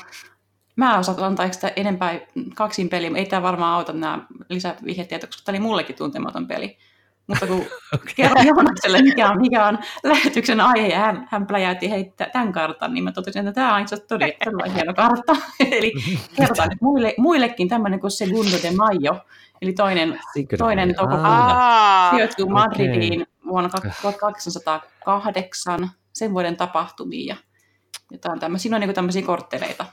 mä 0.77 0.99
osaan 0.99 1.23
antaa 1.23 1.53
sitä 1.53 1.73
enempää 1.77 2.21
kaksin 2.55 2.89
peliä, 2.89 3.11
ei 3.17 3.27
tämä 3.27 3.43
varmaan 3.43 3.75
auta 3.75 3.93
nämä 3.93 4.27
lisävihjetietoja, 4.49 5.29
koska 5.29 5.43
tämä 5.45 5.57
oli 5.57 5.63
mullekin 5.63 5.97
tuntematon 5.97 6.47
peli. 6.47 6.79
Mutta 7.27 7.47
kun 7.47 7.57
okay. 7.95 8.13
kerran 8.17 8.47
Joonakselle, 8.47 9.03
mikä 9.03 9.31
on, 9.31 9.41
mikä 9.41 9.67
on 9.67 9.79
lähetyksen 10.05 10.61
aihe, 10.61 10.89
ja 10.89 10.99
hän, 10.99 11.29
hän 11.31 11.47
pläjäytti 11.47 11.91
heittää 11.91 12.31
tämän 12.33 12.53
kartan, 12.53 12.95
niin 12.95 13.05
mä 13.05 13.13
totesin, 13.13 13.49
että 13.49 13.61
tämä 13.61 13.75
on 13.75 13.83
itse 13.83 13.95
asiassa 13.95 14.09
todella, 14.09 14.35
todella 14.45 14.75
hieno 14.75 14.95
kartta. 14.95 15.37
Eli 15.79 15.93
kerrotaan 16.37 16.69
nyt 16.69 16.81
muille, 16.81 17.15
muillekin 17.19 17.69
tämmöinen 17.69 18.01
kuin 18.01 18.11
Segundo 18.11 18.57
de 18.63 18.71
Mayo, 18.71 19.21
eli 19.63 19.73
toinen, 19.73 20.21
toinen 20.59 20.95
toukokuuta 20.95 22.11
sijoittuu 22.11 22.49
Madridiin 22.49 23.23
okay. 23.23 23.35
vuonna 23.49 23.69
1208 23.69 25.91
sen 26.13 26.33
vuoden 26.33 26.57
tapahtumiin. 26.57 27.27
Ja 27.27 27.37
jotain 28.11 28.41
tämmöisiä, 28.41 28.63
siinä 28.63 28.77
on 28.77 28.81
niin 28.81 28.95
tämmöisiä 28.95 29.23
kortteleita 29.23 29.87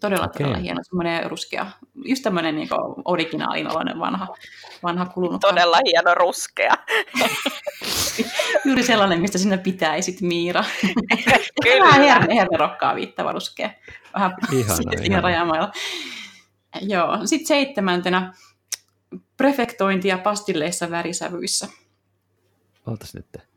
Todella, 0.00 0.24
okay. 0.24 0.38
todella 0.38 0.58
hieno, 0.58 0.80
semmoinen 0.82 1.30
ruskea, 1.30 1.66
just 2.04 2.22
tämmöinen 2.22 2.56
niin 2.56 2.68
originaalin 3.04 3.66
vanha, 3.98 4.28
vanha 4.82 5.06
kulunut. 5.06 5.40
Todella 5.40 5.78
hieno 5.86 6.14
ruskea. 6.14 6.74
Juuri 8.64 8.82
sellainen, 8.82 9.20
mistä 9.20 9.38
sinne 9.38 9.58
pitäisit, 9.58 10.20
Miira. 10.20 10.64
Kyllä. 11.64 11.84
Vähän 11.84 12.02
herne, 12.02 12.34
hernerokkaa 12.34 12.94
viittava 12.94 13.32
ruskea. 13.32 13.70
Vähän 14.14 14.34
siinä 15.02 15.20
rajamailla. 15.20 15.72
Joo, 16.80 17.18
sitten 17.24 17.46
seitsemäntenä 17.46 18.32
prefektointia 19.38 20.18
pastilleissa 20.18 20.90
värisävyissä. 20.90 21.68
Oltaisi 22.86 23.18
nyt. 23.18 23.48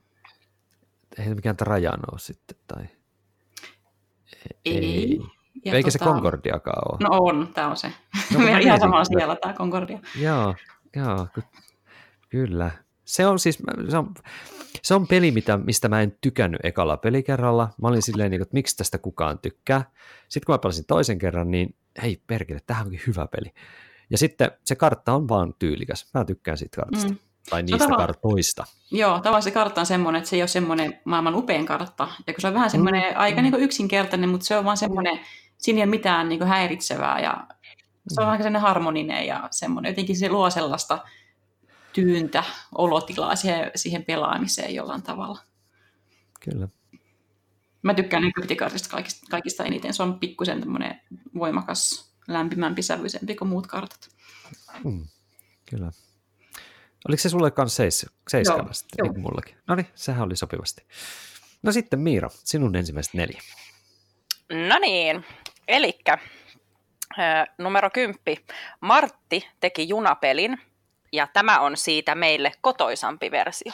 Ei 1.17 1.35
mikään 1.35 1.55
rajan 1.59 1.99
ole 2.11 2.19
sitten, 2.19 2.57
tai... 2.67 2.85
Ei. 4.65 4.77
ei. 4.77 5.19
Ja 5.65 5.73
Eikä 5.73 5.91
tota... 5.91 6.05
se 6.05 6.11
Concordiakaan 6.11 6.91
ole. 6.91 7.09
No 7.09 7.09
on, 7.11 7.53
tämä 7.53 7.67
on 7.67 7.77
se. 7.77 7.93
No, 8.33 8.57
ihan 8.57 8.79
samalla 8.79 9.05
siellä 9.05 9.35
tämä 9.35 9.53
Concordia. 9.53 9.99
Joo, 10.19 10.55
joo, 10.95 11.27
ky- 11.33 11.43
kyllä. 12.29 12.71
Se 13.05 13.27
on 13.27 13.39
siis, 13.39 13.57
se 13.89 13.97
on, 13.97 14.13
se 14.81 14.93
on 14.95 15.07
peli, 15.07 15.31
mitä, 15.31 15.57
mistä 15.57 15.89
mä 15.89 16.01
en 16.01 16.17
tykännyt 16.21 16.61
ekalla 16.63 16.97
pelikerralla. 16.97 17.69
Mä 17.81 17.87
olin 17.87 18.01
silleen, 18.01 18.31
niin 18.31 18.41
että 18.41 18.53
miksi 18.53 18.77
tästä 18.77 18.97
kukaan 18.97 19.39
tykkää. 19.39 19.91
Sitten 20.29 20.45
kun 20.45 20.53
mä 20.53 20.59
pelasin 20.59 20.85
toisen 20.85 21.19
kerran, 21.19 21.51
niin 21.51 21.75
hei 22.01 22.21
perkele, 22.27 22.59
tämähän 22.67 22.85
onkin 22.85 23.01
hyvä 23.07 23.27
peli. 23.27 23.53
Ja 24.11 24.17
sitten 24.17 24.51
se 24.65 24.75
kartta 24.75 25.13
on 25.13 25.27
vaan 25.27 25.53
tyylikäs. 25.59 26.09
Mä 26.13 26.25
tykkään 26.25 26.57
siitä 26.57 26.81
kartasta. 26.81 27.09
Mm. 27.09 27.17
Tai 27.49 27.63
niistä 27.63 27.87
no, 27.87 27.97
kartoista. 27.97 28.65
Joo, 28.91 29.17
tavallaan 29.17 29.43
se 29.43 29.51
kartta 29.51 29.81
on 29.81 29.85
semmoinen, 29.85 30.19
että 30.19 30.29
se 30.29 30.35
ei 30.35 30.41
ole 30.41 30.47
semmoinen 30.47 30.99
maailman 31.05 31.35
upein 31.35 31.65
kartta. 31.65 32.07
Ja 32.27 32.33
kun 32.33 32.41
se 32.41 32.47
on 32.47 32.53
vähän 32.53 32.69
semmoinen 32.69 33.13
mm. 33.13 33.19
aika 33.19 33.41
niin 33.41 33.55
yksinkertainen, 33.55 34.29
mutta 34.29 34.45
se 34.45 34.57
on 34.57 34.65
vaan 34.65 34.77
semmoinen, 34.77 35.19
siinä 35.57 35.77
ei 35.77 35.83
ole 35.83 35.89
mitään 35.89 36.29
niin 36.29 36.43
häiritsevää 36.43 37.19
ja 37.19 37.47
se 38.07 38.21
on 38.21 38.27
mm. 38.27 38.31
aika 38.31 38.43
semmoinen 38.43 38.61
harmoninen 38.61 39.27
ja 39.27 39.47
semmoinen, 39.51 39.89
jotenkin 39.89 40.17
se 40.17 40.29
luo 40.29 40.49
sellaista 40.49 40.99
tyyntä 41.93 42.43
olotilaa 42.75 43.35
siihen, 43.35 43.71
siihen 43.75 44.05
pelaamiseen 44.05 44.75
jollain 44.75 45.03
tavalla. 45.03 45.39
Kyllä. 46.39 46.67
Mä 47.81 47.93
tykkään 47.93 48.23
nykypitikartista 48.23 48.89
kaikista, 48.89 49.27
kaikista 49.31 49.63
eniten. 49.63 49.93
Se 49.93 50.03
on 50.03 50.19
pikkusen 50.19 50.63
voimakas, 51.35 52.10
lämpimämpi, 52.27 52.81
sävyisempi 52.81 53.35
kuin 53.35 53.47
muut 53.47 53.67
kartat. 53.67 54.09
Hmm. 54.83 55.07
Kyllä. 55.69 55.91
Oliko 57.07 57.21
se 57.21 57.29
sulle 57.29 57.51
kanssa 57.51 57.77
seis, 57.77 58.05
seiskana 58.27 58.73
sitten, 58.73 59.03
niin 59.03 59.13
kuin 59.13 59.21
mullakin? 59.21 59.57
No 59.67 59.75
niin, 59.75 59.87
sehän 59.95 60.23
oli 60.23 60.35
sopivasti. 60.35 60.85
No 61.63 61.71
sitten 61.71 61.99
Miira, 61.99 62.29
sinun 62.33 62.75
ensimmäiset 62.75 63.13
neljä. 63.13 63.41
No 64.69 64.79
niin, 64.79 65.25
elikkä 65.67 66.17
numero 67.57 67.89
kymppi. 67.89 68.45
Martti 68.79 69.47
teki 69.59 69.89
junapelin, 69.89 70.57
ja 71.11 71.27
tämä 71.27 71.59
on 71.59 71.77
siitä 71.77 72.15
meille 72.15 72.51
kotoisampi 72.61 73.31
versio. 73.31 73.73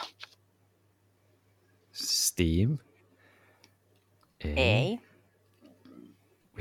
Steam? 1.92 2.78
Ei. 4.44 4.54
Ei. 4.56 5.07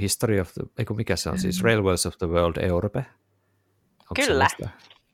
History 0.01 0.41
of 0.41 0.53
the, 0.53 0.63
eikö 0.79 0.95
mikä 0.95 1.17
se 1.17 1.31
on 1.31 1.39
siis, 1.39 1.63
Railways 1.63 2.07
of 2.07 2.19
the 2.19 2.27
World 2.27 2.57
Europe? 2.65 2.99
Onko 2.99 4.15
Kyllä. 4.27 4.49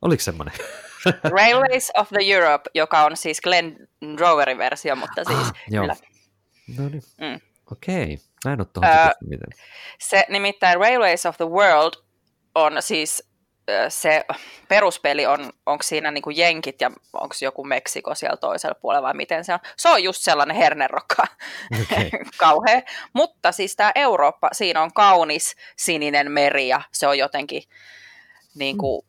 Oliko 0.02 0.22
semmoinen? 0.22 0.54
Railways 1.38 1.90
of 1.96 2.08
the 2.08 2.32
Europe, 2.32 2.70
joka 2.74 3.04
on 3.04 3.16
siis 3.16 3.40
Glenn 3.40 3.76
Roverin 4.18 4.58
versio, 4.58 4.96
mutta 4.96 5.24
siis 5.24 5.38
ah, 5.38 5.52
kyllä. 5.70 5.96
No 6.78 6.88
niin, 6.88 7.02
mm. 7.20 7.40
okei. 7.72 8.18
En 8.46 8.60
ole 8.60 8.66
tuohon 8.72 8.90
öö, 8.90 9.10
miten. 9.28 9.48
Se 9.98 10.24
nimittäin 10.28 10.80
Railways 10.80 11.26
of 11.26 11.36
the 11.36 11.48
World 11.48 11.92
on 12.54 12.72
siis 12.80 13.31
se 13.88 14.24
peruspeli 14.68 15.26
on, 15.26 15.52
onko 15.66 15.82
siinä 15.82 16.10
niin 16.10 16.22
kuin 16.22 16.36
jenkit 16.36 16.80
ja 16.80 16.90
onko 17.12 17.34
joku 17.42 17.64
Meksiko 17.64 18.14
siellä 18.14 18.36
toisella 18.36 18.74
puolella 18.74 19.06
vai 19.06 19.14
miten 19.14 19.44
se 19.44 19.52
on. 19.52 19.58
Se 19.76 19.88
on 19.88 20.02
just 20.02 20.22
sellainen 20.22 20.56
hernerokka, 20.56 21.26
okay. 21.82 22.10
kauhea. 22.36 22.82
Mutta 23.12 23.52
siis 23.52 23.76
tämä 23.76 23.92
Eurooppa, 23.94 24.48
siinä 24.52 24.82
on 24.82 24.92
kaunis 24.92 25.56
sininen 25.76 26.32
meri 26.32 26.68
ja 26.68 26.80
se 26.92 27.06
on 27.06 27.18
jotenkin 27.18 27.62
niin 28.54 28.78
kuin 28.78 29.06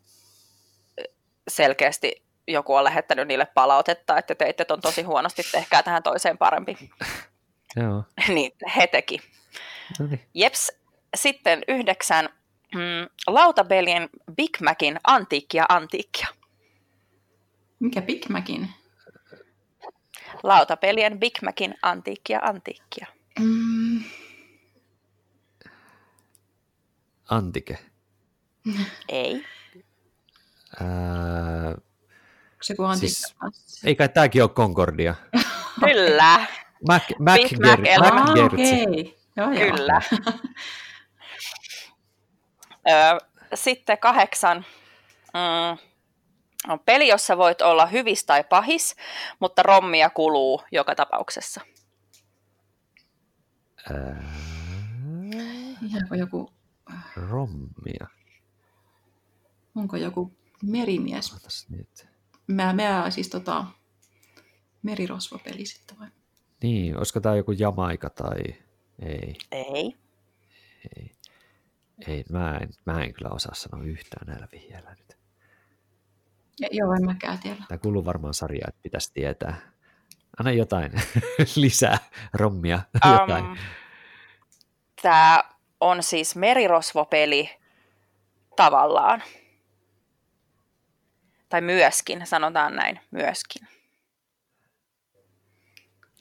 selkeästi 1.48 2.24
joku 2.48 2.76
on 2.76 2.84
lähettänyt 2.84 3.28
niille 3.28 3.46
palautetta, 3.46 4.18
että 4.18 4.36
teitte 4.36 4.66
on 4.70 4.82
tosi 4.82 5.02
huonosti, 5.02 5.44
tehkää 5.52 5.84
tähän 5.84 6.04
toiseen 6.04 6.38
parempi. 6.38 6.90
Joo. 7.76 8.04
niin, 8.34 8.52
he 8.76 8.88
teki. 8.88 9.22
Jeps, 10.34 10.72
sitten 11.16 11.64
yhdeksän 11.68 12.30
mm, 12.74 13.10
lautapelien 13.28 14.10
Big 14.36 14.62
Macin 14.62 15.00
antiikkia 15.08 15.66
antiikkia. 15.70 16.28
Mikä 17.80 18.02
Big 18.02 18.30
Macin? 18.30 18.70
Lautapelien 20.44 21.20
Big 21.20 21.42
Macin 21.42 21.76
antiikkia 21.82 22.40
antiikkia. 22.44 23.08
Mm. 23.40 24.04
Antike. 27.30 27.78
Ei. 29.10 29.46
Ää, 30.82 31.78
se 32.62 32.76
kun 32.76 32.98
siis, 32.98 33.36
ei 33.84 33.96
kai 33.96 34.10
tämäkin 34.10 34.44
ole 34.44 34.50
Concordia. 34.50 35.16
Kyllä. 35.80 36.46
Mac, 36.88 37.04
Mac, 37.20 37.36
Big 37.36 37.60
Mac, 37.60 37.80
Mac, 37.80 38.00
Mac 38.00 38.14
ah, 38.14 38.46
okay. 38.46 39.14
joo, 39.36 39.50
Kyllä. 39.50 40.02
Sitten 43.54 43.98
kahdeksan. 43.98 44.66
Mm, 45.34 45.78
on 46.70 46.80
peli, 46.80 47.08
jossa 47.08 47.38
voit 47.38 47.62
olla 47.62 47.86
hyvis 47.86 48.26
tai 48.26 48.44
pahis, 48.44 48.96
mutta 49.40 49.64
rommia 49.64 50.10
kuluu 50.10 50.62
joka 50.72 50.96
tapauksessa. 50.96 51.62
Ää... 53.94 54.34
Onko 56.02 56.16
joku... 56.16 56.54
Rommia? 57.16 58.08
Onko 59.76 59.98
joku 59.98 60.32
merimies? 60.64 61.68
Nyt. 61.70 62.08
Mä, 62.48 62.74
mä 62.74 63.10
siis 63.10 63.30
tota, 63.30 63.66
merirosvopeli 64.84 65.66
sitten 65.66 66.00
vai? 66.00 66.08
Niin, 66.64 66.98
olisiko 66.98 67.20
tämä 67.20 67.36
joku 67.36 67.52
Jamaika 67.52 68.10
tai 68.10 68.42
ei? 69.00 69.38
Ei. 69.52 69.98
Ei. 70.98 71.12
Ei, 72.08 72.24
mä 72.30 72.58
en, 72.58 72.70
mä 72.86 73.04
en 73.04 73.14
kyllä 73.14 73.30
osaa 73.30 73.54
sanoa 73.56 73.86
yhtään 73.86 74.28
näillä 74.28 74.48
vihjeillä 74.52 74.90
nyt. 74.90 75.18
Ja, 76.60 76.68
joo, 76.72 76.94
en 76.94 77.06
mäkään 77.06 77.40
tiedä. 77.40 77.64
Tämä 77.68 77.78
kuuluu 77.78 78.06
varmaan 78.06 78.34
sarjaan, 78.34 78.70
että 78.70 78.84
pitäisi 78.84 79.14
tietää. 79.14 79.58
Anna 80.40 80.52
jotain 80.52 80.92
lisää 81.56 81.98
rommia, 82.34 82.80
jotain. 83.20 83.46
Um, 83.46 83.58
tämä 85.02 85.44
on 85.80 86.04
siis 86.04 86.36
merirosvopeli 86.36 87.50
tavallaan. 88.56 89.24
Tai 91.50 91.62
myöskin, 91.62 92.28
sanotaan 92.28 92.76
näin, 92.76 93.00
myöskin. 93.12 93.68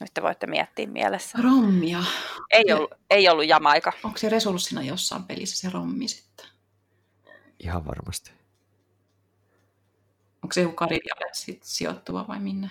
Nyt 0.03 0.13
te 0.13 0.21
voitte 0.21 0.47
miettiä 0.47 0.87
mielessä. 0.87 1.37
Rommia. 1.43 2.03
Ei 2.49 2.73
ollut, 2.73 2.91
ei 3.09 3.29
ollut 3.29 3.47
Jamaika. 3.47 3.93
Onko 4.03 4.17
se 4.17 4.29
resurssina 4.29 4.81
jossain 4.81 5.23
pelissä 5.23 5.57
se 5.57 5.69
rommi 5.73 6.07
sitten? 6.07 6.45
Ihan 7.59 7.85
varmasti. 7.85 8.31
Onko 10.43 10.53
se 10.53 10.61
joku 10.61 10.75
Karibialle 10.75 11.29
sit 11.33 11.63
sijoittuva 11.63 12.27
vai 12.27 12.39
minne? 12.39 12.69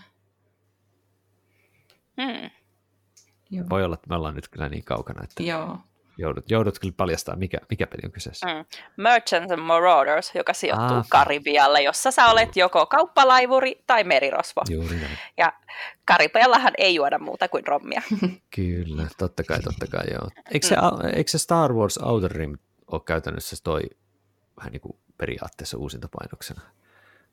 Hmm. 2.23 2.51
Joo. 3.51 3.67
Voi 3.71 3.85
olla, 3.85 3.95
että 3.95 4.09
me 4.09 4.17
ollaan 4.17 4.35
nyt 4.35 4.49
kyllä 4.49 4.69
niin 4.69 4.85
kaukana, 4.85 5.25
että 5.25 5.43
Joo 5.43 5.79
joudut, 6.19 6.51
joudut 6.51 6.79
kyllä 6.79 6.95
paljastamaan, 6.97 7.39
mikä, 7.39 7.59
mikä 7.71 7.87
peli 7.87 8.01
on 8.05 8.13
kyseessä. 8.13 8.47
Mm. 8.47 8.65
Merchants 8.97 9.53
and 9.53 9.61
Marauders, 9.61 10.35
joka 10.35 10.53
sijoittuu 10.53 10.97
ah. 10.97 11.07
Karibialle, 11.09 11.83
jossa 11.83 12.11
sä 12.11 12.27
olet 12.27 12.57
joko 12.57 12.87
kauppalaivuri 12.87 13.83
tai 13.87 14.05
merirosvo. 14.05 14.63
Juuri 14.71 14.97
näin. 14.97 15.19
Ja 15.37 15.53
Karibiallahan 16.05 16.73
ei 16.79 16.95
juoda 16.95 17.19
muuta 17.19 17.49
kuin 17.49 17.67
rommia. 17.67 18.03
kyllä, 18.57 19.07
totta 19.19 19.45
kai, 19.45 19.61
totta 19.61 19.87
kai, 19.87 20.05
joo. 20.11 20.29
Eikö 20.51 20.67
se, 20.67 20.77
mm. 20.77 21.17
eikö 21.17 21.31
se 21.31 21.39
Star 21.39 21.73
Wars 21.73 21.99
Outer 21.99 22.31
Rim 22.31 22.59
ole 22.91 23.01
käytännössä 23.07 23.57
toi 23.65 23.83
vähän 24.57 24.73
niin 24.73 24.81
kuin 24.81 24.97
periaatteessa 25.19 25.79
uusintapainoksena? 25.79 26.61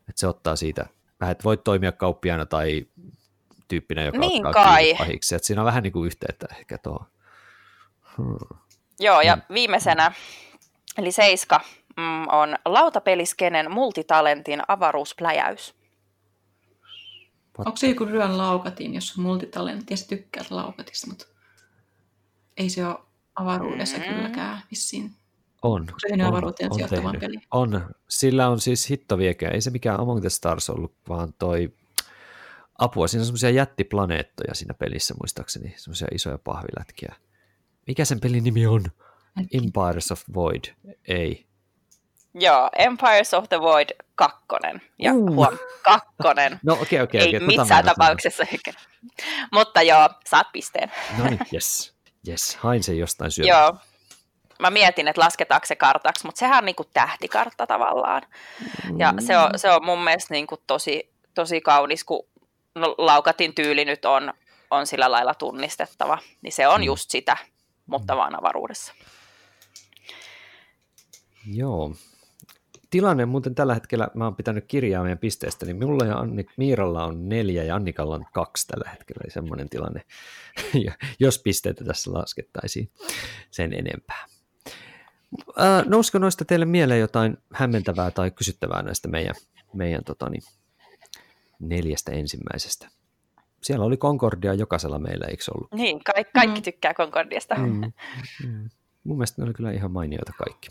Että 0.10 0.20
se 0.20 0.28
ottaa 0.28 0.56
siitä, 0.56 0.86
vähän, 1.20 1.32
että 1.32 1.44
voit 1.44 1.64
toimia 1.64 1.92
kauppiaana 1.92 2.46
tai 2.46 2.86
tyyppinä, 3.68 4.04
joka 4.04 4.18
niin 4.18 4.46
ottaa 4.46 4.64
kai. 4.64 4.96
pahiksi. 4.98 5.36
Että 5.36 5.46
siinä 5.46 5.62
on 5.62 5.66
vähän 5.66 5.84
niin 5.84 5.94
kuin 5.94 6.08
yhteyttä 6.08 6.48
ehkä 6.60 6.78
tuohon. 6.78 7.08
Hmm. 8.18 8.60
Joo, 9.00 9.22
ja 9.22 9.36
mm. 9.36 9.42
viimeisenä, 9.54 10.12
eli 10.98 11.12
seiska, 11.12 11.62
mm, 11.98 12.28
on 12.28 12.56
lautapeliskenen 12.66 13.72
multitalentin 13.72 14.62
avaruuspläjäys. 14.68 15.76
Onko 17.58 17.78
se 17.78 17.88
joku 17.88 18.06
ryön 18.06 18.38
laukatin, 18.38 18.94
jos 18.94 19.18
on 19.18 19.24
multitalentti 19.24 19.94
ja 19.94 19.98
sä 19.98 20.08
tykkäät 20.08 20.52
laukatista, 20.52 21.08
mutta 21.08 21.26
ei 22.58 22.70
se 22.70 22.86
ole 22.86 22.98
avaruudessa 23.36 23.98
mm. 23.98 24.04
kylläkään 24.04 24.62
vissiin. 24.72 25.12
On. 25.62 25.88
On, 26.12 26.22
avaruuteen 26.22 26.74
sijoittavan 26.74 27.18
peli? 27.20 27.38
On. 27.52 27.96
Sillä 28.10 28.50
on 28.50 28.60
siis 28.60 28.90
hitto 28.90 29.18
viekään. 29.18 29.56
Ei 29.56 29.62
se 29.62 29.70
mikään 29.70 30.00
Among 30.00 30.22
the 30.22 30.30
Stars 30.30 30.70
ollut, 30.70 30.94
vaan 31.10 31.34
toi 31.40 31.74
apua. 32.78 33.08
Siinä 33.08 33.22
on 33.22 33.26
semmoisia 33.26 33.50
jättiplaneettoja 33.50 34.56
siinä 34.56 34.74
pelissä 34.74 35.14
muistaakseni, 35.14 35.74
semmoisia 35.78 36.08
isoja 36.12 36.38
pahvilätkiä. 36.38 37.16
Mikä 37.88 38.06
sen 38.06 38.20
pelin 38.20 38.44
nimi 38.44 38.68
on? 38.68 38.84
Empires 39.54 40.12
of 40.12 40.22
Void. 40.34 40.64
Ei. 41.08 41.46
Joo, 42.34 42.70
Empires 42.78 43.34
of 43.34 43.50
the 43.50 43.62
Void 43.62 43.90
kakkonen. 44.16 44.82
Ja 45.00 45.14
uh. 45.14 45.36
huom, 45.36 45.58
kakkonen. 45.84 46.60
no 46.64 46.74
okei, 46.74 46.84
okay, 46.84 47.04
okei. 47.04 47.22
Okay, 47.22 47.30
Ei 47.30 47.36
okay, 47.36 47.48
missään 47.48 47.86
tapauksessa 47.86 48.44
Mutta 49.52 49.82
joo, 49.82 50.10
saat 50.28 50.48
pisteen. 50.52 50.92
no 51.18 51.24
niin, 51.24 51.40
yes. 51.54 51.94
Yes, 52.28 52.56
hain 52.56 52.84
sen 52.84 52.98
jostain 52.98 53.32
syömään. 53.32 53.64
Joo. 53.64 53.76
Mä 54.60 54.70
mietin, 54.70 55.08
että 55.08 55.22
lasketaanko 55.22 55.66
se 55.66 55.76
kartaksi, 55.76 56.26
mutta 56.26 56.40
sehän 56.40 56.58
on 56.58 56.66
niinku 56.66 56.84
tähtikartta 56.94 57.68
tavallaan. 57.68 58.22
Ja 58.98 59.12
mm. 59.12 59.20
se 59.20 59.38
on, 59.38 59.60
se 59.60 59.70
on 59.72 59.86
mun 59.86 60.04
mielestä 60.04 60.34
niinku 60.34 60.58
tosi, 60.68 61.14
tosi 61.34 61.62
kaunis, 61.62 62.04
kun 62.04 62.28
no, 62.76 62.96
Laukatin 62.98 63.56
tyyli 63.56 63.86
nyt 63.86 64.06
on, 64.06 64.34
on 64.72 64.88
sillä 64.88 65.12
lailla 65.12 65.34
tunnistettava. 65.36 66.18
Niin 66.42 66.52
se 66.52 66.68
on 66.68 66.82
Mm. 66.82 66.86
just 66.86 67.10
sitä, 67.12 67.38
mutta 67.90 68.18
vaan 68.18 68.40
avaruudessa. 68.40 68.94
Joo. 71.54 71.96
Tilanne 72.90 73.26
muuten 73.26 73.56
tällä 73.56 73.74
hetkellä, 73.74 74.08
mä 74.14 74.24
oon 74.24 74.36
pitänyt 74.36 74.66
kirjaa 74.68 75.04
meidän 75.04 75.18
pisteestä, 75.18 75.66
niin 75.66 75.76
minulla 75.76 76.06
ja 76.06 76.18
Anni, 76.18 76.46
Miiralla 76.58 77.06
on 77.06 77.30
neljä 77.30 77.64
ja 77.64 77.76
Annikalla 77.76 78.16
on 78.16 78.26
kaksi 78.34 78.68
tällä 78.68 78.90
hetkellä, 78.90 79.22
eli 79.24 79.32
semmoinen 79.32 79.70
tilanne, 79.70 80.02
jos 81.20 81.40
pisteitä 81.40 81.84
tässä 81.84 82.14
laskettaisiin 82.14 82.92
sen 83.52 83.74
enempää. 83.74 84.26
Ää, 85.58 85.84
nousiko 85.88 86.20
noista 86.20 86.46
teille 86.46 86.66
mieleen 86.66 87.00
jotain 87.00 87.38
hämmentävää 87.54 88.12
tai 88.12 88.32
kysyttävää 88.32 88.82
näistä 88.82 89.08
meidän, 89.08 89.36
meidän 89.74 90.04
tota 90.04 90.30
niin, 90.30 90.44
neljästä 91.60 92.12
ensimmäisestä? 92.12 92.99
Siellä 93.64 93.86
oli 93.86 93.98
Concordia 93.98 94.54
jokaisella 94.54 95.00
meillä, 95.00 95.26
eikö 95.28 95.44
se 95.44 95.52
ollut? 95.56 95.72
Niin, 95.74 96.04
kaikki, 96.04 96.32
kaikki 96.34 96.60
Mm. 96.60 96.64
tykkää 96.64 96.94
Concordiasta. 96.94 97.56
Mm. 97.56 97.82
Mm. 98.48 98.70
Mun 99.04 99.18
mielestä 99.18 99.42
ne 99.42 99.46
oli 99.46 99.54
kyllä 99.54 99.72
ihan 99.72 99.92
mainioita 99.92 100.34
kaikki. 100.38 100.68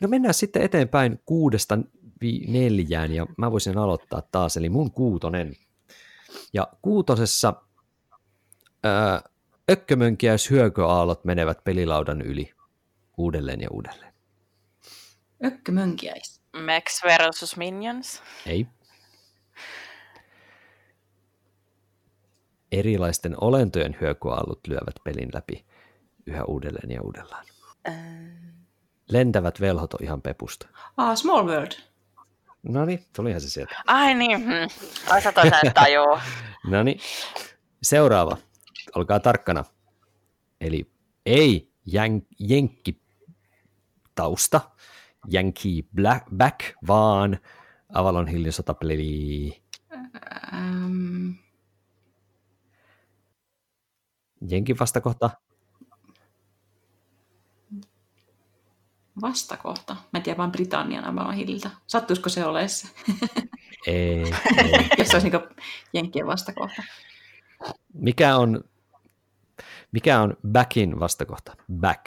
No 0.00 0.08
mennään 0.08 0.34
sitten 0.34 0.62
eteenpäin 0.62 1.20
kuudesta 1.26 1.78
vi- 2.20 2.44
neljään 2.48 3.12
ja 3.12 3.26
mä 3.38 3.52
voisin 3.52 3.78
aloittaa 3.78 4.22
taas, 4.32 4.56
eli 4.56 4.68
mun 4.68 4.90
kuutonen. 4.90 5.52
Ja 6.52 6.68
kuutosessa 6.82 7.54
ää, 8.84 9.22
ökkömönkiäys 9.70 10.50
hyököaallot 10.50 11.24
menevät 11.24 11.64
pelilaudan 11.64 12.22
yli 12.22 12.52
uudelleen 13.16 13.60
ja 13.60 13.68
uudelleen. 13.70 14.12
Ökkömönkiäis. 15.44 16.40
Max 16.52 17.02
versus 17.04 17.56
Minions. 17.56 18.22
Ei. 18.46 18.66
Erilaisten 22.72 23.34
olentojen 23.40 23.96
hyökyaallot 24.00 24.66
lyövät 24.66 24.94
pelin 25.04 25.28
läpi 25.34 25.64
yhä 26.26 26.44
uudelleen 26.44 26.90
ja 26.90 27.02
uudellaan. 27.02 27.44
Lentävät 29.08 29.60
velhot 29.60 29.94
on 29.94 30.02
ihan 30.02 30.22
pepusta. 30.22 30.68
Ah, 30.96 31.16
Small 31.16 31.46
World. 31.46 31.72
No 32.62 32.84
niin, 32.84 33.04
tulihan 33.16 33.40
se 33.40 33.50
sieltä. 33.50 33.82
Ai 33.86 34.14
niin, 34.14 34.44
hmm. 34.44 34.68
ai 35.10 35.22
sä 35.22 35.32
tajuu. 35.74 36.18
No 36.70 36.82
niin, 36.82 37.00
seuraava. 37.82 38.36
Olkaa 38.94 39.20
tarkkana. 39.20 39.64
Eli 40.60 40.90
ei 41.26 41.70
jän, 41.86 42.22
jenkki 42.38 43.02
tausta, 44.14 44.60
Yankee 45.34 45.82
Black, 45.94 46.26
back, 46.36 46.60
vaan 46.86 47.38
Avalon 47.92 48.28
Hillin 48.28 48.52
sotapeli 48.52 49.62
Ähm, 50.52 51.30
Jenkin 54.50 54.76
vastakohta. 54.80 55.30
vastakohta. 59.22 59.94
Mä 59.94 60.16
en 60.16 60.22
tiedä 60.22 60.36
vaan 60.38 60.52
Britannian 60.52 61.04
Avalon 61.04 61.34
Hilliltä. 61.34 61.70
Sattuisiko 61.86 62.28
se 62.28 62.44
olemaan 62.44 62.68
se, 62.68 62.88
Ei, 63.86 64.22
ei. 64.64 64.88
jos 64.98 65.08
se 65.08 65.16
olisi 65.16 65.30
niin 65.30 65.48
Jenkkien 65.92 66.26
vastakohta? 66.26 66.82
Mikä 67.94 68.36
on, 68.36 68.64
mikä 69.92 70.20
on 70.20 70.36
backin 70.52 71.00
vastakohta? 71.00 71.56
Back. 71.72 72.06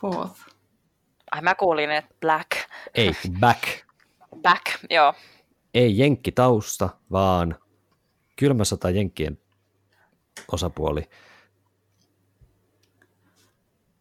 Fourth. 0.00 0.40
Ai 1.30 1.42
mä 1.42 1.54
kuulin, 1.54 1.90
että 1.90 2.14
black. 2.20 2.50
Ei, 2.94 3.12
back. 3.40 3.62
Back, 4.42 4.64
joo. 4.90 5.14
Ei 5.74 5.98
jenkki 5.98 6.32
tausta, 6.32 6.88
vaan 7.12 7.56
kylmä 8.36 8.64
sota 8.64 8.90
jenkkien 8.90 9.38
osapuoli. 10.52 11.02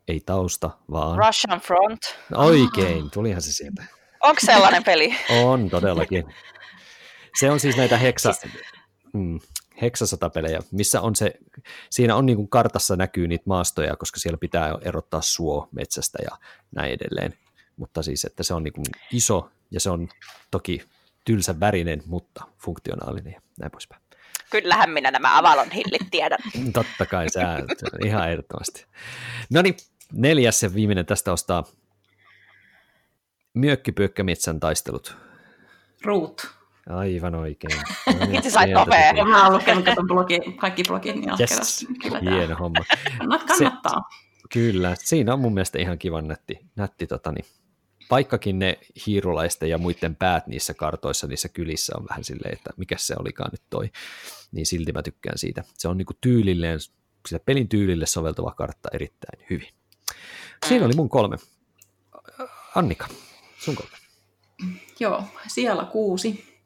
Ei 0.07 0.19
tausta, 0.19 0.69
vaan... 0.91 1.17
Russian 1.17 1.59
Front. 1.59 1.99
No 2.29 2.37
oikein, 2.39 3.11
tulihan 3.11 3.41
se 3.41 3.53
sieltä. 3.53 3.83
Onko 4.23 4.39
sellainen 4.45 4.83
peli? 4.83 5.15
On 5.43 5.69
todellakin. 5.69 6.25
Se 7.39 7.51
on 7.51 7.59
siis 7.59 7.77
näitä 7.77 7.97
heksa, 7.97 8.33
mm, 9.13 9.39
heksasotapelejä, 9.81 10.59
missä 10.71 11.01
on 11.01 11.15
se, 11.15 11.33
siinä 11.89 12.15
on 12.15 12.25
niin 12.25 12.35
kuin 12.35 12.49
kartassa 12.49 12.95
näkyy 12.95 13.27
niitä 13.27 13.43
maastoja, 13.47 13.95
koska 13.95 14.19
siellä 14.19 14.37
pitää 14.37 14.75
erottaa 14.81 15.21
suo 15.21 15.69
metsästä 15.71 16.17
ja 16.31 16.37
näin 16.75 16.93
edelleen. 16.93 17.33
Mutta 17.77 18.03
siis, 18.03 18.25
että 18.25 18.43
se 18.43 18.53
on 18.53 18.63
niin 18.63 18.73
kuin 18.73 18.85
iso 19.11 19.49
ja 19.71 19.79
se 19.79 19.89
on 19.89 20.09
toki 20.51 20.81
tylsä 21.25 21.59
värinen, 21.59 22.03
mutta 22.05 22.43
funktionaalinen 22.57 23.33
ja 23.33 23.41
näin 23.59 23.71
poispäin. 23.71 24.06
Kyllähän 24.51 24.89
minä 24.89 25.11
nämä 25.11 25.37
Avalon 25.37 25.71
hillit 25.71 26.11
tiedän. 26.11 26.39
Totta 26.73 27.05
kai, 27.05 27.29
sä, 27.29 27.41
ihan 28.05 28.29
ehdottomasti. 28.31 28.85
No 29.49 29.61
niin, 29.61 29.77
neljäs 30.13 30.63
ja 30.63 30.73
viimeinen 30.73 31.05
tästä 31.05 31.31
ostaa 31.31 31.63
Myökkipyökkämetsän 33.53 34.59
taistelut. 34.59 35.17
Root. 36.05 36.47
Aivan 36.89 37.35
oikein. 37.35 37.79
No 38.19 38.37
Itse 38.37 38.49
sait 38.49 38.71
nopea. 38.73 39.13
Mä 39.25 39.43
oon 39.43 39.53
lukenut 39.53 39.85
katon 39.85 40.07
blogi, 40.07 40.39
kaikki 40.55 40.83
blogit, 40.87 41.15
niin 41.15 41.29
Yes. 41.39 41.85
Kyllä 42.01 42.19
hieno 42.19 42.55
homma. 42.55 42.79
kannat- 43.17 43.45
kannattaa. 43.47 44.09
Kyllä, 44.53 44.95
siinä 44.99 45.33
on 45.33 45.39
mun 45.39 45.53
mielestä 45.53 45.79
ihan 45.79 45.97
kivan 45.97 46.27
nätti, 46.27 46.59
nätti 46.75 47.07
tota, 47.07 47.31
niin, 47.31 47.45
vaikkakin 48.09 48.59
ne 48.59 48.79
hiirulaisten 49.07 49.69
ja 49.69 49.77
muiden 49.77 50.15
päät 50.15 50.47
niissä 50.47 50.73
kartoissa, 50.73 51.27
niissä 51.27 51.49
kylissä 51.49 51.93
on 51.97 52.05
vähän 52.09 52.23
silleen, 52.23 52.53
että 52.53 52.69
mikä 52.77 52.95
se 52.97 53.15
olikaan 53.19 53.51
nyt 53.51 53.61
toi, 53.69 53.91
niin 54.51 54.65
silti 54.65 54.91
mä 54.91 55.03
tykkään 55.03 55.37
siitä. 55.37 55.63
Se 55.77 55.87
on 55.87 55.97
niinku 55.97 56.13
tyylilleen, 56.21 56.79
sitä 57.27 57.39
pelin 57.45 57.67
tyylille 57.69 58.05
soveltuva 58.05 58.51
kartta 58.51 58.89
erittäin 58.93 59.45
hyvin. 59.49 59.69
Siinä 60.67 60.85
oli 60.85 60.93
mun 60.95 61.09
kolme. 61.09 61.37
Annika, 62.75 63.07
sun 63.59 63.75
kolme. 63.75 63.97
Joo, 64.99 65.23
siellä 65.47 65.85
kuusi. 65.85 66.57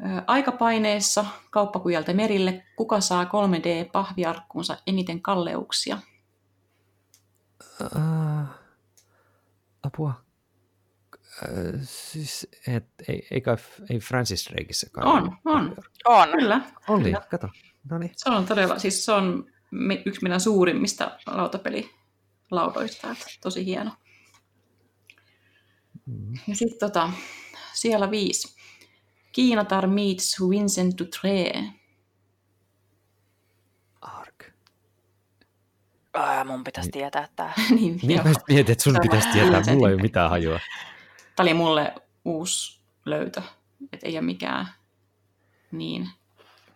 Ö, 0.00 0.22
Aikapaineessa 0.26 1.24
kauppakujalta 1.50 2.14
merille. 2.14 2.64
Kuka 2.76 3.00
saa 3.00 3.24
3D-pahviarkkuunsa 3.24 4.76
eniten 4.86 5.22
kalleuksia? 5.22 5.98
Uh, 7.80 8.48
apua. 9.82 10.27
Siis, 11.82 12.48
et, 12.66 12.86
ei, 13.08 13.26
ei, 13.30 13.40
kai, 13.40 13.56
ei 13.90 13.98
Francis 13.98 14.48
Drakeissa 14.50 14.90
kai. 14.92 15.04
On, 15.04 15.36
on. 15.44 15.76
On. 16.04 16.28
Kyllä. 16.38 16.60
Oli, 16.88 17.04
Kyllä. 17.04 17.20
kato. 17.30 17.48
No 17.90 17.98
niin. 17.98 18.10
Se 18.16 18.30
on 18.30 18.46
todella, 18.46 18.78
siis 18.78 19.04
se 19.04 19.12
on 19.12 19.46
yksi 20.04 20.22
meidän 20.22 20.40
suurimmista 20.40 21.18
lautapelilaudoista. 21.26 23.10
Että 23.10 23.26
tosi 23.42 23.64
hieno. 23.64 23.90
Mm. 26.06 26.32
Ja 26.46 26.56
sitten 26.56 26.78
tota, 26.78 27.10
siellä 27.72 28.10
viisi. 28.10 28.58
Kiinatar 29.32 29.86
meets 29.86 30.36
Vincent 30.50 30.94
Dutré. 31.00 31.64
Ark. 34.00 34.44
Ää, 36.14 36.44
mun 36.44 36.64
pitäisi 36.64 36.90
tietää 36.90 37.28
tää. 37.36 37.52
niin, 37.70 38.00
Niin 38.02 38.20
just 38.26 38.40
mietin, 38.48 38.72
että 38.72 38.84
sun 38.84 38.98
pitäisi 39.02 39.28
tietää, 39.28 39.62
mulla 39.74 39.88
ei 39.88 39.94
ole 39.94 40.02
mitään 40.02 40.30
hajua. 40.30 40.60
Tämä 41.38 41.44
oli 41.44 41.54
mulle 41.54 41.94
uusi 42.24 42.80
löytö. 43.04 43.42
Että 43.92 44.06
ei 44.06 44.14
ole 44.14 44.20
mikään 44.20 44.68
niin 45.72 46.08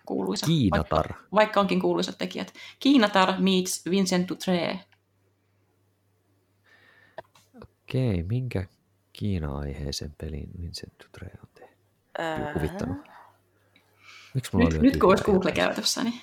kuuluisa. 0.07 0.47
Kiinatar. 0.47 1.09
Vaikka, 1.09 1.29
vaikka 1.33 1.61
onkin 1.61 1.81
kuuluisat 1.81 2.19
tekijät. 2.19 2.55
Kiinatar 2.81 3.35
meets 3.39 3.83
Vincent 3.91 4.31
Dutré. 4.31 4.79
Okei, 7.63 8.23
minkä 8.23 8.67
Kiina-aiheisen 9.13 10.15
pelin 10.19 10.51
Vincent 10.61 10.93
Dutre 11.05 11.31
on 11.43 11.49
tehnyt? 11.55 12.53
Kuvittanut. 12.53 12.97
Miksi 14.35 14.51
mulla 14.57 14.69
Nyt, 14.69 14.79
oli 14.79 14.87
nyt 14.89 14.97
kun 14.97 15.09
olisi 15.11 15.25
Google 15.25 15.53
käytössä, 15.53 16.05
niin 16.05 16.21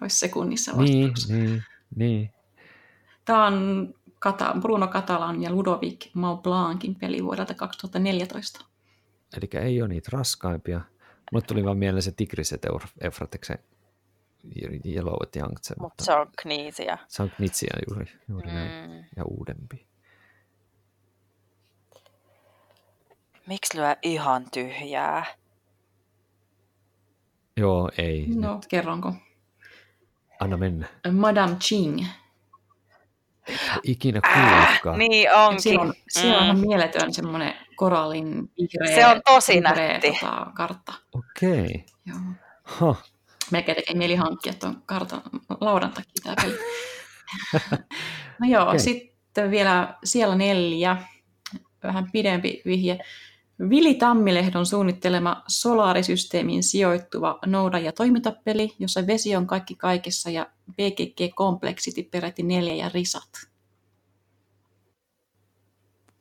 olisi 0.00 0.18
sekunnissa 0.18 0.72
Niin, 0.72 1.10
vastaus. 1.10 1.28
niin, 1.30 1.62
niin. 1.96 2.30
Tämä 3.24 3.46
on 3.46 3.88
Kata, 4.22 4.54
Bruno 4.60 4.86
Catalan 4.88 5.42
ja 5.42 5.50
Ludovic 5.50 6.10
Maublancin 6.14 6.94
peli 6.94 7.24
vuodelta 7.24 7.54
2014. 7.54 8.64
Eli 9.36 9.64
ei 9.64 9.82
ole 9.82 9.88
niitä 9.88 10.08
raskaimpia. 10.12 10.80
Mulle 11.32 11.44
tuli 11.46 11.64
vaan 11.64 11.78
mieleen 11.78 12.02
se 12.02 12.12
Tigriset 12.12 12.66
Eufrateksen 13.00 13.58
Yellow 14.86 15.14
Yangtze, 15.36 15.74
Mutta 15.74 15.82
mutta 15.82 16.04
se 16.04 16.12
on 16.12 16.26
kniisiä. 16.42 16.98
se 17.08 17.22
on 17.22 17.30
Knitsia 17.30 17.76
juuri, 17.88 18.06
juuri 18.28 18.48
mm. 18.48 18.54
näin, 18.54 18.90
Mm. 18.90 18.96
ja 19.16 19.24
uudempi. 19.24 19.86
Miksi 23.46 23.78
lyö 23.78 23.96
ihan 24.02 24.46
tyhjää? 24.52 25.24
Joo, 27.56 27.90
ei. 27.98 28.26
No, 28.34 28.54
Nyt, 28.54 28.66
kerronko? 28.66 29.14
anna 30.40 30.56
mennä. 30.56 30.86
Madame 31.12 31.56
Ching. 31.56 32.04
Ikinä 33.82 34.20
kuullutkaan. 34.34 34.98
Niin 34.98 35.32
onkin. 35.34 35.60
Siellä 35.62 35.82
on, 35.82 35.94
siellä 36.08 36.38
on 36.38 36.56
Mm. 36.56 36.66
mieletön 36.66 37.14
semmoinen 37.14 37.54
korallin 37.76 38.50
vihreä, 38.60 38.94
Se 38.96 39.06
on 39.06 39.22
tosi 39.24 39.52
vihreä, 39.52 39.92
nätti. 39.92 40.12
Tota, 40.20 40.46
kartta. 40.54 40.92
Okei. 41.14 41.84
Joo. 42.06 42.18
Huh. 42.80 43.02
Melkein 43.50 43.76
tekee 43.76 43.96
mieli 43.96 44.14
hankkia 44.14 44.52
tuon 44.52 44.82
kartan 44.86 45.22
laudan 45.60 45.90
takia 45.90 46.12
tämä 46.22 46.34
peli. 46.42 46.58
no 48.40 48.48
joo, 48.48 48.66
Okei. 48.66 48.78
sitten 48.78 49.50
vielä 49.50 49.94
siellä 50.04 50.34
neljä, 50.34 50.96
vähän 51.82 52.10
pidempi 52.12 52.62
vihje. 52.66 52.98
Vili 53.70 53.94
Tammilehdon 53.94 54.66
suunnittelema 54.66 55.42
solaarisysteemiin 55.48 56.62
sijoittuva 56.62 57.38
nouda- 57.46 57.78
ja 57.78 57.92
toimintapeli, 57.92 58.74
jossa 58.78 59.06
vesi 59.06 59.36
on 59.36 59.46
kaikki 59.46 59.74
kaikessa 59.74 60.30
ja 60.30 60.46
BGG 60.72 61.34
Complexity 61.34 62.02
peräti 62.02 62.42
neljä 62.42 62.74
ja 62.74 62.90
risat. 62.94 63.28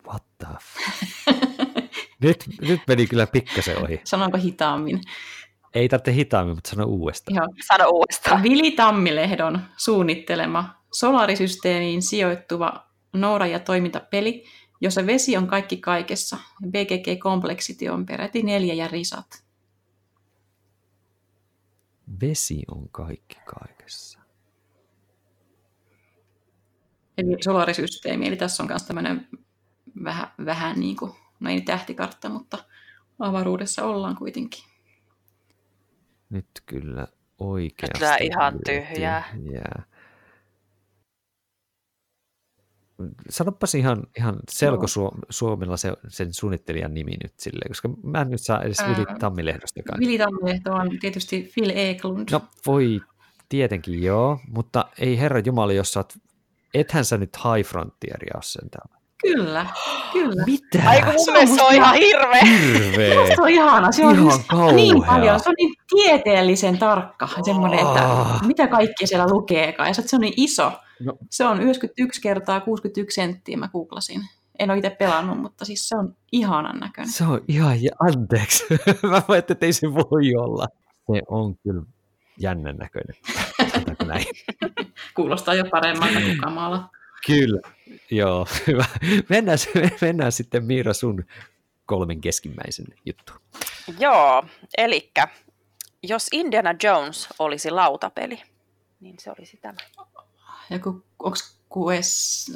What 0.07 0.23
the 0.37 0.47
f- 0.47 1.33
nyt, 2.23 2.45
nyt 2.61 2.81
meni 2.87 3.07
kyllä 3.07 3.27
pikkasen 3.27 3.83
ohi. 3.83 4.01
Sanonko 4.03 4.37
hitaammin? 4.37 5.01
Ei 5.73 5.89
tarvitse 5.89 6.13
hitaammin, 6.13 6.55
mutta 6.55 6.69
sano 6.69 6.85
uudestaan. 6.85 7.35
Joo. 7.35 7.47
Sano 7.71 7.89
uudestaan. 7.89 8.43
Vili 8.43 8.71
Tammilehdon 8.71 9.61
suunnittelema 9.77 10.75
solaarisysteemiin 10.93 12.01
sijoittuva 12.01 12.85
nouda- 13.13 13.47
ja 13.47 13.59
toimintapeli, 13.59 14.43
jossa 14.82 15.05
vesi 15.05 15.38
on 15.38 15.47
kaikki 15.47 15.77
kaikessa. 15.77 16.38
BGG 16.67 17.19
Complexity 17.19 17.88
on 17.88 18.05
peräti 18.05 18.43
neljä 18.43 18.73
ja 18.73 18.88
risat. 18.88 19.43
Vesi 22.21 22.61
on 22.71 22.89
kaikki 22.91 23.38
kaikessa. 23.45 24.19
Eli 27.17 27.43
solaarisysteemi, 27.43 28.27
eli 28.27 28.36
tässä 28.36 28.63
on 28.63 28.69
myös 28.69 28.84
tämmöinen 28.84 29.27
vähän, 30.03 30.27
vähän 30.45 30.79
niin 30.79 30.95
kuin, 30.95 31.11
no 31.39 31.49
ei 31.49 31.61
tähtikartta, 31.61 32.29
mutta 32.29 32.65
avaruudessa 33.19 33.86
ollaan 33.86 34.15
kuitenkin. 34.15 34.63
Nyt 36.29 36.47
kyllä 36.65 37.07
oikeasti. 37.38 38.05
Nyt 38.05 38.32
ihan 38.32 38.59
tyhjää. 38.65 39.23
tyhjää. 39.34 39.84
Sanopas 43.30 43.76
ihan, 43.76 44.04
ihan 44.18 44.36
selkosuomella 44.49 45.78
se, 45.78 45.93
sen 46.08 46.34
suunnittelijan 46.34 46.93
nimi 46.93 47.12
nyt 47.24 47.34
silleen, 47.38 47.70
koska 47.70 47.89
mä 48.04 48.22
en 48.22 48.30
nyt 48.30 48.41
saa 48.41 48.62
edes 48.62 48.78
Vili 48.88 49.06
Tammilehdostakaan. 49.20 49.99
Vili 49.99 50.18
Tammilehto 50.18 50.74
on 50.74 50.89
tietysti 50.99 51.52
Phil 51.54 51.72
Eklund. 51.76 52.30
No 52.32 52.41
voi, 52.66 53.02
tietenkin 53.49 54.04
joo, 54.04 54.39
mutta 54.47 54.86
ei 54.99 55.20
herra 55.20 55.39
Jumala, 55.39 55.74
jos 55.74 55.93
sä 55.93 55.99
oot, 55.99 56.14
ethän 56.74 57.06
sä 57.06 57.18
nyt 57.18 57.38
High 57.38 57.70
Frontieria 57.70 58.32
ole 58.36 58.43
sen 58.43 58.70
täällä. 58.70 59.01
Kyllä, 59.22 59.65
kyllä. 60.13 60.43
Mitä? 60.45 60.89
Ai 60.89 61.01
kun 61.01 61.13
mun 61.13 61.26
Se 61.26 61.32
mielestä 61.32 61.55
se 61.55 61.61
on 61.63 61.74
ihan 61.74 61.95
hirveä. 61.95 62.41
Hirveä. 62.45 63.36
Se 63.36 63.41
on 63.41 63.49
ihana. 63.49 63.91
Se 63.91 64.05
on 64.05 64.13
Ihan 64.13 64.26
just 64.26 64.47
kauhea. 64.47 64.76
niin 64.76 65.03
paljon. 65.05 65.39
Se 65.39 65.49
on 65.49 65.55
niin 65.57 65.74
tieteellisen 65.89 66.78
tarkka. 66.80 67.30
Semmoinen, 67.45 67.80
että 67.80 68.11
Ah. 68.11 68.47
mitä 68.47 68.67
kaikkea 68.67 69.07
siellä 69.07 69.28
lukeekaan. 69.30 69.89
Ja 69.89 69.93
se 69.93 70.15
on 70.15 70.22
niin 70.22 70.34
iso. 70.38 70.72
No. 70.99 71.13
Se 71.30 71.45
on 71.45 71.61
91 71.61 72.22
kertaa 72.22 72.59
61 72.59 73.15
senttiä, 73.15 73.57
mä 73.57 73.67
googlasin. 73.67 74.22
En 74.59 74.69
ole 74.72 74.78
itse 74.78 74.89
pelannut, 74.89 75.38
mutta 75.41 75.65
siis 75.65 75.89
se 75.89 75.97
on 75.97 76.15
ihanan 76.32 76.80
näköinen. 76.80 77.11
Se 77.13 77.24
on 77.24 77.41
ihan, 77.47 77.84
ja 77.84 77.91
anteeksi. 77.99 78.65
Mä 79.11 79.22
voin, 79.28 79.39
että 79.39 79.55
ei 79.61 79.74
se 79.74 79.88
voi 79.93 80.36
olla. 80.38 80.67
Se 81.13 81.22
on 81.30 81.55
kyllä 81.63 81.82
jännän 82.39 82.76
näköinen. 82.78 83.15
Näin? 84.07 84.26
Kuulostaa 85.15 85.53
jo 85.53 85.65
paremmalta 85.72 86.22
kuin 86.22 86.38
kamala. 86.38 86.89
Kyllä, 87.26 87.61
joo, 88.11 88.47
hyvä. 88.67 88.86
Mennään, 89.30 89.57
mennään 90.01 90.32
sitten 90.32 90.65
Miira 90.65 90.93
sun 90.93 91.26
kolmen 91.86 92.22
keskimmäisen 92.22 92.86
juttu. 93.05 93.34
Joo, 93.99 94.43
eli 94.78 95.11
jos 96.03 96.28
Indiana 96.32 96.76
Jones 96.84 97.30
olisi 97.39 97.72
lautapeli, 97.72 98.41
niin 98.99 99.15
se 99.19 99.32
olisi 99.38 99.57
tämä. 99.57 99.78
Joku, 100.69 101.03
onks 101.19 101.59
Quest, 101.78 102.49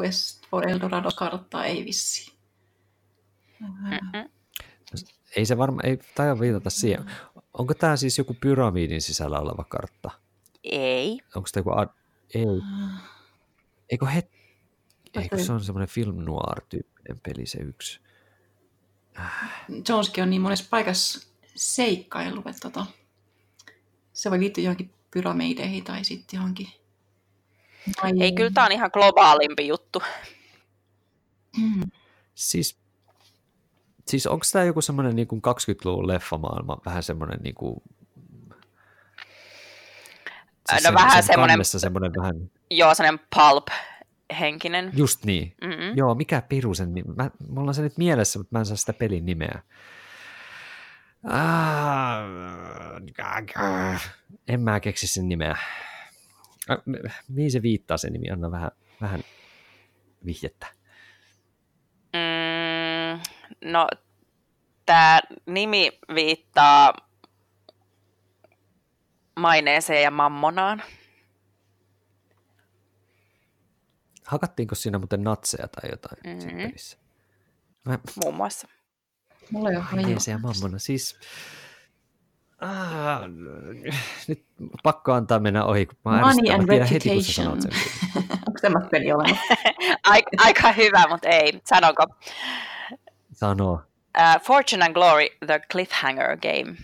Quest 0.00 0.46
for 0.50 0.68
Eldorado-karttaa? 0.68 1.64
Ei 1.64 1.84
vissi. 1.84 2.32
Mm-mm. 3.60 4.30
Ei 5.36 5.46
se 5.46 5.58
varmaan, 5.58 5.86
ei 5.86 5.98
taida 6.14 6.40
viitata 6.40 6.70
siihen. 6.70 7.10
Onko 7.58 7.74
tämä 7.74 7.96
siis 7.96 8.18
joku 8.18 8.36
pyramidin 8.40 9.02
sisällä 9.02 9.38
oleva 9.38 9.64
kartta? 9.64 10.10
Ei. 10.64 11.20
Onko 11.34 11.48
tämä 11.52 11.60
joku, 11.60 11.70
ad... 11.70 11.88
ei, 12.34 12.46
eikö 13.92 14.06
het... 14.06 14.30
Eikö 15.14 15.38
se 15.38 15.52
on 15.52 15.64
semmoinen 15.64 15.88
film 15.88 16.24
noir-tyyppinen 16.24 17.20
peli 17.22 17.46
se 17.46 17.58
yksi? 17.58 18.00
Joneskin 19.88 20.22
on 20.22 20.30
niin 20.30 20.42
monessa 20.42 20.66
paikassa 20.70 21.28
seikkailu, 21.54 22.42
että 22.46 22.60
tota, 22.60 22.86
se 24.12 24.30
voi 24.30 24.40
liittyä 24.40 24.64
johonkin 24.64 24.94
pyramideihin 25.10 25.84
tai 25.84 26.04
sitten 26.04 26.38
johonkin. 26.38 26.68
Tai... 28.00 28.12
Ei, 28.20 28.32
kyllä 28.32 28.50
tämä 28.50 28.66
on 28.66 28.72
ihan 28.72 28.90
globaalimpi 28.92 29.68
juttu. 29.68 30.02
Mm. 31.58 31.82
Siis, 32.34 32.76
siis 34.06 34.26
onko 34.26 34.44
tämä 34.52 34.64
joku 34.64 34.80
semmoinen 34.80 35.16
niin 35.16 35.28
20-luvun 35.28 36.08
leffamaailma, 36.08 36.78
vähän 36.86 37.02
semmoinen 37.02 37.40
niin 37.42 37.54
kuin... 37.54 37.82
No 40.84 40.94
vähän 40.94 41.22
semmoinen- 41.22 41.52
kannessa 41.52 41.78
semmoinen 41.78 42.12
vähän, 42.20 42.50
Joo, 42.70 42.94
sellainen 42.94 43.26
pulp-henkinen. 43.36 44.90
just 44.96 45.24
niin. 45.24 45.54
Mm-mm. 45.64 45.96
Joo, 45.96 46.14
mikä 46.14 46.42
piru 46.48 46.74
sen 46.74 46.94
nimi? 46.94 47.14
Mä, 47.14 47.30
mulla 47.48 47.70
on 47.70 47.74
se 47.74 47.82
nyt 47.82 47.98
mielessä, 47.98 48.38
mutta 48.38 48.48
mä 48.54 48.58
en 48.58 48.66
saa 48.66 48.76
sitä 48.76 48.92
pelin 48.92 49.26
nimeä. 49.26 49.62
Ah, 51.24 52.24
en 54.48 54.60
mä 54.60 54.80
keksi 54.80 55.06
sen 55.06 55.28
nimeä. 55.28 55.56
Ah, 56.68 56.78
Mihin 57.28 57.50
se 57.52 57.62
viittaa 57.62 57.96
se 57.96 58.10
nimi? 58.10 58.30
Anna 58.30 58.50
vähän, 58.50 58.70
vähän 59.00 59.20
vihjettä. 60.26 60.66
Mm, 62.12 63.20
no, 63.70 63.86
tämä 64.86 65.20
nimi 65.46 65.98
viittaa 66.14 66.92
maineeseen 69.36 70.02
ja 70.02 70.10
mammonaan. 70.10 70.82
Hakattiinko 74.26 74.74
siinä 74.74 74.98
muuten 74.98 75.24
natseja 75.24 75.68
tai 75.68 75.90
jotain 75.90 76.16
mm-hmm. 76.24 76.58
Mhm. 76.58 76.72
Mä, 77.84 77.98
Muun 78.24 78.34
muassa. 78.34 78.68
Mulla 79.50 79.70
ei 79.70 79.76
ole 79.76 79.84
Maineeseen 79.92 80.34
ja 80.34 80.38
mammona. 80.38 80.78
Siis, 80.78 81.18
ah, 82.60 83.20
nyt 84.28 84.44
pakko 84.82 85.12
antaa 85.12 85.38
mennä 85.38 85.64
ohi, 85.64 85.86
kun 85.86 85.98
mä 86.04 86.10
Money 86.20 86.54
and 86.54 86.78
Mä 86.78 86.84
heti, 86.84 87.08
kun 87.10 87.24
sä 87.24 87.32
sanot 87.32 87.54
reputation. 87.64 87.82
sen. 88.12 88.22
Onko 88.46 88.58
tämmöistä 88.62 88.88
peli 88.90 89.12
olemassa? 89.12 89.54
Aika, 90.04 90.30
aika 90.38 90.72
hyvä, 90.72 91.04
mutta 91.08 91.28
ei. 91.28 91.60
Sanonko? 91.64 92.06
Sano. 93.32 93.72
Uh, 93.72 94.42
Fortune 94.42 94.84
and 94.84 94.94
Glory, 94.94 95.26
The 95.46 95.60
Cliffhanger 95.72 96.36
Game. 96.36 96.76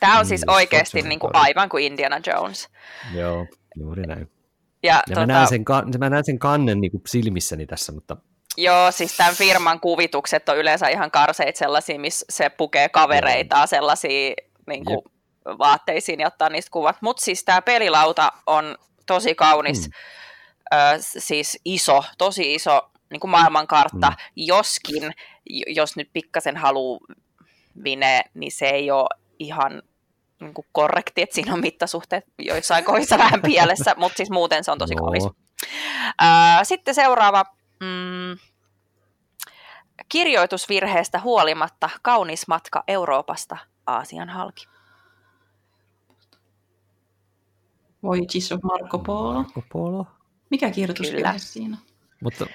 Tämä 0.00 0.18
on 0.18 0.26
siis 0.26 0.40
Niin, 0.40 0.50
oikeasti 0.50 1.02
niin 1.02 1.20
kuin 1.20 1.30
aivan 1.36 1.68
kuin 1.68 1.84
Indiana 1.84 2.20
Jones. 2.26 2.68
Joo, 3.14 3.46
juuri 3.76 4.02
näin. 4.02 4.30
Ja, 4.82 4.94
Ja 4.94 5.02
tota, 5.08 5.20
mä, 5.20 5.26
näen 5.26 5.48
sen, 5.48 5.64
mä 5.98 6.10
näen 6.10 6.24
sen 6.24 6.38
kannen 6.38 6.80
niin 6.80 6.90
kuin 6.90 7.02
silmissäni 7.06 7.66
tässä, 7.66 7.92
mutta 7.92 8.16
Joo, 8.56 8.90
siis 8.92 9.16
tämän 9.16 9.34
firman 9.34 9.80
kuvitukset 9.80 10.48
on 10.48 10.58
yleensä 10.58 10.88
ihan 10.88 11.10
karseita 11.10 11.58
sellaisia, 11.58 11.98
missä 12.00 12.26
se 12.30 12.48
pukee 12.50 12.88
kavereitaan 12.88 13.68
sellaisiin 13.68 14.34
niin 14.66 14.84
kuin, 14.84 14.98
vaatteisiin 15.58 16.20
ja 16.20 16.26
ottaa 16.26 16.48
niistä 16.48 16.70
kuvat. 16.70 16.96
Mutta 17.02 17.24
siis 17.24 17.44
tämä 17.44 17.62
pelilauta 17.62 18.32
on 18.46 18.76
tosi 19.06 19.34
kaunis, 19.34 19.88
Mm. 19.88 19.92
ö, 20.74 20.76
siis 20.98 21.58
iso, 21.64 22.04
tosi 22.18 22.54
iso 22.54 22.90
niin 23.10 23.20
kuin 23.20 23.30
maailmankartta, 23.30 24.08
Mm. 24.10 24.16
joskin 24.36 25.12
jos 25.66 25.96
nyt 25.96 26.10
pikkasen 26.12 26.56
haluaa 26.56 27.00
vine, 27.84 28.22
niin 28.34 28.52
se 28.52 28.66
ei 28.66 28.90
ole 28.90 29.18
ihan 29.38 29.82
niin 30.40 30.54
kuin 30.54 30.66
korrekti, 30.72 31.22
että 31.22 31.34
siinä 31.34 31.54
on 31.54 31.60
mittasuhteet 31.60 32.24
joissain 32.38 32.84
kohdissa 32.84 33.18
vähän 33.24 33.42
pielessä, 33.42 33.94
mutta 33.96 34.16
siis 34.16 34.30
muuten 34.30 34.64
se 34.64 34.70
on 34.70 34.78
tosi 34.78 34.94
kaunis. 34.94 35.24
Ää, 36.20 36.64
Sitten 36.64 36.94
seuraava. 36.94 37.44
Mm, 37.80 38.38
kirjoitusvirheestä 40.08 41.20
huolimatta 41.20 41.90
kaunis 42.02 42.48
matka 42.48 42.84
Euroopasta 42.88 43.56
Aasian 43.86 44.28
halki. 44.28 44.66
Voi 48.02 48.18
Jesus 48.34 48.62
Marco 48.62 48.98
Polo. 48.98 49.32
Marco 49.32 49.62
Polo. 49.72 50.06
Mikä 50.50 50.70
kirjoitusvirhe 50.70 51.16
Kyllä. 51.16 51.38
siinä? 51.38 51.76
Mutta 52.22 52.46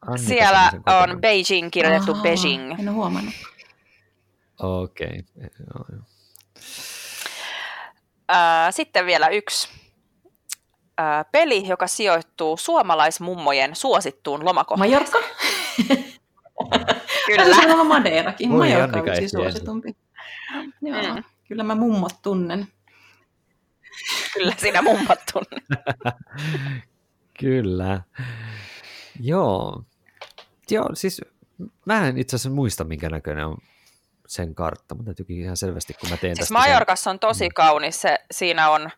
Annika 0.00 0.28
Siellä 0.28 0.70
on. 0.86 1.20
Beijing 1.20 1.70
kirjoitettu 1.70 2.12
Ahaa, 2.12 2.22
Beijing. 2.22 2.80
En 2.80 2.88
ole 2.88 2.96
huomannut. 2.96 3.34
Okei. 4.58 5.24
Okay. 5.36 5.50
Joo, 5.74 5.84
joo. 5.92 6.02
Ää, 8.28 8.70
Sitten 8.72 9.06
vielä 9.06 9.28
yksi. 9.28 9.68
peli, 11.32 11.68
joka 11.68 11.86
sijoittuu 11.86 12.56
suomalaismummojen 12.56 13.76
suosittuun 13.76 14.44
lomakohteeseen. 14.44 15.02
Majorka? 15.02 15.18
Kyllä. 17.26 17.44
Kyllä. 17.44 17.56
Se 17.56 17.74
on 17.74 17.86
Madeirakin. 17.86 18.50
Majorka 18.50 18.98
on 19.00 19.16
siis 19.16 19.30
suositumpi. 19.30 19.96
Joo. 20.82 21.14
Mm. 21.14 21.24
Kyllä 21.48 21.62
mä 21.62 21.74
mummot 21.74 22.12
tunnen. 22.22 22.68
Kyllä 24.34 24.52
sinä 24.56 24.82
mummat 24.82 25.18
tunnet. 25.32 25.64
Kyllä. 27.40 28.00
Joo. 29.20 29.84
Joo, 30.70 30.88
siis 30.94 31.20
mä 31.84 32.08
en 32.08 32.18
itse 32.18 32.36
asiassa 32.36 32.50
muista, 32.50 32.84
minkä 32.84 33.10
näköinen 33.10 33.46
on 33.46 33.58
sen 34.28 34.54
kartta, 34.54 34.94
mutta 34.94 35.08
täytyykin 35.08 35.40
ihan 35.40 35.56
selvästi, 35.56 35.94
kun 35.94 36.10
mä 36.10 36.16
teen 36.16 36.36
Siis 36.36 36.48
tästä 36.48 36.54
Majorkassa 36.54 37.10
on 37.10 37.18
tosi 37.18 37.44
Mm. 37.48 37.52
kaunis. 37.54 38.00
Se, 38.02 38.18
siinä 38.30 38.70
on, 38.70 38.90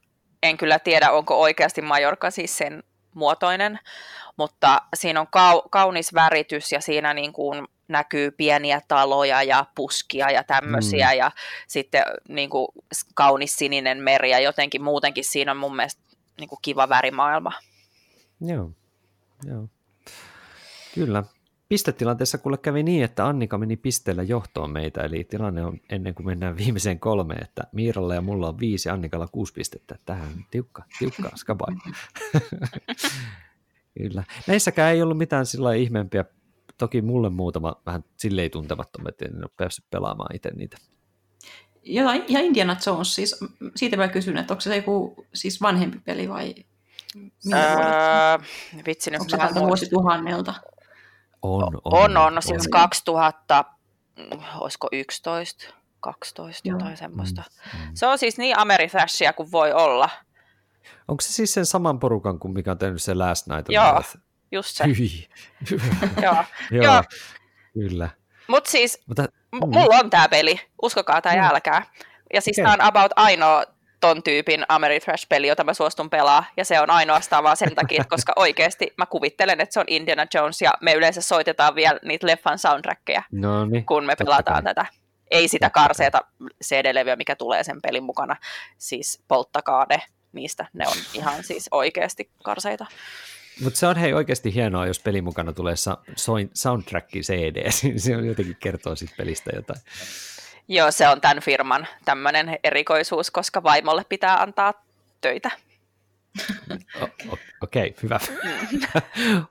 en 0.43 0.57
kyllä 0.57 0.78
tiedä, 0.78 1.11
onko 1.11 1.41
oikeasti 1.41 1.83
Majorka 1.83 2.31
siis 2.31 2.59
sen 2.59 2.83
muotoinen, 3.14 3.78
mutta 4.37 4.83
siinä 4.95 5.20
on 5.20 5.26
kau, 5.26 5.62
kaunis 5.70 6.14
väritys 6.14 6.72
ja 6.72 6.81
siinä 6.81 7.14
niin 7.14 7.33
kuin 7.33 7.68
näkyy 7.89 8.31
pieniä 8.31 8.81
taloja 8.89 9.43
ja 9.43 9.66
puskia 9.74 10.31
ja 10.31 10.45
tämmöisiä 10.45 11.11
Mm. 11.12 11.18
ja 11.18 11.31
sitten 11.68 12.03
niin 12.28 12.51
kuin 12.51 12.68
kaunis 13.14 13.57
sininen 13.57 13.99
meri 13.99 14.31
ja 14.31 14.41
jotenkin 14.41 14.83
muutenkin 14.83 15.24
siinä 15.24 15.51
on 15.51 15.57
mun 15.57 15.76
mielestä 15.76 16.03
niin 16.41 16.49
kuin 16.49 16.59
kiva 16.62 16.89
värimaailma. 16.89 17.53
Joo. 18.41 18.70
Joo. 19.45 19.68
Kyllä. 20.95 21.24
Pistetilanteessa 21.70 22.38
kuule 22.38 22.58
kävi 22.58 22.82
niin, 22.82 23.04
että 23.04 23.26
Annika 23.26 23.58
meni 23.58 23.76
pisteellä 23.76 24.22
johtoon 24.22 24.70
meitä, 24.70 25.00
eli 25.00 25.24
tilanne 25.24 25.64
on 25.64 25.80
ennen 25.90 26.14
kuin 26.14 26.26
mennään 26.26 26.56
viimeiseen 26.56 27.00
kolmeen, 27.00 27.42
että 27.44 27.62
Miiralla 27.72 28.14
ja 28.14 28.20
mulla 28.20 28.48
on 28.48 28.58
viisi, 28.58 28.88
Annikalla 28.88 29.28
kuusi 29.28 29.52
pistettä. 29.52 29.98
Tähän 30.06 30.46
tiukka, 30.50 30.82
tiukka 30.98 31.30
skabai. 31.36 31.74
Kyllä. 33.98 34.24
Näissäkään 34.46 34.94
ei 34.94 35.02
ollut 35.02 35.18
mitään 35.18 35.46
sillä 35.46 35.74
ihmeempiä. 35.74 36.24
Toki 36.78 37.02
mulle 37.02 37.30
muutama 37.30 37.82
vähän 37.86 38.04
silleen 38.16 38.50
tuntemattomat, 38.50 39.22
en 39.22 39.36
ole 39.36 39.50
päässyt 39.56 39.84
pelaamaan 39.90 40.36
itse 40.36 40.50
niitä. 40.50 40.76
Ja, 41.82 42.14
ja 42.14 42.40
Indiana 42.40 42.76
Jones, 42.86 43.14
siis 43.14 43.40
siitä 43.76 43.96
mä 43.96 44.08
kysyn, 44.08 44.36
että 44.36 44.54
onko 44.54 44.60
se 44.60 44.76
joku 44.76 45.26
siis 45.34 45.62
vanhempi 45.62 45.98
peli 46.04 46.28
vai 46.28 46.54
vuodet? 47.44 47.54
Öö, 47.54 48.82
vitsi 48.86 49.10
nyt 49.10 49.20
Onko 49.20 49.30
se 49.30 49.36
tältä 49.36 49.60
vuosituhannelta? 49.60 50.54
On, 51.43 51.62
on. 51.64 51.80
On, 51.84 52.16
on, 52.16 52.43
siis 52.43 52.68
2000, 52.68 53.64
mm, 54.18 54.24
olisiko 54.61 54.88
11, 54.93 55.74
12, 56.01 56.68
Joo. 56.68 56.78
jotain 56.78 56.97
semmoista. 56.97 57.43
Mm. 57.74 57.78
Se 57.95 58.07
on 58.07 58.18
siis 58.18 58.38
niin 58.38 58.59
Ameritrashia 58.59 59.32
kuin 59.32 59.53
voi 59.53 59.72
olla, 59.72 60.11
Onko 61.09 61.20
se 61.20 61.32
siis 61.32 61.55
sen 61.55 61.66
saman 61.66 61.99
porukan 61.99 62.38
kuin 62.38 62.55
mikä 62.55 62.70
on 62.70 62.78
tehnyt 62.78 63.03
se 63.03 63.14
Last 63.14 63.47
Night 63.47 63.68
on 63.68 63.74
Joo. 63.74 63.84
Earth? 63.86 64.16
just 64.53 64.76
se. 64.76 64.84
Hyi. 64.86 65.28
Joo. 66.22 66.34
Joo, 66.70 66.84
Joo. 66.84 67.03
kyllä. 67.74 68.09
Mutta 68.49 68.70
siis 68.70 68.99
Mutta, 69.07 69.24
Mm. 69.53 69.59
mulla 69.61 69.99
on 69.99 70.11
tämä 70.11 70.28
peli, 70.28 70.61
uskokaa 70.82 71.22
tai 71.22 71.36
Joo. 71.36 71.47
älkää. 71.47 71.82
Ja 72.34 72.41
siis 72.41 72.55
Okei. 72.55 72.64
tämä 72.64 72.72
on 72.72 72.80
about 72.88 73.12
ainoa 73.16 73.64
ton 74.01 74.22
tyypin 74.22 74.64
Ameritrash-peli, 74.68 75.46
jota 75.46 75.64
mä 75.64 75.74
suostun 75.74 76.11
pelaa, 76.11 76.44
ja 76.57 76.64
se 76.64 76.80
on 76.80 76.90
ainoastaan 76.90 77.44
vaan 77.44 77.57
sen 77.57 77.74
takia, 77.74 78.05
koska 78.09 78.32
oikeasti 78.36 78.92
mä 78.96 79.07
kuvittelen, 79.07 79.61
että 79.61 79.72
se 79.72 79.80
on 79.80 79.86
Indiana 79.88 80.26
Jones, 80.34 80.62
ja 80.62 80.74
me 80.80 80.92
yleensä 80.92 81.20
soitetaan 81.20 81.74
vielä 81.74 81.98
niitä 82.05 82.26
leffan 82.26 82.59
soundtrackeja, 82.59 83.22
no 83.32 83.64
niin. 83.64 83.86
kun 83.86 84.05
me 84.05 84.16
pelataan 84.16 84.64
kai. 84.64 84.74
tätä. 84.74 84.86
Ei 85.30 85.48
sitä 85.48 85.70
karseeta 85.70 86.20
CD-levyä, 86.64 87.16
mikä 87.16 87.36
tulee 87.36 87.64
sen 87.64 87.82
pelin 87.82 88.05
mukana, 88.05 88.36
siis 88.78 89.22
polttakaa 89.28 89.86
ne 89.88 90.03
niistä, 90.32 90.66
ne 90.72 90.88
on 90.88 90.96
ihan 91.14 91.44
siis 91.44 91.68
oikeasti 91.70 92.30
karseita. 92.42 92.86
Mutta 93.62 93.78
se 93.78 93.86
on 93.86 93.96
hei 93.96 94.12
oikeasti 94.12 94.55
hienoa, 94.55 94.86
jos 94.86 94.98
pelin 94.98 95.24
mukana 95.24 95.53
tulee 95.53 95.74
soundtrack 96.55 97.09
CD. 97.09 97.70
se 97.96 98.16
on 98.16 98.26
jotenkin 98.26 98.57
kertoo 98.61 98.96
siitä 98.96 99.14
pelistä 99.16 99.51
jotain. 99.55 99.80
Joo, 100.68 100.90
se 100.90 101.08
on 101.08 101.20
tämän 101.20 101.40
firman 101.40 101.86
tämmöinen 102.04 102.58
erikoisuus, 102.64 103.30
koska 103.30 103.62
vaimolle 103.62 104.04
pitää 104.08 104.42
antaa 104.42 104.74
töitä. 105.20 105.50
Okei, 107.62 107.88
okay, 107.88 107.92
hyvä. 108.02 108.20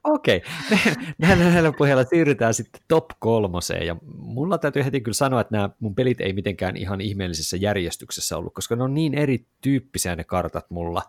Okei, 0.03 0.37
okay. 0.37 0.95
näillä, 1.17 1.43
näillä 1.43 1.71
pohjalla 1.77 2.03
siirrytään 2.03 2.53
sitten 2.53 2.81
top 2.87 3.05
kolmoseen, 3.19 3.87
ja 3.87 3.95
mulla 4.15 4.57
täytyy 4.57 4.85
heti 4.85 5.01
kyllä 5.01 5.15
sanoa, 5.15 5.41
että 5.41 5.55
nämä 5.55 5.69
mun 5.79 5.95
pelit 5.95 6.21
ei 6.21 6.33
mitenkään 6.33 6.77
ihan 6.77 7.01
ihmeellisessä 7.01 7.57
järjestyksessä 7.57 8.37
ollut, 8.37 8.53
koska 8.53 8.75
ne 8.75 8.83
on 8.83 8.93
niin 8.93 9.13
erityyppisiä 9.13 10.15
ne 10.15 10.23
kartat 10.23 10.69
mulla, 10.69 11.01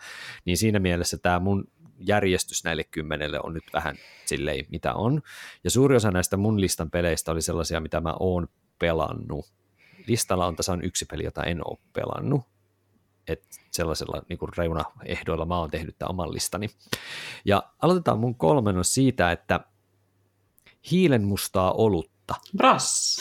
niin 0.44 0.56
siinä 0.56 0.78
mielessä 0.78 1.18
tämä 1.18 1.38
mun 1.38 1.64
järjestys 1.98 2.64
näille 2.64 2.84
kymmenelle 2.84 3.40
on 3.42 3.54
nyt 3.54 3.64
vähän 3.72 3.96
silleen, 4.26 4.64
mitä 4.70 4.94
on. 4.94 5.22
Ja 5.64 5.70
suuri 5.70 5.96
osa 5.96 6.10
näistä 6.10 6.36
mun 6.36 6.60
listan 6.60 6.90
peleistä 6.90 7.32
oli 7.32 7.42
sellaisia, 7.42 7.80
mitä 7.80 8.00
mä 8.00 8.14
oon 8.20 8.48
pelannut. 8.78 9.59
Listalla 10.10 10.46
on 10.46 10.56
tasan 10.56 10.84
yksi 10.84 11.04
peli, 11.04 11.24
jota 11.24 11.44
en 11.44 11.66
ole 11.68 11.78
pelannut, 11.92 12.42
että 13.28 13.48
sellaisella 13.70 14.22
niin 14.28 14.38
kuin 14.38 14.50
reunaehdoilla 14.56 15.44
mä 15.44 15.58
oon 15.58 15.70
tehnyt 15.70 15.98
tämän 15.98 16.10
oman 16.10 16.32
listani. 16.32 16.68
Ja 17.44 17.62
aloitetaan 17.82 18.18
mun 18.18 18.34
kolmennos 18.34 18.94
siitä, 18.94 19.32
että 19.32 19.60
hiilenmustaa 20.90 21.72
olutta 21.72 22.34
Brass. 22.56 23.20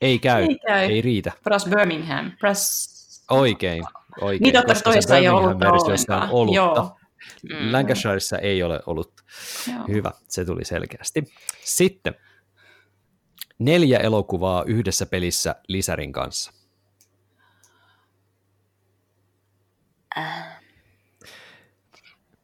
Ei 0.00 0.18
käy, 0.18 0.42
Ei 0.42 0.58
käy. 0.66 0.78
ei 0.90 1.02
riitä. 1.02 1.32
Brass 1.44 1.66
Birmingham. 1.66 2.32
Brass... 2.38 2.98
Oikein, 3.30 3.84
oikein. 4.20 4.52
Totta, 4.52 4.74
koska 4.74 4.90
toista 4.90 5.16
ei 5.16 5.28
on 5.28 5.34
ollenkaan. 5.34 6.30
olutta. 6.30 6.54
Joo. 6.54 6.96
Mm. 7.42 7.72
Lancashiressa 7.72 8.38
ei 8.38 8.62
ole 8.62 8.80
olutta. 8.86 9.22
Joo. 9.72 9.84
Hyvä, 9.88 10.10
se 10.28 10.44
tuli 10.44 10.64
selkeästi. 10.64 11.24
Sitten 11.64 12.14
neljä 13.58 13.98
elokuvaa 13.98 14.64
yhdessä 14.66 15.06
pelissä 15.06 15.54
lisärin 15.68 16.12
kanssa. 16.12 16.52
Äh, 20.18 20.58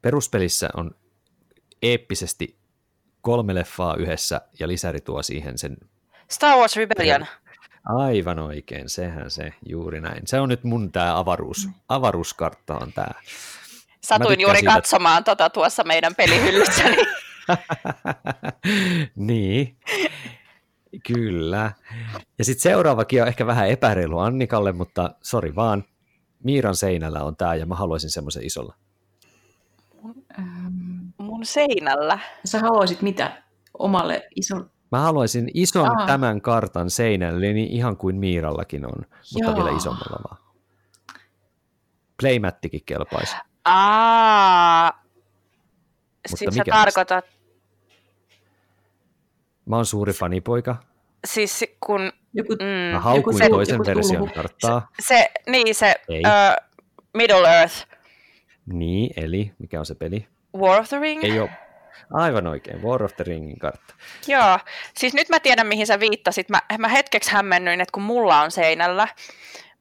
Peruspelissä 0.01 0.69
on 0.77 0.95
eeppisesti 1.81 2.57
kolme 3.21 3.55
leffaa 3.55 3.95
yhdessä 3.95 4.41
ja 4.59 4.67
lisäri 4.67 5.01
tuo 5.01 5.23
siihen 5.23 5.57
sen 5.57 5.77
Star 6.31 6.57
Wars 6.57 6.75
Rebellion. 6.75 7.25
aivan 7.85 8.39
oikein, 8.39 8.89
sehän 8.89 9.31
se 9.31 9.53
juuri 9.65 10.01
näin. 10.01 10.27
Se 10.27 10.39
on 10.39 10.49
nyt 10.49 10.63
mun 10.63 10.91
tämä 10.91 11.19
avaruus, 11.19 11.69
avaruuskartta 11.89 12.77
on 12.77 12.93
tämä. 12.93 13.11
Satuin 14.01 14.41
juuri 14.41 14.57
siitä, 14.59 14.71
että- 14.71 14.81
katsomaan 14.81 15.23
tota 15.23 15.49
tuossa 15.49 15.83
meidän 15.83 16.15
pelihyllyssä. 16.15 16.83
Niin 16.83 17.07
niin, 19.15 19.77
kyllä. 21.07 21.71
Ja 22.37 22.45
sitten 22.45 22.61
seuraavakin 22.61 23.21
on 23.21 23.27
ehkä 23.27 23.47
vähän 23.47 23.69
epäreilu 23.69 24.19
Annikalle, 24.19 24.71
mutta 24.71 25.15
sori 25.23 25.55
vaan. 25.55 25.83
Miiran 26.43 26.75
seinällä 26.75 27.23
on 27.23 27.35
tämä 27.35 27.55
ja 27.55 27.65
mä 27.65 27.75
haluaisin 27.75 28.09
semmoisen 28.09 28.45
isolla. 28.45 28.75
Ähm, 30.39 30.75
mun 31.17 31.45
seinällä. 31.45 32.19
Sä 32.45 32.59
haluaisit 32.59 33.01
mitä 33.01 33.43
omalle 33.79 34.27
ison... 34.35 34.69
Mä 34.91 34.99
haluaisin 34.99 35.51
ison 35.53 35.99
Aa. 35.99 36.07
tämän 36.07 36.41
kartan 36.41 36.89
seinälle, 36.89 37.53
niin 37.53 37.69
ihan 37.69 37.97
kuin 37.97 38.15
Miirallakin 38.15 38.85
on, 38.85 39.05
mutta 39.33 39.49
Joo. 39.49 39.55
vielä 39.55 39.77
isommalla 39.77 40.19
vaan. 40.29 40.43
Playmattikin 42.21 42.81
kelpaisi. 42.85 43.35
Aa, 43.65 44.91
Mutta 46.29 46.37
siis 46.37 46.55
sä 46.55 46.63
tarkoitat, 46.69 47.25
Mä 49.65 49.75
oon 49.75 49.85
suuri 49.85 50.13
fanipoika. 50.13 50.75
siis 51.25 51.65
kun 51.85 52.11
Joku, 52.33 52.53
mm, 52.53 52.93
Mä 52.93 52.99
haukuin 52.99 53.37
se- 53.37 53.49
toisen 53.49 53.73
joku 53.73 53.85
version 53.85 54.31
karttaa. 54.31 54.87
se, 54.99 55.31
niin 55.47 55.75
se 55.75 55.95
Ei. 56.09 56.21
ö, 56.25 56.61
Middle 57.13 57.47
Earth, 57.49 57.75
Niin, 58.65 59.13
eli 59.23 59.51
mikä 59.59 59.79
on 59.79 59.85
se 59.85 59.95
peli? 59.95 60.27
War 60.57 60.79
of 60.79 60.89
the 60.89 60.99
Ring. 60.99 61.23
Ei 61.23 61.39
ole. 61.39 61.49
Aivan 62.13 62.47
oikein, 62.47 62.83
War 62.83 63.03
of 63.03 63.15
the 63.15 63.23
Ringin 63.23 63.59
kartta. 63.59 63.93
Joo, 64.27 64.59
siis 64.97 65.13
nyt 65.13 65.29
mä 65.29 65.39
tiedän 65.39 65.67
mihin 65.67 65.87
sä 65.87 65.99
viittasit. 65.99 66.49
Mä, 66.49 66.61
mä 66.77 66.87
hetkeksi 66.87 67.31
hämmennyin, 67.31 67.81
että 67.81 67.91
kun 67.91 68.03
mulla 68.03 68.41
on 68.41 68.51
seinällä, 68.51 69.07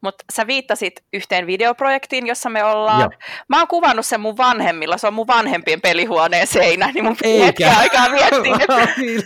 mutta 0.05 0.25
sä 0.33 0.47
viittasit 0.47 1.05
yhteen 1.13 1.47
videoprojektiin, 1.47 2.27
jossa 2.27 2.51
me 2.51 2.65
ollaan. 2.65 3.01
Joo. 3.01 3.11
Mä 3.49 3.59
oon 3.59 3.69
kuvannut 3.69 4.07
sen 4.07 4.21
mun 4.21 4.37
vanhemmilla, 4.37 4.99
se 4.99 5.07
on 5.07 5.15
mun 5.15 5.27
vanhempien 5.27 5.81
pelihuoneen 5.81 6.47
seinä, 6.47 6.91
niin 6.95 7.05
mun 7.05 7.17
Eikä. 7.23 7.45
hetken 7.47 7.77
aikaa 7.79 8.09
miettiä, 8.09 8.57
että 8.69 8.89
Niin. 9.01 9.23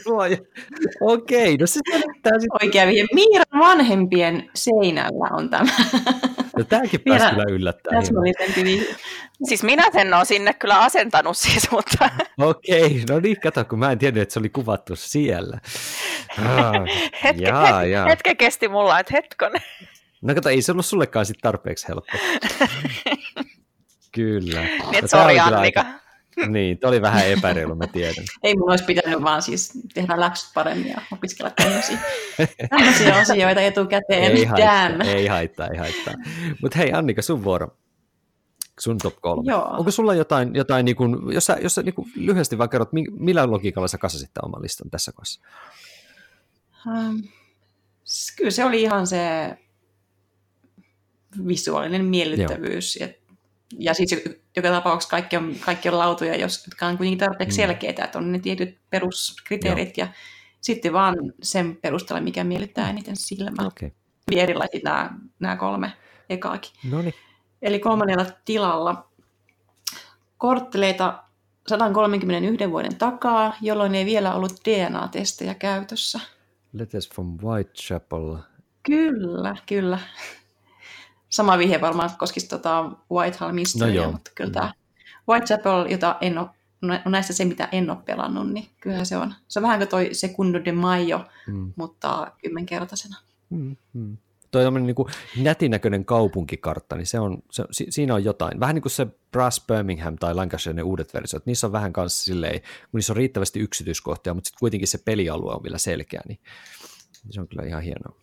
Okei, 1.01 1.57
no 1.57 1.67
se 1.67 1.81
selittää 1.91 2.33
sitten. 2.41 2.67
Oikea 2.67 2.87
vihje. 2.87 3.07
Miiran 3.15 3.61
vanhempien 3.61 4.51
seinällä 4.55 5.29
on 5.37 5.51
tämä. 5.51 5.73
No 6.59 6.65
tämäkin 6.65 7.01
pääsi 7.01 7.25
Vielä 7.25 7.45
kyllä 7.47 7.73
vihje. 8.65 8.95
siis 9.45 9.63
minä 9.63 9.85
sen 9.93 10.15
on 10.15 10.27
sinne 10.27 10.53
kyllä 10.55 10.79
asentanut 10.79 11.37
siis, 11.39 11.71
mutta 11.71 12.11
Okei, 12.41 13.03
no 13.11 13.21
niin, 13.21 13.41
kato, 13.41 13.65
kun 13.65 13.79
mä 13.79 13.93
en 13.93 13.99
tiennyt, 13.99 14.23
että 14.23 14.33
se 14.33 14.39
oli 14.39 14.49
kuvattu 14.49 14.97
siellä. 14.97 15.59
Ah, 16.39 16.73
hetke, 17.25 17.45
jaa, 17.45 17.67
hetke, 17.67 17.89
jaa. 17.89 18.07
hetke 18.09 18.35
kesti 18.35 18.69
mulla, 18.69 19.01
että 19.01 19.13
hetkonen. 19.17 19.63
No 20.23 20.35
kato, 20.35 20.49
ei 20.49 20.63
se 20.63 20.73
ollut 20.73 20.87
sullekaan 20.87 21.27
sit 21.27 21.37
tarpeeksi 21.43 21.89
helppo. 21.89 22.13
kyllä. 24.15 24.61
Niin, 24.61 25.03
No, 25.03 25.09
sori 25.09 25.39
Annika. 25.39 25.81
aika- 25.81 25.99
Niin, 26.49 26.79
toi 26.79 26.89
oli 26.89 27.03
vähän 27.03 27.27
epäreilu, 27.27 27.75
mä 27.75 27.87
tiedän. 27.87 28.25
Ei 28.43 28.57
mun 28.57 28.71
olisi 28.71 28.85
pitänyt 28.85 29.23
vaan 29.23 29.43
siis 29.43 29.73
tehdä 29.95 30.21
läksyt 30.21 30.51
paremmin 30.55 30.89
ja 30.89 31.01
opiskella 31.13 31.51
tämmöisiä, 31.51 31.99
tämmöisiä 32.71 33.17
asioita 33.17 33.61
etukäteen. 33.61 34.23
ei 34.37 34.45
haittaa, 34.45 34.89
Damn. 34.89 35.01
ei 35.01 35.27
haittaa, 35.27 35.67
ei 35.67 35.79
haittaa. 35.79 36.15
Mutta 36.63 36.79
hei 36.79 36.93
Annika, 36.93 37.23
sun 37.23 37.45
vuoro. 37.45 37.77
Sun 38.81 38.99
top 38.99 39.15
kolme. 39.21 39.51
Joo. 39.53 39.65
Onko 39.79 39.91
sulla 39.91 40.15
jotain, 40.15 40.55
jotain 40.55 40.85
niin 40.85 40.97
kuin, 40.97 41.17
jos 41.33 41.47
sä, 41.47 41.57
jos 41.63 41.75
sä 41.75 41.83
niin 41.83 41.95
kuin 41.95 42.13
lyhyesti 42.17 42.59
vaan 42.59 42.71
kerrot, 42.71 42.93
mi- 42.93 43.11
millä 43.11 43.51
logiikalla 43.51 43.89
sä 43.89 43.99
kasasit 43.99 44.31
tämän 44.35 44.49
oman 44.49 44.63
listan 44.63 44.91
tässä 44.91 45.13
kohdassa? 45.13 45.41
S- 48.05 48.35
Kyllä 48.37 48.51
se 48.51 48.65
oli 48.65 48.83
ihan 48.83 49.07
se 49.07 49.51
visuaalinen 51.49 52.05
miellyttävyys. 52.05 52.97
Ja, 52.97 53.09
ja 53.79 53.95
siis 53.95 54.25
joka 54.57 54.69
tapauksessa 54.71 55.11
kaikki 55.11 55.37
on, 55.37 55.55
kaikki 55.61 55.89
on 55.89 55.99
lautuja, 55.99 56.37
jos, 56.37 56.67
jotka 56.67 56.87
on 56.87 56.97
kuitenkin 56.97 57.19
tarpeeksi 57.19 57.59
Mm. 57.59 57.63
selkeitä, 57.63 58.05
että 58.05 58.19
on 58.19 58.33
ne 58.33 58.39
tietyt 58.39 58.79
peruskriteerit 58.91 59.97
ja 59.99 60.09
sitten 60.61 60.93
vaan 60.93 61.15
sen 61.43 61.77
perusteella, 61.77 62.21
mikä 62.23 62.45
miellyttää 62.45 62.91
eniten 62.91 63.17
silmää. 63.17 63.67
Okay. 63.67 63.91
Hyvin 64.31 64.43
erilaiset 64.43 64.83
nämä, 64.83 65.11
nämä 65.41 65.57
kolme 65.57 65.93
ekaakin. 66.31 66.71
No 66.91 67.03
niin. 67.03 67.15
Eli 67.63 67.79
kolmannella 67.79 68.27
tilalla 68.45 69.09
kortteleita 70.39 71.23
131 71.69 72.71
vuoden 72.71 72.97
takaa, 72.97 73.57
jolloin 73.61 73.95
ei 73.95 74.07
vielä 74.07 74.35
ollut 74.35 74.53
DNA-testejä 74.65 75.55
käytössä. 75.55 76.21
Letters 76.73 77.09
from 77.11 77.39
Whitechapel. 77.43 78.37
Kyllä, 78.83 79.57
kyllä. 79.67 79.99
Sama 81.31 81.59
vihje 81.59 81.81
varmaan 81.81 82.11
koskisi 82.19 82.49
tota 82.49 82.91
Whitehall 83.13 83.53
Mysteryä, 83.53 84.07
No 84.07 84.13
mutta 84.13 84.31
kyllä 84.35 84.51
tämä 84.51 84.73
Whitechapel, 85.29 85.87
jota 85.91 86.17
en 86.21 86.39
ole, 86.39 86.49
no 86.81 86.99
näistä 87.11 87.33
se 87.33 87.45
mitä 87.45 87.69
en 87.73 87.91
ole 87.91 87.99
pelannut, 88.05 88.53
niin 88.53 88.69
kyllä 88.81 89.05
se 89.05 89.17
on. 89.17 89.35
Se 89.49 89.59
on 89.59 89.63
vähän 89.63 89.79
kuin 89.79 89.89
toi 89.89 90.09
Segundo 90.13 90.61
de 90.65 90.73
Mayo, 90.73 91.25
Mm. 91.47 91.73
mutta 91.77 92.33
kymmenkertaisena. 92.43 93.17
Mm, 93.51 93.77
mm. 93.93 94.17
Toi 94.51 94.67
on 94.67 94.87
niin 94.87 94.97
nätinäköinen 95.37 96.05
kaupunkikartta, 96.05 96.97
niin 96.97 97.07
se 97.07 97.21
on, 97.21 97.43
se, 97.51 97.65
si, 97.71 97.87
siinä 97.91 98.15
on 98.15 98.25
jotain. 98.25 98.61
Vähän 98.61 98.75
niin 98.75 98.83
kuin 98.83 98.93
se 98.93 99.07
Brass 99.33 99.67
Birmingham 99.67 100.17
tai 100.17 100.35
Lancashire 100.35 100.75
ne 100.75 100.83
uudet 100.83 101.15
versiot, 101.15 101.47
niissä 101.47 101.67
on 101.67 101.73
vähän 101.73 101.93
kanssa 101.93 102.25
silleen, 102.25 102.61
kun 102.61 102.99
niissä 102.99 103.13
on 103.13 103.17
riittävästi 103.17 103.61
yksityiskohtia, 103.61 104.35
mutta 104.35 104.49
sitten 104.49 104.59
kuitenkin 104.61 104.89
se 104.89 104.99
pelialue 105.05 105.53
on 105.55 105.63
vielä 105.63 105.79
selkeä, 105.79 106.21
niin 106.29 106.39
se 107.31 107.41
on 107.41 107.49
kyllä 107.49 107.63
ihan 107.63 107.83
hienoa. 107.83 108.17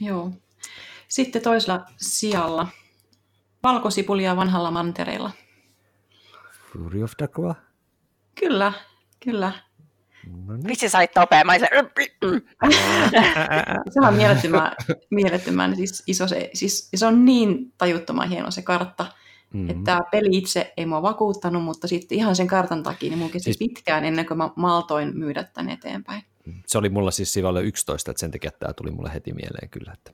Joo. 0.00 0.32
Sitten 1.10 1.42
toisella 1.42 1.84
sijalla 1.96 2.68
valkosipulia 3.62 4.36
vanhalla 4.36 4.70
mantereella. 4.70 5.30
Fury 6.72 7.02
of 7.02 7.12
Dracula? 7.18 7.54
Kyllä, 8.40 8.72
kyllä. 9.24 9.52
No 10.46 10.56
niin. 10.56 10.66
Vitsi 10.66 10.88
sait 10.88 11.10
nopeammin. 11.16 11.60
Se, 11.60 11.68
Se 13.90 14.00
on 14.06 14.14
mielettömän, 14.14 14.72
mielettömän 15.10 15.76
siis 15.76 16.02
iso 16.06 16.28
se, 16.28 16.50
siis 16.54 16.88
se 16.94 17.06
on 17.06 17.24
niin 17.24 17.72
tajuttoman 17.78 18.28
hieno 18.28 18.50
se 18.50 18.62
kartta, 18.62 19.06
Mm. 19.52 19.58
mm-hmm. 19.60 19.70
että 19.70 19.84
tämä 19.84 20.00
peli 20.10 20.28
itse 20.38 20.72
ei 20.76 20.86
mua 20.86 21.02
vakuuttanut, 21.02 21.64
mutta 21.64 21.88
sitten 21.88 22.18
ihan 22.18 22.36
sen 22.36 22.46
kartan 22.46 22.82
takia 22.82 23.10
niin 23.10 23.18
mun 23.18 23.30
kesti 23.30 23.44
Siis- 23.44 23.58
pitkään 23.58 24.04
ennen 24.04 24.26
kuin 24.26 24.38
mä 24.38 24.50
maltoin 24.56 25.18
myydä 25.18 25.44
tämän 25.44 25.70
eteenpäin. 25.70 26.22
Se 26.66 26.78
oli 26.78 26.88
mulla 26.88 27.10
siis 27.10 27.32
silloin 27.32 27.64
11, 27.66 28.10
että 28.10 28.20
sen 28.20 28.30
takia 28.30 28.50
tämä 28.50 28.72
tuli 28.72 28.90
mulle 28.90 29.10
heti 29.14 29.32
mieleen 29.32 29.70
kyllä. 29.70 29.92
Että. 29.92 30.12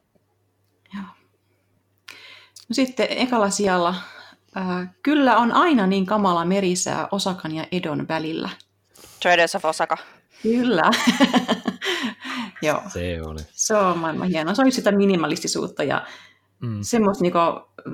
No 2.68 2.72
sitten 2.74 3.06
ekalla 3.10 3.50
sijalla, 3.50 3.94
ää, 4.54 4.92
kyllä 5.02 5.36
on 5.36 5.52
aina 5.52 5.86
niin 5.86 6.06
kamala 6.06 6.44
merisää 6.44 7.08
Osakan 7.12 7.54
ja 7.54 7.66
Edon 7.72 8.08
välillä. 8.08 8.48
Traders 9.22 9.54
of 9.54 9.64
Osaka. 9.64 9.96
Kyllä. 10.42 10.82
Joo, 12.62 12.82
Se 12.88 13.22
oli. 13.22 13.40
se 13.52 13.74
on 13.74 13.98
maailman 13.98 14.28
hienoa. 14.28 14.54
Se 14.54 14.62
on 14.62 14.72
sitä 14.72 14.92
minimalistisuutta 14.92 15.84
ja 15.84 16.06
Mm. 16.60 16.78
semmoista 16.82 17.22
niinku 17.22 17.38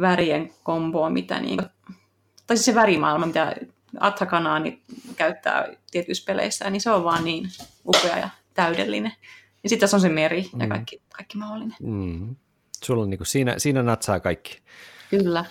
värien 0.01 0.51
komboa, 0.63 1.11
mitä 1.11 1.41
niinku, 1.41 1.65
tai 2.47 2.57
siis 2.57 2.65
se 2.65 2.75
värimaailma, 2.75 3.27
mitä 3.27 3.57
Athakanaani 4.01 4.83
käyttää 5.17 5.69
tietyissä 5.91 6.25
peleissä, 6.27 6.71
niin 6.71 6.81
se 6.81 6.91
on 6.91 7.05
vaan 7.05 7.25
niin 7.25 7.49
upea 7.87 8.19
ja 8.19 8.29
täydellinen. 8.55 9.13
Ja 9.63 9.69
sitten 9.69 9.81
tässä 9.81 9.97
on 9.97 10.01
se 10.01 10.09
meri 10.09 10.51
ja 10.59 10.67
Mm. 10.67 10.69
kaikki, 10.69 11.03
kaikki 11.17 11.39
mahdollinen. 11.39 11.77
Mm. 11.83 12.37
Sulla 12.83 13.03
on 13.03 13.11
niin 13.11 13.19
kuin, 13.19 13.27
siinä, 13.27 13.55
siinä 13.59 13.83
natsaa 13.83 14.21
kaikki. 14.21 14.63
Kyllä. 15.11 15.45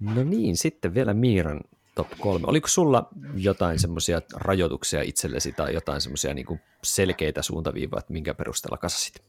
No 0.00 0.22
niin, 0.24 0.56
sitten 0.56 0.94
vielä 0.94 1.14
Miiran 1.14 1.60
top 1.94 2.08
kolme. 2.20 2.46
Oliko 2.48 2.68
sulla 2.68 3.08
jotain 3.34 3.78
semmoisia 3.78 4.20
rajoituksia 4.34 5.02
itsellesi 5.02 5.52
tai 5.52 5.74
jotain 5.74 6.00
semmoisia 6.00 6.34
niin 6.34 6.60
selkeitä 6.84 7.42
suuntaviivoja, 7.42 7.98
että 7.98 8.12
minkä 8.12 8.34
perusteella 8.34 8.76
kasasit? 8.76 9.22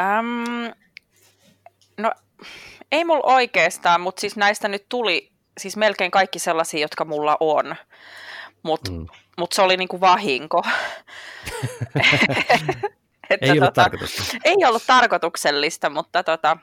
Äm, 0.00 0.72
no, 1.98 2.12
ei 2.92 3.04
mulla 3.04 3.34
oikeastaan, 3.34 4.00
mutta 4.00 4.20
siis 4.20 4.36
näistä 4.36 4.68
nyt 4.68 4.86
tuli 4.88 5.32
siis 5.58 5.76
melkein 5.76 6.10
kaikki 6.10 6.38
sellaisia, 6.38 6.80
jotka 6.80 7.04
mulla 7.04 7.36
on. 7.40 7.76
Mutta 8.62 8.90
Mm. 8.90 9.06
mut 9.38 9.52
se 9.52 9.62
oli 9.62 9.76
niinku 9.76 10.00
vahinko. 10.00 10.62
Että 13.30 13.46
Ei 13.46 13.50
ollut 13.52 13.74
tota, 13.74 13.90
ei 14.44 14.56
ollut 14.66 14.82
tarkoituksellista, 14.86 15.90
mutta 15.90 16.22
tota, 16.22 16.56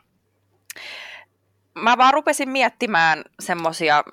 mä 1.76 1.97
vaan 1.97 2.14
rupesin 2.14 2.49
miettimään 2.49 3.24
semmosia, 3.39 4.03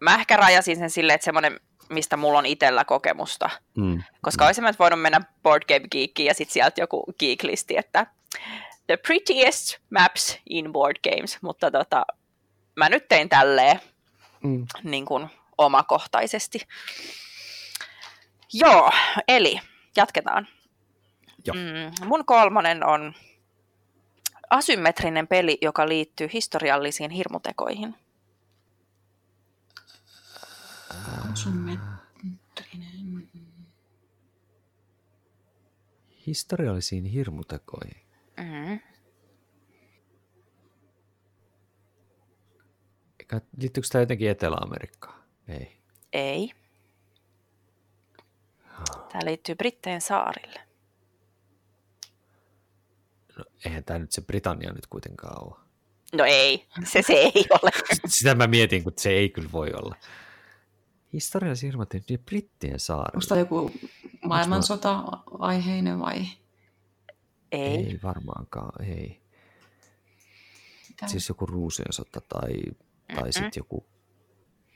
mä 0.00 0.14
ehkä 0.14 0.36
rajasin 0.36 0.76
sen 0.76 0.90
silleen, 0.90 1.14
että 1.14 1.24
semmoinen, 1.24 1.60
mistä 1.88 2.16
mulla 2.16 2.38
on 2.38 2.46
itsellä 2.46 2.84
kokemusta. 2.84 3.50
Mm. 3.76 4.02
Koska 4.22 4.44
mm. 4.44 4.46
olisin 4.46 4.64
mä 4.64 4.72
voinut 4.78 5.02
mennä 5.02 5.20
Board 5.42 5.62
Game 5.68 5.88
Geekiin 5.90 6.26
ja 6.26 6.34
sitten 6.34 6.52
sieltä 6.52 6.80
joku 6.80 7.04
geek-listi, 7.18 7.76
että 7.76 8.06
the 8.86 8.96
prettiest 8.96 9.76
maps 9.90 10.38
in 10.50 10.72
board 10.72 10.96
games, 11.10 11.42
mutta 11.42 11.70
tota, 11.70 12.06
mä 12.76 12.88
nyt 12.88 13.08
tein 13.08 13.28
tälleen 13.28 13.80
Mm. 14.46 14.66
niin 14.82 15.06
kuin 15.06 15.28
omakohtaisesti. 15.58 16.60
Joo, 18.52 18.90
eli 19.28 19.60
jatketaan. 19.96 20.48
Joo. 21.46 21.56
Mm, 21.56 22.08
mun 22.08 22.24
kolmonen 22.24 22.86
on 22.86 23.14
asymmetrinen 24.50 25.26
peli, 25.28 25.58
joka 25.62 25.88
liittyy 25.88 26.28
historiallisiin 26.32 27.10
hirmutekoihin. 27.10 27.94
Symmetrinen. 31.34 33.28
Historiallisiin 36.26 37.04
hirmutekoihin. 37.04 38.06
Mm. 38.36 38.80
Eikä- 43.20 43.40
Liittyykö 43.56 43.88
tämä 43.92 44.02
jotenkin 44.02 44.30
Etelä-Amerikkaan? 44.30 45.22
Ei. 45.48 45.76
Ei. 46.12 46.52
Tämä 49.12 49.24
liittyy 49.24 49.54
Britteen 49.54 50.00
saarille. 50.00 50.65
No, 53.38 53.44
eihän 53.64 53.84
tämä 53.84 53.98
nyt 53.98 54.12
se 54.12 54.20
Britannia 54.22 54.72
nyt 54.72 54.86
kuitenkaan 54.86 55.44
ole. 55.44 55.54
No 56.14 56.24
ei, 56.24 56.66
se, 56.84 57.02
se 57.02 57.12
ei 57.12 57.44
ole. 57.62 57.70
Sitä 58.06 58.34
mä 58.34 58.46
mietin, 58.46 58.84
kun 58.84 58.92
se 58.96 59.10
ei 59.10 59.28
kyllä 59.28 59.52
voi 59.52 59.70
olla. 59.74 59.96
Historiallisia 61.12 61.72
niin 62.08 62.20
Brittien 62.20 62.72
Onko 62.72 62.78
saarella. 62.78 63.26
tämä 63.28 63.38
joku 63.38 63.70
maailmansota-aiheinen 64.24 66.00
vai? 66.00 66.26
Ei. 67.52 67.76
Ei 67.76 68.00
varmaankaan, 68.02 68.84
ei. 68.84 69.22
Mitä? 70.88 71.08
Siis 71.08 71.28
joku 71.28 71.46
Ruusien 71.46 71.92
sota 71.92 72.20
tai, 72.20 72.54
tai 73.14 73.32
sitten 73.32 73.50
joku 73.56 73.86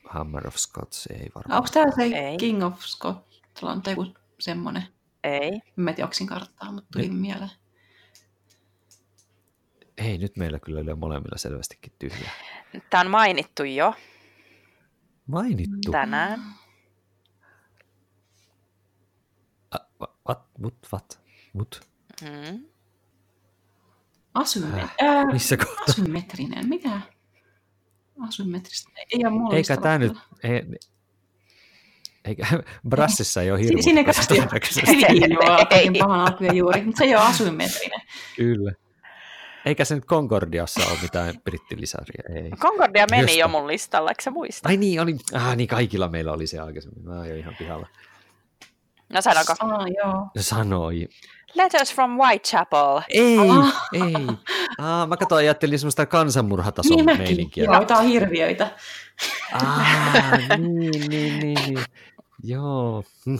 Hammer 0.08 0.46
of 0.46 0.54
Scots, 0.56 1.06
ei 1.06 1.30
varmaan. 1.34 1.56
Onko 1.58 1.68
tämä 1.72 1.90
se 1.96 2.02
Ei. 2.02 2.36
King 2.36 2.64
of 2.64 2.80
Scotland 2.80 3.82
tai 3.82 3.92
joku 3.92 4.06
semmoinen? 4.40 4.82
Ei. 5.24 5.60
Mä 5.76 5.90
en 5.90 5.96
tiedä, 5.96 6.06
onko 6.20 6.34
karttaa, 6.34 6.72
mutta 6.72 6.88
tuli 6.92 7.08
Nyt- 7.08 7.20
mieleen. 7.20 7.50
Ei, 9.98 10.18
nyt 10.18 10.36
meillä 10.36 10.58
kyllä 10.58 10.80
oli 10.80 10.94
molemmilla 10.94 11.38
selvästikin 11.38 11.92
tyhjä. 11.98 12.30
Tämä 12.90 13.00
on 13.00 13.10
mainittu 13.10 13.64
jo 13.64 13.94
Mainittu. 15.26 15.90
tänään. 15.92 16.40
What? 20.28 20.42
Mut, 20.58 20.74
what? 20.92 21.20
Mut? 21.52 21.80
Mm. 22.22 22.64
Asymme- 24.34 24.80
Äh, 24.82 24.94
ää, 25.02 25.24
Missä 25.26 25.56
kohtaa? 25.56 25.84
asymmetrinen, 25.88 26.68
mitä? 26.68 27.00
Asymmetristä. 28.28 28.90
Ei 28.96 29.24
ole 29.26 29.30
mulla 29.30 29.56
Eikä 29.56 29.76
tämä 29.76 29.98
nyt... 29.98 30.12
Ei, 30.42 30.62
eikä, 32.24 32.46
Brassissa 32.88 33.42
ei 33.42 33.50
ole 33.50 33.60
hirmu. 33.60 33.82
Sinne 33.82 34.04
kanssa 34.04 34.34
Ei. 34.86 35.20
joo, 35.30 35.66
kaiken 35.70 35.92
pahan 36.06 36.20
alkuja 36.20 36.52
juuri, 36.52 36.82
mutta 36.84 36.98
se 36.98 37.04
ei 37.04 37.14
ole 37.16 37.22
asymmetrinen. 37.24 38.00
Kyllä. 38.36 38.72
Eikä 39.66 39.84
se 39.84 39.94
nyt 39.94 40.04
Concordiassa 40.04 40.80
ole 40.90 40.98
mitään 41.02 41.34
brittilisäriä, 41.44 42.22
ei. 42.44 42.50
Concordia 42.50 43.06
meni 43.10 43.22
Josta. 43.22 43.38
jo 43.38 43.48
mun 43.48 43.66
listalla, 43.66 44.10
eikö 44.10 44.22
sä 44.22 44.30
muista? 44.30 44.68
Ai 44.68 44.76
niin, 44.76 45.00
oli, 45.00 45.16
ah, 45.34 45.56
niin 45.56 45.68
kaikilla 45.68 46.08
meillä 46.08 46.32
oli 46.32 46.46
se 46.46 46.58
aikaisemmin, 46.58 47.04
mä 47.04 47.14
oon 47.16 47.26
ihan 47.26 47.54
pihalla. 47.58 47.86
No 49.12 49.22
sanoko. 49.22 49.54
Ah, 49.60 49.86
joo. 50.04 50.26
Se 50.36 50.42
sanoi, 50.42 51.08
Letters 51.54 51.94
from 51.94 52.10
Whitechapel. 52.18 53.00
ei, 53.08 53.38
Ah. 53.38 53.88
ei. 53.92 54.14
Ah, 54.78 55.08
mä 55.08 55.16
katsoin, 55.16 55.38
ajattelin 55.38 55.78
semmoista 55.78 56.06
kansanmurhatason 56.06 56.96
Niin 56.96 57.04
mäkin. 57.04 57.22
meininkiä. 57.22 57.64
Joo, 57.64 57.74
on 57.98 58.04
hirviöitä. 58.04 58.70
Ah, 59.52 60.58
niin, 60.58 60.90
niin, 61.08 61.08
niin, 61.40 61.40
niin. 61.40 61.84
Joo, 62.42 63.04
hm, 63.26 63.36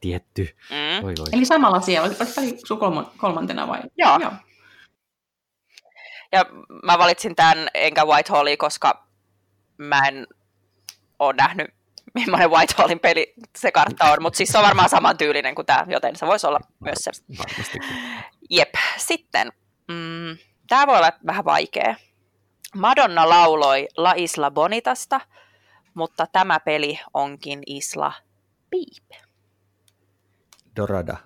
tietty. 0.00 0.48
Mm. 0.70 1.02
Voi 1.02 1.14
voi. 1.18 1.26
Eli 1.32 1.44
samalla 1.44 1.80
siellä, 1.80 2.06
oliko 2.08 2.24
kolmantena 3.16 3.68
vai? 3.68 3.80
Joo. 3.98 4.18
Ja 6.34 6.44
mä 6.82 6.98
valitsin 6.98 7.36
tämän 7.36 7.68
enkä 7.74 8.04
Whitehallia, 8.04 8.56
koska 8.56 9.06
mä 9.78 10.08
en 10.08 10.26
ole 11.18 11.32
nähnyt, 11.32 11.70
millainen 12.14 12.50
Whitehallin 12.50 13.00
peli 13.00 13.34
se 13.56 13.72
kartta 13.72 14.04
on, 14.04 14.22
mutta 14.22 14.36
siis 14.36 14.48
se 14.48 14.58
on 14.58 14.64
varmaan 14.64 14.88
samantyylinen 14.88 15.54
kuin 15.54 15.66
tämä, 15.66 15.86
joten 15.88 16.16
se 16.16 16.26
voisi 16.26 16.46
olla 16.46 16.60
myös 16.80 16.98
se. 16.98 17.10
Jep. 18.50 18.74
Sitten, 18.96 19.52
mm, 19.88 20.38
tämä 20.68 20.86
voi 20.86 20.96
olla 20.96 21.12
vähän 21.26 21.44
vaikea. 21.44 21.94
Madonna 22.74 23.28
lauloi 23.28 23.88
La 23.96 24.14
Isla 24.16 24.50
Bonitasta, 24.50 25.20
mutta 25.94 26.26
tämä 26.32 26.60
peli 26.60 27.00
onkin 27.14 27.62
Isla 27.66 28.12
Piip. 28.70 29.10
Dorada. 30.76 31.16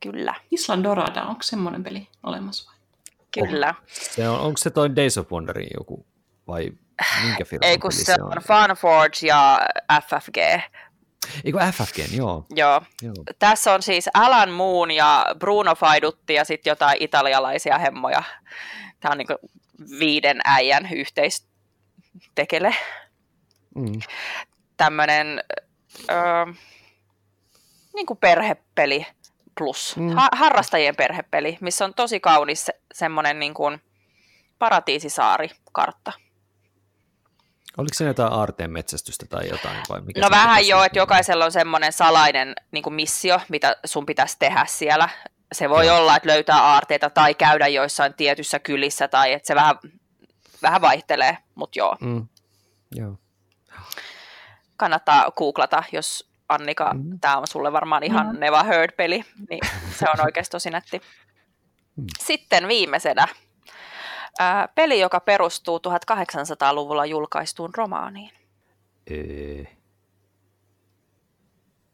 Kyllä, 0.00 0.34
Island 0.50 0.84
Dorada, 0.84 1.22
onko 1.22 1.42
semmoinen 1.42 1.84
peli 1.84 2.08
olemassa? 2.22 2.71
Kyllä. 3.32 3.74
Se 3.88 4.28
on, 4.28 4.40
onko 4.40 4.56
se 4.56 4.70
toi 4.70 4.96
Days 4.96 5.18
of 5.18 5.32
Wonderin 5.32 5.68
joku, 5.78 6.06
vai 6.46 6.72
minkä 7.24 7.44
firman 7.44 7.68
Ei 7.70 7.78
kun 7.78 7.92
se 7.92 8.14
on 8.22 8.42
Funforge 8.46 9.26
ja 9.26 9.60
FFG. 10.02 10.38
Ei 11.44 11.52
kun 11.52 11.60
FFG, 11.60 11.98
joo. 12.16 12.46
Joo. 12.54 12.82
joo. 13.02 13.14
Tässä 13.38 13.74
on 13.74 13.82
siis 13.82 14.08
Alan 14.14 14.50
Moon 14.50 14.90
ja 14.90 15.26
Bruno 15.38 15.74
Faidutti 15.74 16.34
ja 16.34 16.44
sitten 16.44 16.70
jotain 16.70 16.96
italialaisia 17.00 17.78
hemmoja. 17.78 18.22
Tämä 19.00 19.12
on 19.12 19.18
niinku 19.18 19.34
viiden 19.98 20.40
äijän 20.44 20.88
yhteistekele. 20.92 22.74
Mm. 23.74 24.00
Tämmöinen 24.76 25.44
öö, 26.10 26.46
niinku 27.94 28.14
perhepeli 28.14 29.06
plus. 29.58 29.96
Mm. 29.96 30.08
Ha- 30.12 30.28
harrastajien 30.32 30.96
perhepeli, 30.96 31.58
missä 31.60 31.84
on 31.84 31.94
tosi 31.94 32.20
kaunis 32.20 32.66
se, 32.66 32.72
semmoinen 32.94 33.38
niinku 33.38 33.64
paratiisisaari-kartta. 34.58 36.12
Oliko 37.78 37.94
se 37.94 38.04
jotain 38.04 38.32
aarteen 38.32 38.70
metsästystä 38.70 39.26
tai 39.26 39.48
jotain? 39.48 39.76
Vai 39.88 40.00
mikä 40.00 40.20
No 40.20 40.30
vähän 40.30 40.66
joo, 40.68 40.84
että 40.84 40.98
jokaisella 40.98 41.44
on 41.44 41.52
semmoinen 41.52 41.92
salainen 41.92 42.54
niin 42.70 42.82
kuin 42.82 42.94
missio, 42.94 43.40
mitä 43.48 43.76
sun 43.84 44.06
pitäisi 44.06 44.36
tehdä 44.38 44.64
siellä. 44.68 45.08
Se 45.52 45.70
voi 45.70 45.86
Joo. 45.86 45.98
olla, 45.98 46.16
että 46.16 46.28
löytää 46.28 46.62
aarteita 46.62 47.10
tai 47.10 47.34
käydä 47.34 47.68
joissain 47.68 48.14
tietyssä 48.14 48.58
kylissä 48.58 49.08
tai 49.08 49.32
että 49.32 49.46
se 49.46 49.54
vähän, 49.54 49.74
vähän 50.62 50.80
vaihtelee, 50.80 51.38
mutta 51.54 51.78
joo, 51.78 51.96
Mm. 52.00 52.26
Joo. 52.94 53.16
kannattaa 54.76 55.30
googlata, 55.30 55.82
jos 55.92 56.31
Annika, 56.52 56.90
Mm. 56.94 57.20
tämä 57.20 57.38
on 57.38 57.46
sulle 57.46 57.72
varmaan 57.72 58.02
ihan 58.02 58.26
Mm. 58.34 58.40
Never 58.40 58.64
Heard-peli, 58.64 59.24
niin 59.50 59.60
se 59.98 60.06
on 60.14 60.24
oikeasti 60.24 60.50
tosi 60.50 60.70
nätti. 60.70 61.00
Mm. 61.96 62.06
Sitten 62.20 62.68
viimeisenä, 62.68 63.26
ää, 64.38 64.68
peli, 64.74 65.00
joka 65.00 65.20
perustuu 65.20 65.78
1800-luvulla 65.78 67.06
julkaistuun 67.06 67.70
romaaniin. 67.76 68.30
Öö. 69.10 69.64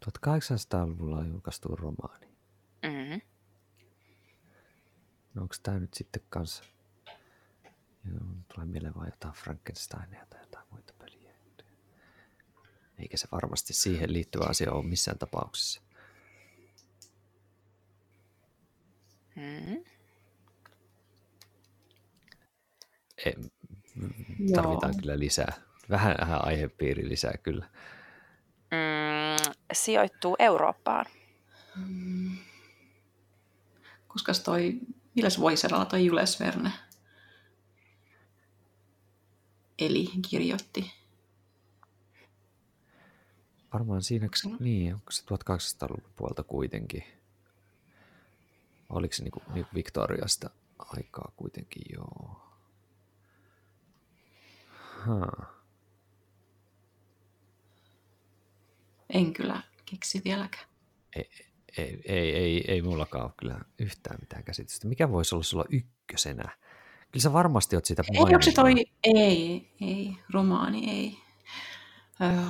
1800-luvulla 0.06 1.16
on 1.16 1.28
julkaistu 1.28 1.76
romaani. 1.76 2.26
Mm-hmm. 2.82 3.20
No 5.34 5.42
onko 5.42 5.54
tämä 5.62 5.78
nyt 5.78 5.94
sitten 5.94 6.22
kanssa... 6.30 6.64
Joo, 8.10 8.20
tulee 8.54 8.66
mieleen 8.66 8.94
vaan 8.94 9.06
jotain 9.08 9.34
Frankensteinia 9.34 10.26
tai. 10.30 10.37
Eikä 12.98 13.16
se 13.16 13.28
varmasti 13.32 13.72
siihen 13.72 14.12
liittyvä 14.12 14.44
asia 14.44 14.72
ole 14.72 14.84
missään 14.84 15.18
tapauksessa. 15.18 15.80
Mm-hmm. 19.36 19.84
Ei, 23.26 23.34
tarvitaan 24.54 24.96
kyllä 25.00 25.18
lisää. 25.18 25.52
Vähän, 25.90 26.16
vähän 26.20 26.44
aihepiiri 26.44 27.08
lisää 27.08 27.34
kyllä. 27.42 27.70
Mm, 28.70 29.52
sijoittuu 29.72 30.36
Eurooppaan. 30.38 31.06
Koska 34.08 34.32
toi, 34.44 34.80
milläs 35.14 35.40
Voiseralla 35.40 35.84
toi 35.84 36.06
Jules 36.06 36.40
Verne? 36.40 36.72
Eli 39.78 40.06
kirjoitti. 40.30 40.97
Varmaan 43.72 44.02
siinä, 44.02 44.28
se- 44.34 44.48
niin, 44.60 44.94
onko 44.94 45.10
se 45.10 45.22
1800-luvun 45.22 46.12
puolta 46.16 46.42
kuitenkin? 46.42 47.04
Oliko 48.88 49.14
se 49.14 49.22
niinku, 49.22 49.42
niinku 49.54 49.70
Victoriasta 49.74 50.50
aikaa 50.78 51.32
kuitenkin, 51.36 51.82
joo. 51.92 52.42
Huh. 55.06 55.46
En 59.10 59.32
kyllä 59.32 59.62
keksi 59.90 60.22
vieläkään. 60.24 60.64
Ei, 61.16 61.30
ei, 61.78 62.02
ei, 62.04 62.36
ei, 62.36 62.64
ei 62.68 62.82
mullakaan 62.82 63.24
ole 63.24 63.32
kyllä 63.36 63.60
yhtään 63.78 64.18
mitään 64.20 64.44
käsitystä. 64.44 64.88
Mikä 64.88 65.10
voisi 65.10 65.34
olla 65.34 65.44
sulla 65.44 65.64
ykkösenä? 65.70 66.56
Kyllä 67.12 67.22
sä 67.22 67.32
varmasti 67.32 67.76
oot 67.76 67.84
sitä 67.84 68.02
Ei, 68.12 68.20
onko 68.20 68.42
se 68.42 68.52
toi? 68.52 68.74
Ei, 69.04 69.72
ei, 69.80 70.16
romaani 70.32 70.90
ei. 70.90 71.18
Öö, 72.20 72.42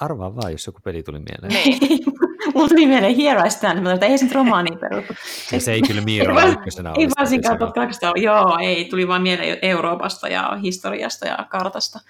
Arvaa 0.00 0.36
vaan, 0.36 0.52
jos 0.52 0.66
joku 0.66 0.80
peli 0.84 1.02
tuli 1.02 1.18
mieleen. 1.18 1.64
Niin. 1.80 2.04
Mulla 2.54 2.68
tuli 2.68 2.86
mieleen 2.86 3.16
Here 3.16 3.46
I 3.46 3.50
Stand, 3.50 3.90
mutta 3.90 4.06
ei 4.06 4.18
se 4.18 4.24
nyt 4.24 4.34
romaaniin 4.34 4.78
perustu. 4.88 5.14
Ja 5.52 5.60
se 5.60 5.72
ei 5.72 5.82
kyllä 5.82 6.02
var- 6.34 6.48
ykkösenä 6.48 6.92
Ei 6.98 7.08
varsinkaan 7.18 7.58
täytyy 7.58 7.58
sanoa. 7.58 7.72
1800 7.72 8.12
Joo, 8.16 8.58
ei. 8.60 8.84
Tuli 8.84 9.08
vaan 9.08 9.22
mieleen 9.22 9.58
Euroopasta 9.62 10.28
ja 10.28 10.56
historiasta 10.62 11.26
ja 11.26 11.38
kartasta. 11.50 12.00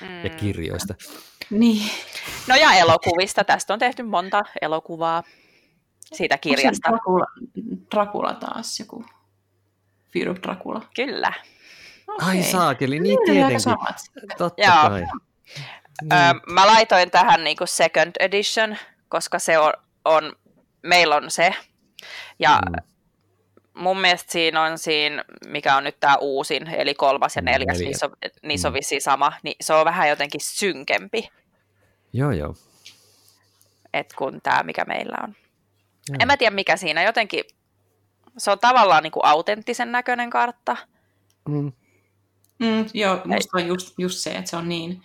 Mm. 0.00 0.24
Ja 0.24 0.30
kirjoista. 0.30 0.94
Niin. 1.50 1.90
No 2.48 2.56
ja 2.56 2.72
elokuvista. 2.72 3.44
Tästä 3.44 3.72
on 3.72 3.78
tehty 3.78 4.02
monta 4.02 4.44
elokuvaa 4.62 5.22
siitä 6.12 6.38
kirjasta. 6.38 6.90
Dracula, 6.90 7.26
Dracula 7.94 8.34
taas 8.34 8.80
joku. 8.80 9.04
Fear 10.12 10.28
of 10.28 10.36
Dracula. 10.42 10.82
Kyllä. 10.96 11.32
Ai 12.20 12.42
saakeli, 12.42 13.00
niin 13.00 13.18
tietenkin. 13.26 13.60
Totta 14.38 14.62
Joo. 14.62 14.88
kai. 14.90 15.06
Öö, 16.12 16.18
Niin. 16.32 16.42
mä 16.54 16.66
laitoin 16.66 17.10
tähän 17.10 17.44
niinku 17.44 17.66
second 17.66 18.12
edition, 18.20 18.76
koska 19.08 19.38
se 19.38 19.58
on, 19.58 19.72
on 20.04 20.36
meillä 20.82 21.16
on 21.16 21.30
se. 21.30 21.54
Ja 22.38 22.60
Mm. 22.66 22.72
mun 23.74 24.00
mielestä 24.00 24.32
siinä 24.32 24.62
on 24.62 24.78
siinä, 24.78 25.24
mikä 25.46 25.76
on 25.76 25.84
nyt 25.84 26.00
tämä 26.00 26.16
uusin, 26.16 26.66
eli 26.66 26.94
kolmas 26.94 27.36
ja 27.36 27.42
neljäs, 27.42 27.78
Neljä. 27.78 27.88
niissä 27.88 28.06
on, 28.06 28.12
niissä 28.42 28.68
on 28.68 28.72
Mm. 28.72 28.76
vissiin 28.76 29.02
sama, 29.02 29.32
niin 29.42 29.56
se 29.60 29.74
on 29.74 29.84
vähän 29.84 30.08
jotenkin 30.08 30.40
synkempi, 30.40 31.28
Joo, 32.12 32.30
joo. 32.32 32.54
et 33.94 34.12
kun 34.12 34.40
tämä, 34.42 34.62
mikä 34.62 34.84
meillä 34.84 35.16
on. 35.22 35.34
joo. 36.08 36.16
En 36.20 36.26
mä 36.26 36.36
tiedä, 36.36 36.54
mikä 36.54 36.76
siinä 36.76 37.02
jotenkin, 37.02 37.44
se 38.38 38.50
on 38.50 38.58
tavallaan 38.58 39.02
niinku 39.02 39.20
autenttisen 39.22 39.92
näköinen 39.92 40.30
kartta. 40.30 40.76
Mm. 41.48 41.72
Mm, 42.58 42.84
joo, 42.94 43.20
musta 43.24 43.58
on 43.58 43.66
just, 43.66 43.94
just 43.98 44.18
se, 44.18 44.30
että 44.30 44.50
se 44.50 44.56
on 44.56 44.68
niin 44.68 45.02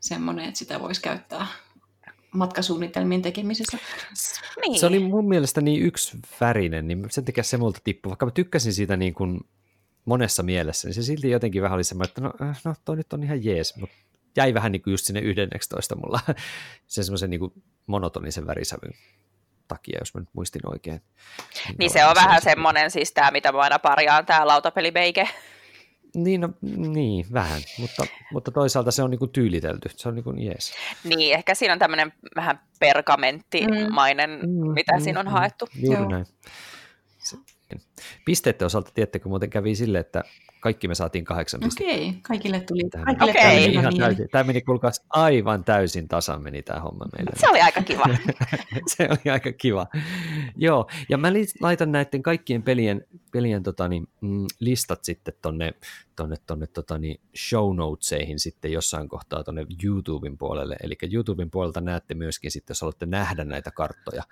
semmoinen, 0.00 0.44
että 0.44 0.58
sitä 0.58 0.80
voisi 0.80 1.02
käyttää 1.02 1.46
matkasuunnitelmien 2.30 3.22
tekemisessä. 3.22 3.78
Niin. 4.66 4.80
Se 4.80 4.86
oli 4.86 4.98
mun 4.98 5.28
mielestä 5.28 5.60
niin 5.60 5.82
yksi 5.82 6.18
värinen, 6.40 6.88
niin 6.88 7.06
sen 7.10 7.24
takia 7.24 7.42
se 7.42 7.56
multa 7.56 7.80
tippui. 7.84 8.10
Vaikka 8.10 8.26
mä 8.26 8.32
tykkäsin 8.32 8.72
siitä 8.72 8.96
niin 8.96 9.14
kuin 9.14 9.40
monessa 10.04 10.42
mielessä, 10.42 10.88
niin 10.88 10.94
se 10.94 11.02
silti 11.02 11.30
jotenkin 11.30 11.62
vähän 11.62 11.76
oli 11.76 11.84
semmoinen, 11.84 12.08
että 12.08 12.20
no, 12.20 12.32
äh, 12.42 12.60
no 12.64 12.74
toi 12.84 12.96
nyt 12.96 13.12
on 13.12 13.22
ihan 13.22 13.44
jees, 13.44 13.76
mutta 13.76 13.96
jäi 14.36 14.54
vähän 14.54 14.72
niin 14.72 14.82
kuin 14.82 14.92
just 14.92 15.04
sinne 15.04 15.20
11 15.20 15.96
mulla 15.96 16.20
sen 16.86 17.04
semmoisen 17.04 17.30
niin 17.30 17.40
kuin 17.40 17.52
monotonisen 17.86 18.46
värisävyn 18.46 18.92
takia, 19.68 19.98
jos 20.00 20.14
mä 20.14 20.20
nyt 20.20 20.28
muistin 20.32 20.62
oikein. 20.64 21.02
Niin 21.78 21.90
se 21.90 22.04
on 22.04 22.14
vähän 22.14 22.42
semmoinen, 22.42 22.90
siis 22.90 23.12
tämä, 23.12 23.30
mitä 23.30 23.52
mä 23.52 23.58
aina 23.58 23.78
parjaan, 23.78 24.26
tämä 24.26 24.46
lautapelibeike. 24.46 25.28
Niin, 26.14 26.40
no, 26.40 26.48
niin, 26.76 27.26
vähän, 27.32 27.62
mutta, 27.78 28.06
mutta 28.32 28.50
toisaalta 28.50 28.90
se 28.90 29.02
on 29.02 29.10
niin 29.10 29.18
kuin 29.18 29.30
tyylitelty, 29.30 29.88
se 29.96 30.08
on 30.08 30.14
niin 30.14 30.24
kuin 30.24 30.42
jees. 30.42 30.72
Niin, 31.04 31.34
ehkä 31.34 31.54
siinä 31.54 31.72
on 31.72 31.78
tämmöinen 31.78 32.12
vähän 32.36 32.60
pergamenttimainen, 32.80 34.30
mm. 34.30 34.72
mitä 34.72 35.00
siinä 35.00 35.20
on 35.20 35.28
haettu. 35.28 35.68
Juuri 35.74 36.00
Joo. 36.00 36.10
näin. 36.10 36.26
Se, 37.18 37.36
Pisteiden 38.24 38.66
osalta, 38.66 38.90
tiettekö, 38.94 39.28
muuten 39.28 39.50
kävi 39.50 39.74
sille, 39.74 39.98
että 39.98 40.24
kaikki 40.60 40.88
me 40.88 40.94
saatiin 40.94 41.24
kahdeksan 41.24 41.60
pistettä. 41.60 41.92
Okei, 41.92 42.14
kaikille 42.22 42.60
tuli. 42.60 42.90
Tämä 42.90 43.04
Kaikille 43.04 43.32
tuli 43.32 43.44
meni, 43.44 43.64
ihan 43.64 43.72
ihan 43.72 43.92
niin. 43.92 44.00
täysin, 44.00 44.28
tämä 44.32 44.44
meni 44.44 44.60
kuulkaas 44.60 45.04
aivan 45.10 45.64
täysin 45.64 46.08
tasan 46.08 46.42
meni 46.42 46.62
tämä 46.62 46.80
homma 46.80 47.06
meille. 47.16 47.30
Se 47.36 47.48
oli 47.48 47.60
aika 47.60 47.82
kiva. 47.82 48.04
se 48.96 49.08
oli 49.10 49.32
aika 49.32 49.52
kiva. 49.52 49.86
Joo, 50.56 50.90
ja 51.08 51.18
mä 51.18 51.32
laitan 51.60 51.92
näiden 51.92 52.22
kaikkien 52.22 52.62
pelien, 52.62 53.04
pelien 53.32 53.62
tota, 53.62 53.88
niin, 53.88 54.08
mm, 54.20 54.46
listat 54.60 55.04
sitten 55.04 55.34
tonne, 55.42 55.74
tonne, 56.16 56.36
tonne 56.46 56.66
tota, 56.66 56.98
niin, 56.98 57.20
show 57.36 57.76
notesihin 57.76 58.38
sitten 58.38 58.72
jossain 58.72 59.08
kohtaa 59.08 59.44
tonne 59.44 59.66
YouTuben 59.84 60.38
puolelle. 60.38 60.76
Eli 60.82 60.96
YouTuben 61.12 61.50
puolelta 61.50 61.80
näette 61.80 62.14
myöskin 62.14 62.50
sitten, 62.50 62.70
jos 62.70 62.80
haluatte 62.80 63.06
nähdä 63.06 63.44
näitä 63.44 63.70
karttoja, 63.70 64.22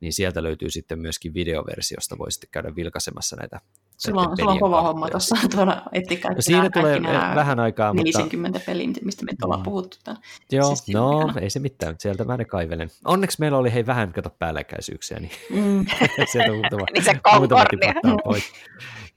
niin 0.00 0.12
sieltä 0.12 0.42
löytyy 0.42 0.70
sitten 0.70 0.98
myöskin 0.98 1.34
videoversiosta, 1.34 2.18
voisitte 2.18 2.46
käydä 2.50 2.76
vilkaisemassa 3.10 3.36
näitä. 3.36 3.60
Sulla 3.98 4.20
on, 4.22 4.36
sulla 4.36 4.50
on 4.50 4.58
kova 4.60 4.82
homma 4.82 5.08
tuossa 5.08 5.36
tuolla 5.54 5.82
etsiä 5.92 6.18
kaikki 6.18 6.34
No 6.34 6.42
siinä 6.42 6.58
nämä- 6.58 6.70
tulee 6.70 6.92
kaikki 7.00 7.12
nämä 7.12 7.34
vähän 7.34 7.60
aikaa, 7.60 7.94
mutta 7.94 8.18
40 8.18 8.60
peliä, 8.66 8.88
mistä 9.04 9.24
me 9.24 9.32
ollaan 9.42 9.60
Mm. 9.60 9.64
puhuttu. 9.64 9.96
Tämän. 10.04 10.22
joo, 10.52 10.68
Siis 10.76 10.88
no 10.94 11.22
siinä- 11.24 11.40
ei 11.40 11.50
se 11.50 11.58
mitään, 11.60 11.94
sieltä 11.98 12.24
mä 12.24 12.36
ne 12.36 12.44
kaivelen. 12.44 12.90
Onneksi 13.04 13.36
meillä 13.40 13.58
oli 13.58 13.72
hei 13.72 13.86
vähän 13.86 14.12
kato 14.12 14.30
päällekkäisyyksiä, 14.30 15.18
niin 15.20 15.30
Mm. 15.50 15.86
sieltä 16.32 16.52
muutama, 16.52 16.84
niin 16.94 17.04
se 17.04 17.12
muutama 17.12 17.40
Concordia. 17.64 17.78
tipahtaa 17.94 18.16
pois. 18.24 18.44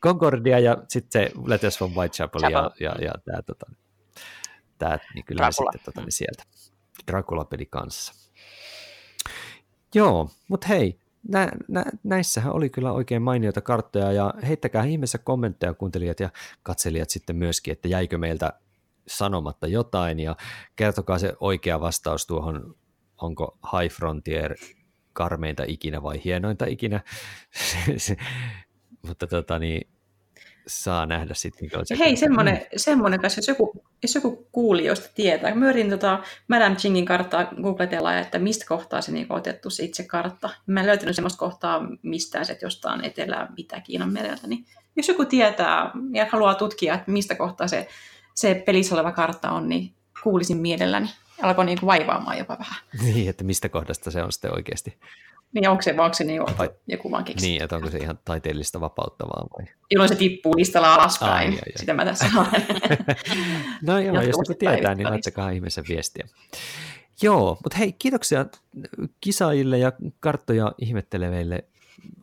Concordia 0.02 0.60
ja 0.60 0.78
sitten 0.88 1.12
se 1.22 1.32
Letters 1.46 1.78
from 1.78 1.92
Whitechapel 1.92 2.42
ja, 2.52 2.72
ja, 2.80 2.96
ja 3.02 3.12
tämä 3.26 3.42
tota, 3.42 3.66
tää, 4.78 5.00
niin 5.16 5.26
kyllä 5.26 5.40
Dracula. 5.40 5.72
sitten 5.72 5.86
tota, 5.86 6.02
niin 6.06 6.12
sieltä. 6.12 6.44
Dracula-peli 7.12 7.66
kanssa. 7.66 8.14
Joo, 9.96 10.30
mutta 10.48 10.68
hei, 10.68 11.00
nä, 11.28 11.52
nä, 11.68 11.86
näissähän 12.04 12.54
oli 12.54 12.70
kyllä 12.70 12.92
oikein 12.92 13.22
mainioita 13.22 13.62
karttoja 13.62 14.12
ja 14.12 14.34
heittäkää 14.48 14.84
ihmeessä 14.84 15.18
kommentteja 15.18 15.74
kuuntelijat 15.74 16.20
ja 16.20 16.30
katselijat 16.64 17.10
sitten 17.10 17.36
myöskin, 17.36 17.72
että 17.72 17.88
jäikö 17.88 18.18
meiltä 18.18 18.54
sanomatta 19.08 19.68
jotain 19.68 20.20
ja 20.20 20.36
kertokaa 20.76 21.20
se 21.20 21.34
oikea 21.40 21.82
vastaus 21.82 22.28
tuohon, 22.28 22.76
onko 23.22 23.58
High 23.74 23.96
Frontier 23.96 24.56
karmeinta 25.14 25.64
ikinä 25.68 26.04
vai 26.04 26.22
hienointa 26.24 26.66
ikinä, 26.66 27.02
mutta 29.08 29.28
tota 29.28 29.60
niin, 29.60 29.93
saa 30.68 31.06
nähdä 31.06 31.34
sitten. 31.34 31.66
mikä 31.66 31.80
on 31.80 31.86
se 31.86 31.98
hei, 32.00 32.16
semmoinen, 32.16 32.66
semmoinen 32.76 33.22
kanssa, 33.22 33.40
jos 33.40 33.48
joku, 33.48 33.84
jos 34.02 34.16
joku 34.16 34.48
kuulijoista 34.52 35.10
tietää. 35.16 35.56
Mä 35.56 35.70
yritin 35.70 35.90
tota 35.90 36.20
Madame 36.48 36.76
Chingin 36.76 37.06
karttaa 37.06 37.46
googletella, 37.62 38.20
että 38.20 38.40
mistä 38.40 38.66
kohtaa 38.68 39.02
se 39.02 39.12
niin 39.12 39.26
otettu 39.30 39.70
se 39.70 39.84
itse 39.84 40.04
kartta. 40.04 40.50
Mä 40.68 40.80
en 40.80 40.88
löytänyt 40.88 41.16
semmoista 41.16 41.40
kohtaa 41.40 41.88
mistään 42.02 42.46
se, 42.46 42.54
että 42.54 42.66
jostain 42.66 43.04
etelä 43.04 43.48
mitä 43.58 43.82
Kiinan 43.82 44.14
mereltä. 44.14 44.48
Niin 44.48 44.66
jos 44.96 45.08
joku 45.08 45.26
tietää 45.26 45.92
ja 46.14 46.28
haluaa 46.32 46.56
tutkia, 46.56 46.94
että 46.94 47.12
mistä 47.12 47.36
kohtaa 47.36 47.68
se, 47.68 47.88
se 48.36 48.64
pelissä 48.66 48.96
oleva 48.96 49.12
kartta 49.12 49.52
on, 49.52 49.70
niin 49.70 49.94
kuulisin 50.24 50.58
mielelläni. 50.58 51.10
Alkoi 51.42 51.66
niin 51.66 51.80
vaivaamaan 51.86 52.38
jopa 52.38 52.58
vähän. 52.60 52.84
Niin, 53.04 53.30
että 53.30 53.44
mistä 53.44 53.70
kohdasta 53.70 54.12
se 54.12 54.24
on 54.24 54.32
sitten 54.32 54.54
oikeasti. 54.56 54.98
Niin 55.54 55.70
onko 55.70 55.82
se, 55.82 55.98
vai 55.98 56.06
onko 56.06 56.14
se 56.14 56.24
niin, 56.24 56.42
Vai- 56.42 56.70
joku 56.88 57.12
vaan 57.12 57.24
keksi? 57.24 57.48
Niin, 57.48 57.64
että 57.64 57.76
onko 57.76 57.90
se 57.90 57.98
ihan 57.98 58.20
taiteellista 58.26 58.82
vapauttavaa 58.82 59.48
vai? 59.58 59.66
Jolloin 59.92 60.10
se 60.10 60.16
tippuu 60.16 60.58
listalla 60.58 60.94
alaspäin. 60.96 61.32
Ai, 61.50 61.56
ai, 61.56 61.62
ai. 61.66 61.72
Sitä 61.76 61.94
mä 61.94 62.06
tässä 62.06 62.28
haen. 62.28 62.66
No 63.82 64.00
joo, 64.00 64.22
jos 64.22 64.26
joku 64.28 64.54
tietää, 64.60 64.96
niin 64.96 65.10
laittakaa 65.10 65.50
ihmeessä 65.50 65.84
viestiä. 65.90 66.28
Joo, 67.22 67.58
mutta 67.64 67.78
hei, 67.78 67.94
kiitoksia 67.94 68.46
kisaajille 69.22 69.78
ja 69.78 69.92
karttoja 70.20 70.72
ihmetteleville 70.78 71.66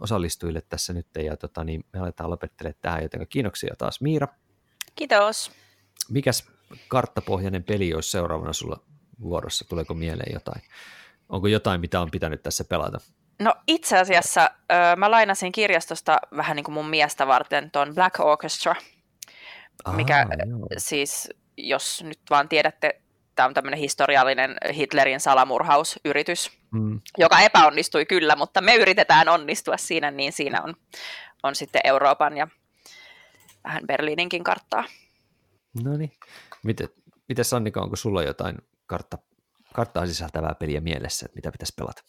osallistujille 0.01 0.63
tässä 0.69 0.93
nyt. 0.93 1.07
Ja 1.25 1.37
tota, 1.37 1.65
niin 1.65 1.85
me 1.93 2.01
aletaan 2.01 2.31
lopettelemaan 2.31 2.79
tähän, 2.83 3.03
joten 3.03 3.27
kiitoksia 3.29 3.75
taas 3.79 4.01
Miira. 4.01 4.29
Kiitos. 4.97 5.51
Mikäs 6.09 6.45
karttapohjainen 6.89 7.65
peli 7.65 7.95
olisi 7.95 8.11
seuraavana 8.11 8.53
sulla 8.53 8.81
vuorossa? 9.21 9.65
Tuleeko 9.69 9.95
mieleen 9.95 10.33
jotain? 10.33 10.63
Onko 11.29 11.47
jotain, 11.47 11.81
mitä 11.81 12.01
on 12.01 12.11
pitänyt 12.11 12.43
tässä 12.43 12.65
pelata? 12.65 13.01
No 13.41 13.55
itse 13.67 13.99
asiassa 13.99 14.51
ö, 14.73 14.97
mä 14.97 15.11
lainasin 15.11 15.53
kirjastosta 15.53 16.19
vähän 16.37 16.57
niin 16.57 16.65
kuin 16.65 16.75
mun 16.75 16.91
miestä 16.91 17.27
varten 17.27 17.71
ton 17.71 17.95
Black 17.95 18.21
Orchestra, 18.21 18.75
mikä 19.93 20.27
joo. 20.47 20.67
siis 20.79 21.29
jos 21.57 22.05
nyt 22.05 22.21
vaan 22.31 22.49
tiedätte, 22.49 23.01
tämä 23.35 23.47
on 23.47 23.55
tämmöinen 23.55 23.81
historiallinen 23.81 24.57
Hitlerin 24.75 25.21
salamurhausyritys, 25.21 26.61
Mm, 26.71 27.01
joka 27.19 27.41
epäonnistui 27.41 28.07
kyllä, 28.07 28.37
mutta 28.37 28.61
me 28.61 28.77
yritetään 28.77 29.29
onnistua 29.29 29.77
siinä, 29.77 30.11
niin 30.11 30.33
siinä 30.33 30.63
on, 30.63 30.75
on 31.43 31.55
sitten 31.55 31.81
Euroopan 31.85 32.37
ja 32.37 32.49
vähän 33.65 33.83
Berliininkin 33.87 34.45
karttaa. 34.45 34.85
no 35.85 35.97
niin. 35.97 36.13
Miten, 36.63 36.89
miten 37.29 37.45
Sannika, 37.45 37.81
onko 37.81 37.97
sulla 37.97 38.23
jotain 38.23 38.57
kartta, 38.87 39.19
karttaa 39.75 40.07
sisältävää 40.07 40.55
peliä 40.55 40.81
mielessä, 40.81 41.27
että 41.27 41.37
mitä 41.37 41.53
pitäisi 41.53 41.75
pelata? 41.77 42.03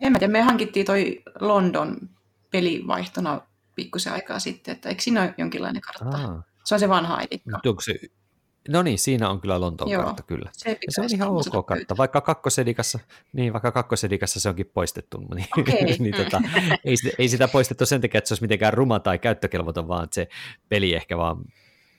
No, 0.00 0.06
en 0.06 0.12
mä 0.12 0.18
tiedä, 0.18 0.32
me 0.32 0.42
hankittiin 0.42 0.86
toi 0.86 1.22
London 1.40 1.96
pelivaihtona 2.50 3.40
pikkusen 3.74 4.12
aikaa 4.12 4.38
sitten, 4.38 4.72
että 4.72 4.88
eikö 4.88 5.02
siinä 5.02 5.22
ole 5.22 5.34
jonkinlainen 5.38 5.82
kartta? 5.82 6.18
Aa, 6.18 6.42
Se 6.64 6.74
on 6.74 6.80
se 6.80 6.88
vanha 6.88 7.20
onko 7.66 7.80
se, 7.80 7.94
no 8.68 8.82
niin, 8.82 8.98
siinä 8.98 9.30
on 9.30 9.40
kyllä 9.40 9.60
Lontoon 9.60 9.90
Joo. 9.90 10.04
kartta, 10.04 10.22
kyllä. 10.22 10.50
Se, 10.52 10.70
Ja 10.70 10.76
se 10.88 11.00
on 11.00 11.08
ihan 11.14 11.28
ok 11.28 11.66
kartta, 11.66 11.96
vaikka 11.96 12.20
kakkosedikassa, 12.20 12.98
niin 13.32 13.52
vaikka 13.52 13.72
kakkosedikassa 13.72 14.40
se 14.40 14.48
onkin 14.48 14.70
poistettu, 14.74 15.18
niin, 15.34 15.46
Okei. 15.58 15.84
niin 15.98 16.14
tota, 16.14 16.42
ei, 16.84 16.96
sitä, 16.96 17.16
ei 17.18 17.28
sitä 17.28 17.48
poistettu 17.48 17.86
sen 17.86 18.00
takia, 18.00 18.18
että 18.18 18.28
se 18.28 18.32
olisi 18.34 18.44
mitenkään 18.44 18.74
ruma 18.74 19.00
tai 19.00 19.18
käyttökelvoton, 19.18 19.88
vaan 19.88 20.08
se 20.12 20.28
peli 20.68 20.94
ehkä 20.94 21.16
vaan 21.16 21.44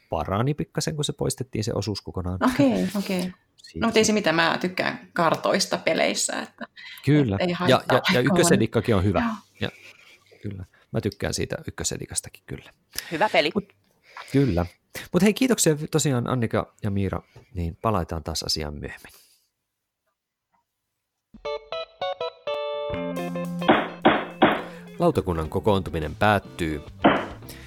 parani 0.09 0.53
pikkasen, 0.53 0.95
kun 0.95 1.05
se 1.05 1.13
poistettiin 1.13 1.63
se 1.63 1.71
osuus 1.73 2.01
kokonaan. 2.01 2.39
Okei, 2.53 2.87
okei. 2.97 3.21
Siitä- 3.21 3.46
No 3.75 3.87
mutta 3.87 3.99
ei 3.99 4.05
se 4.05 4.13
mitä, 4.13 4.31
mä 4.31 4.57
tykkään 4.61 5.09
kartoista 5.13 5.77
peleissä. 5.77 6.41
Että, 6.41 6.65
Kyllä, 7.05 7.37
ei 7.39 7.55
ja, 7.67 7.81
ja, 7.91 8.01
ja 8.13 8.19
ykkösedikkakin 8.19 8.95
on 8.95 9.03
hyvä. 9.03 9.19
Joo. 9.19 9.31
Ja, 9.59 9.69
kyllä, 10.41 10.65
mä 10.91 11.01
tykkään 11.01 11.33
siitä 11.33 11.57
ykkösedikastakin, 11.67 12.43
kyllä. 12.45 12.71
Hyvä 13.11 13.29
peli. 13.29 13.51
Kyllä. 14.31 14.65
Mutta 15.11 15.25
hei, 15.25 15.33
kiitoksia 15.33 15.75
tosiaan 15.91 16.29
Annika 16.29 16.73
ja 16.83 16.91
Miira, 16.91 17.21
niin 17.53 17.77
palataan 17.81 18.23
taas 18.23 18.43
asiaan 18.43 18.73
myöhemmin. 18.73 19.11
Lautakunnan 24.99 25.49
kokoontuminen 25.49 26.15
päättyy. 26.15 26.81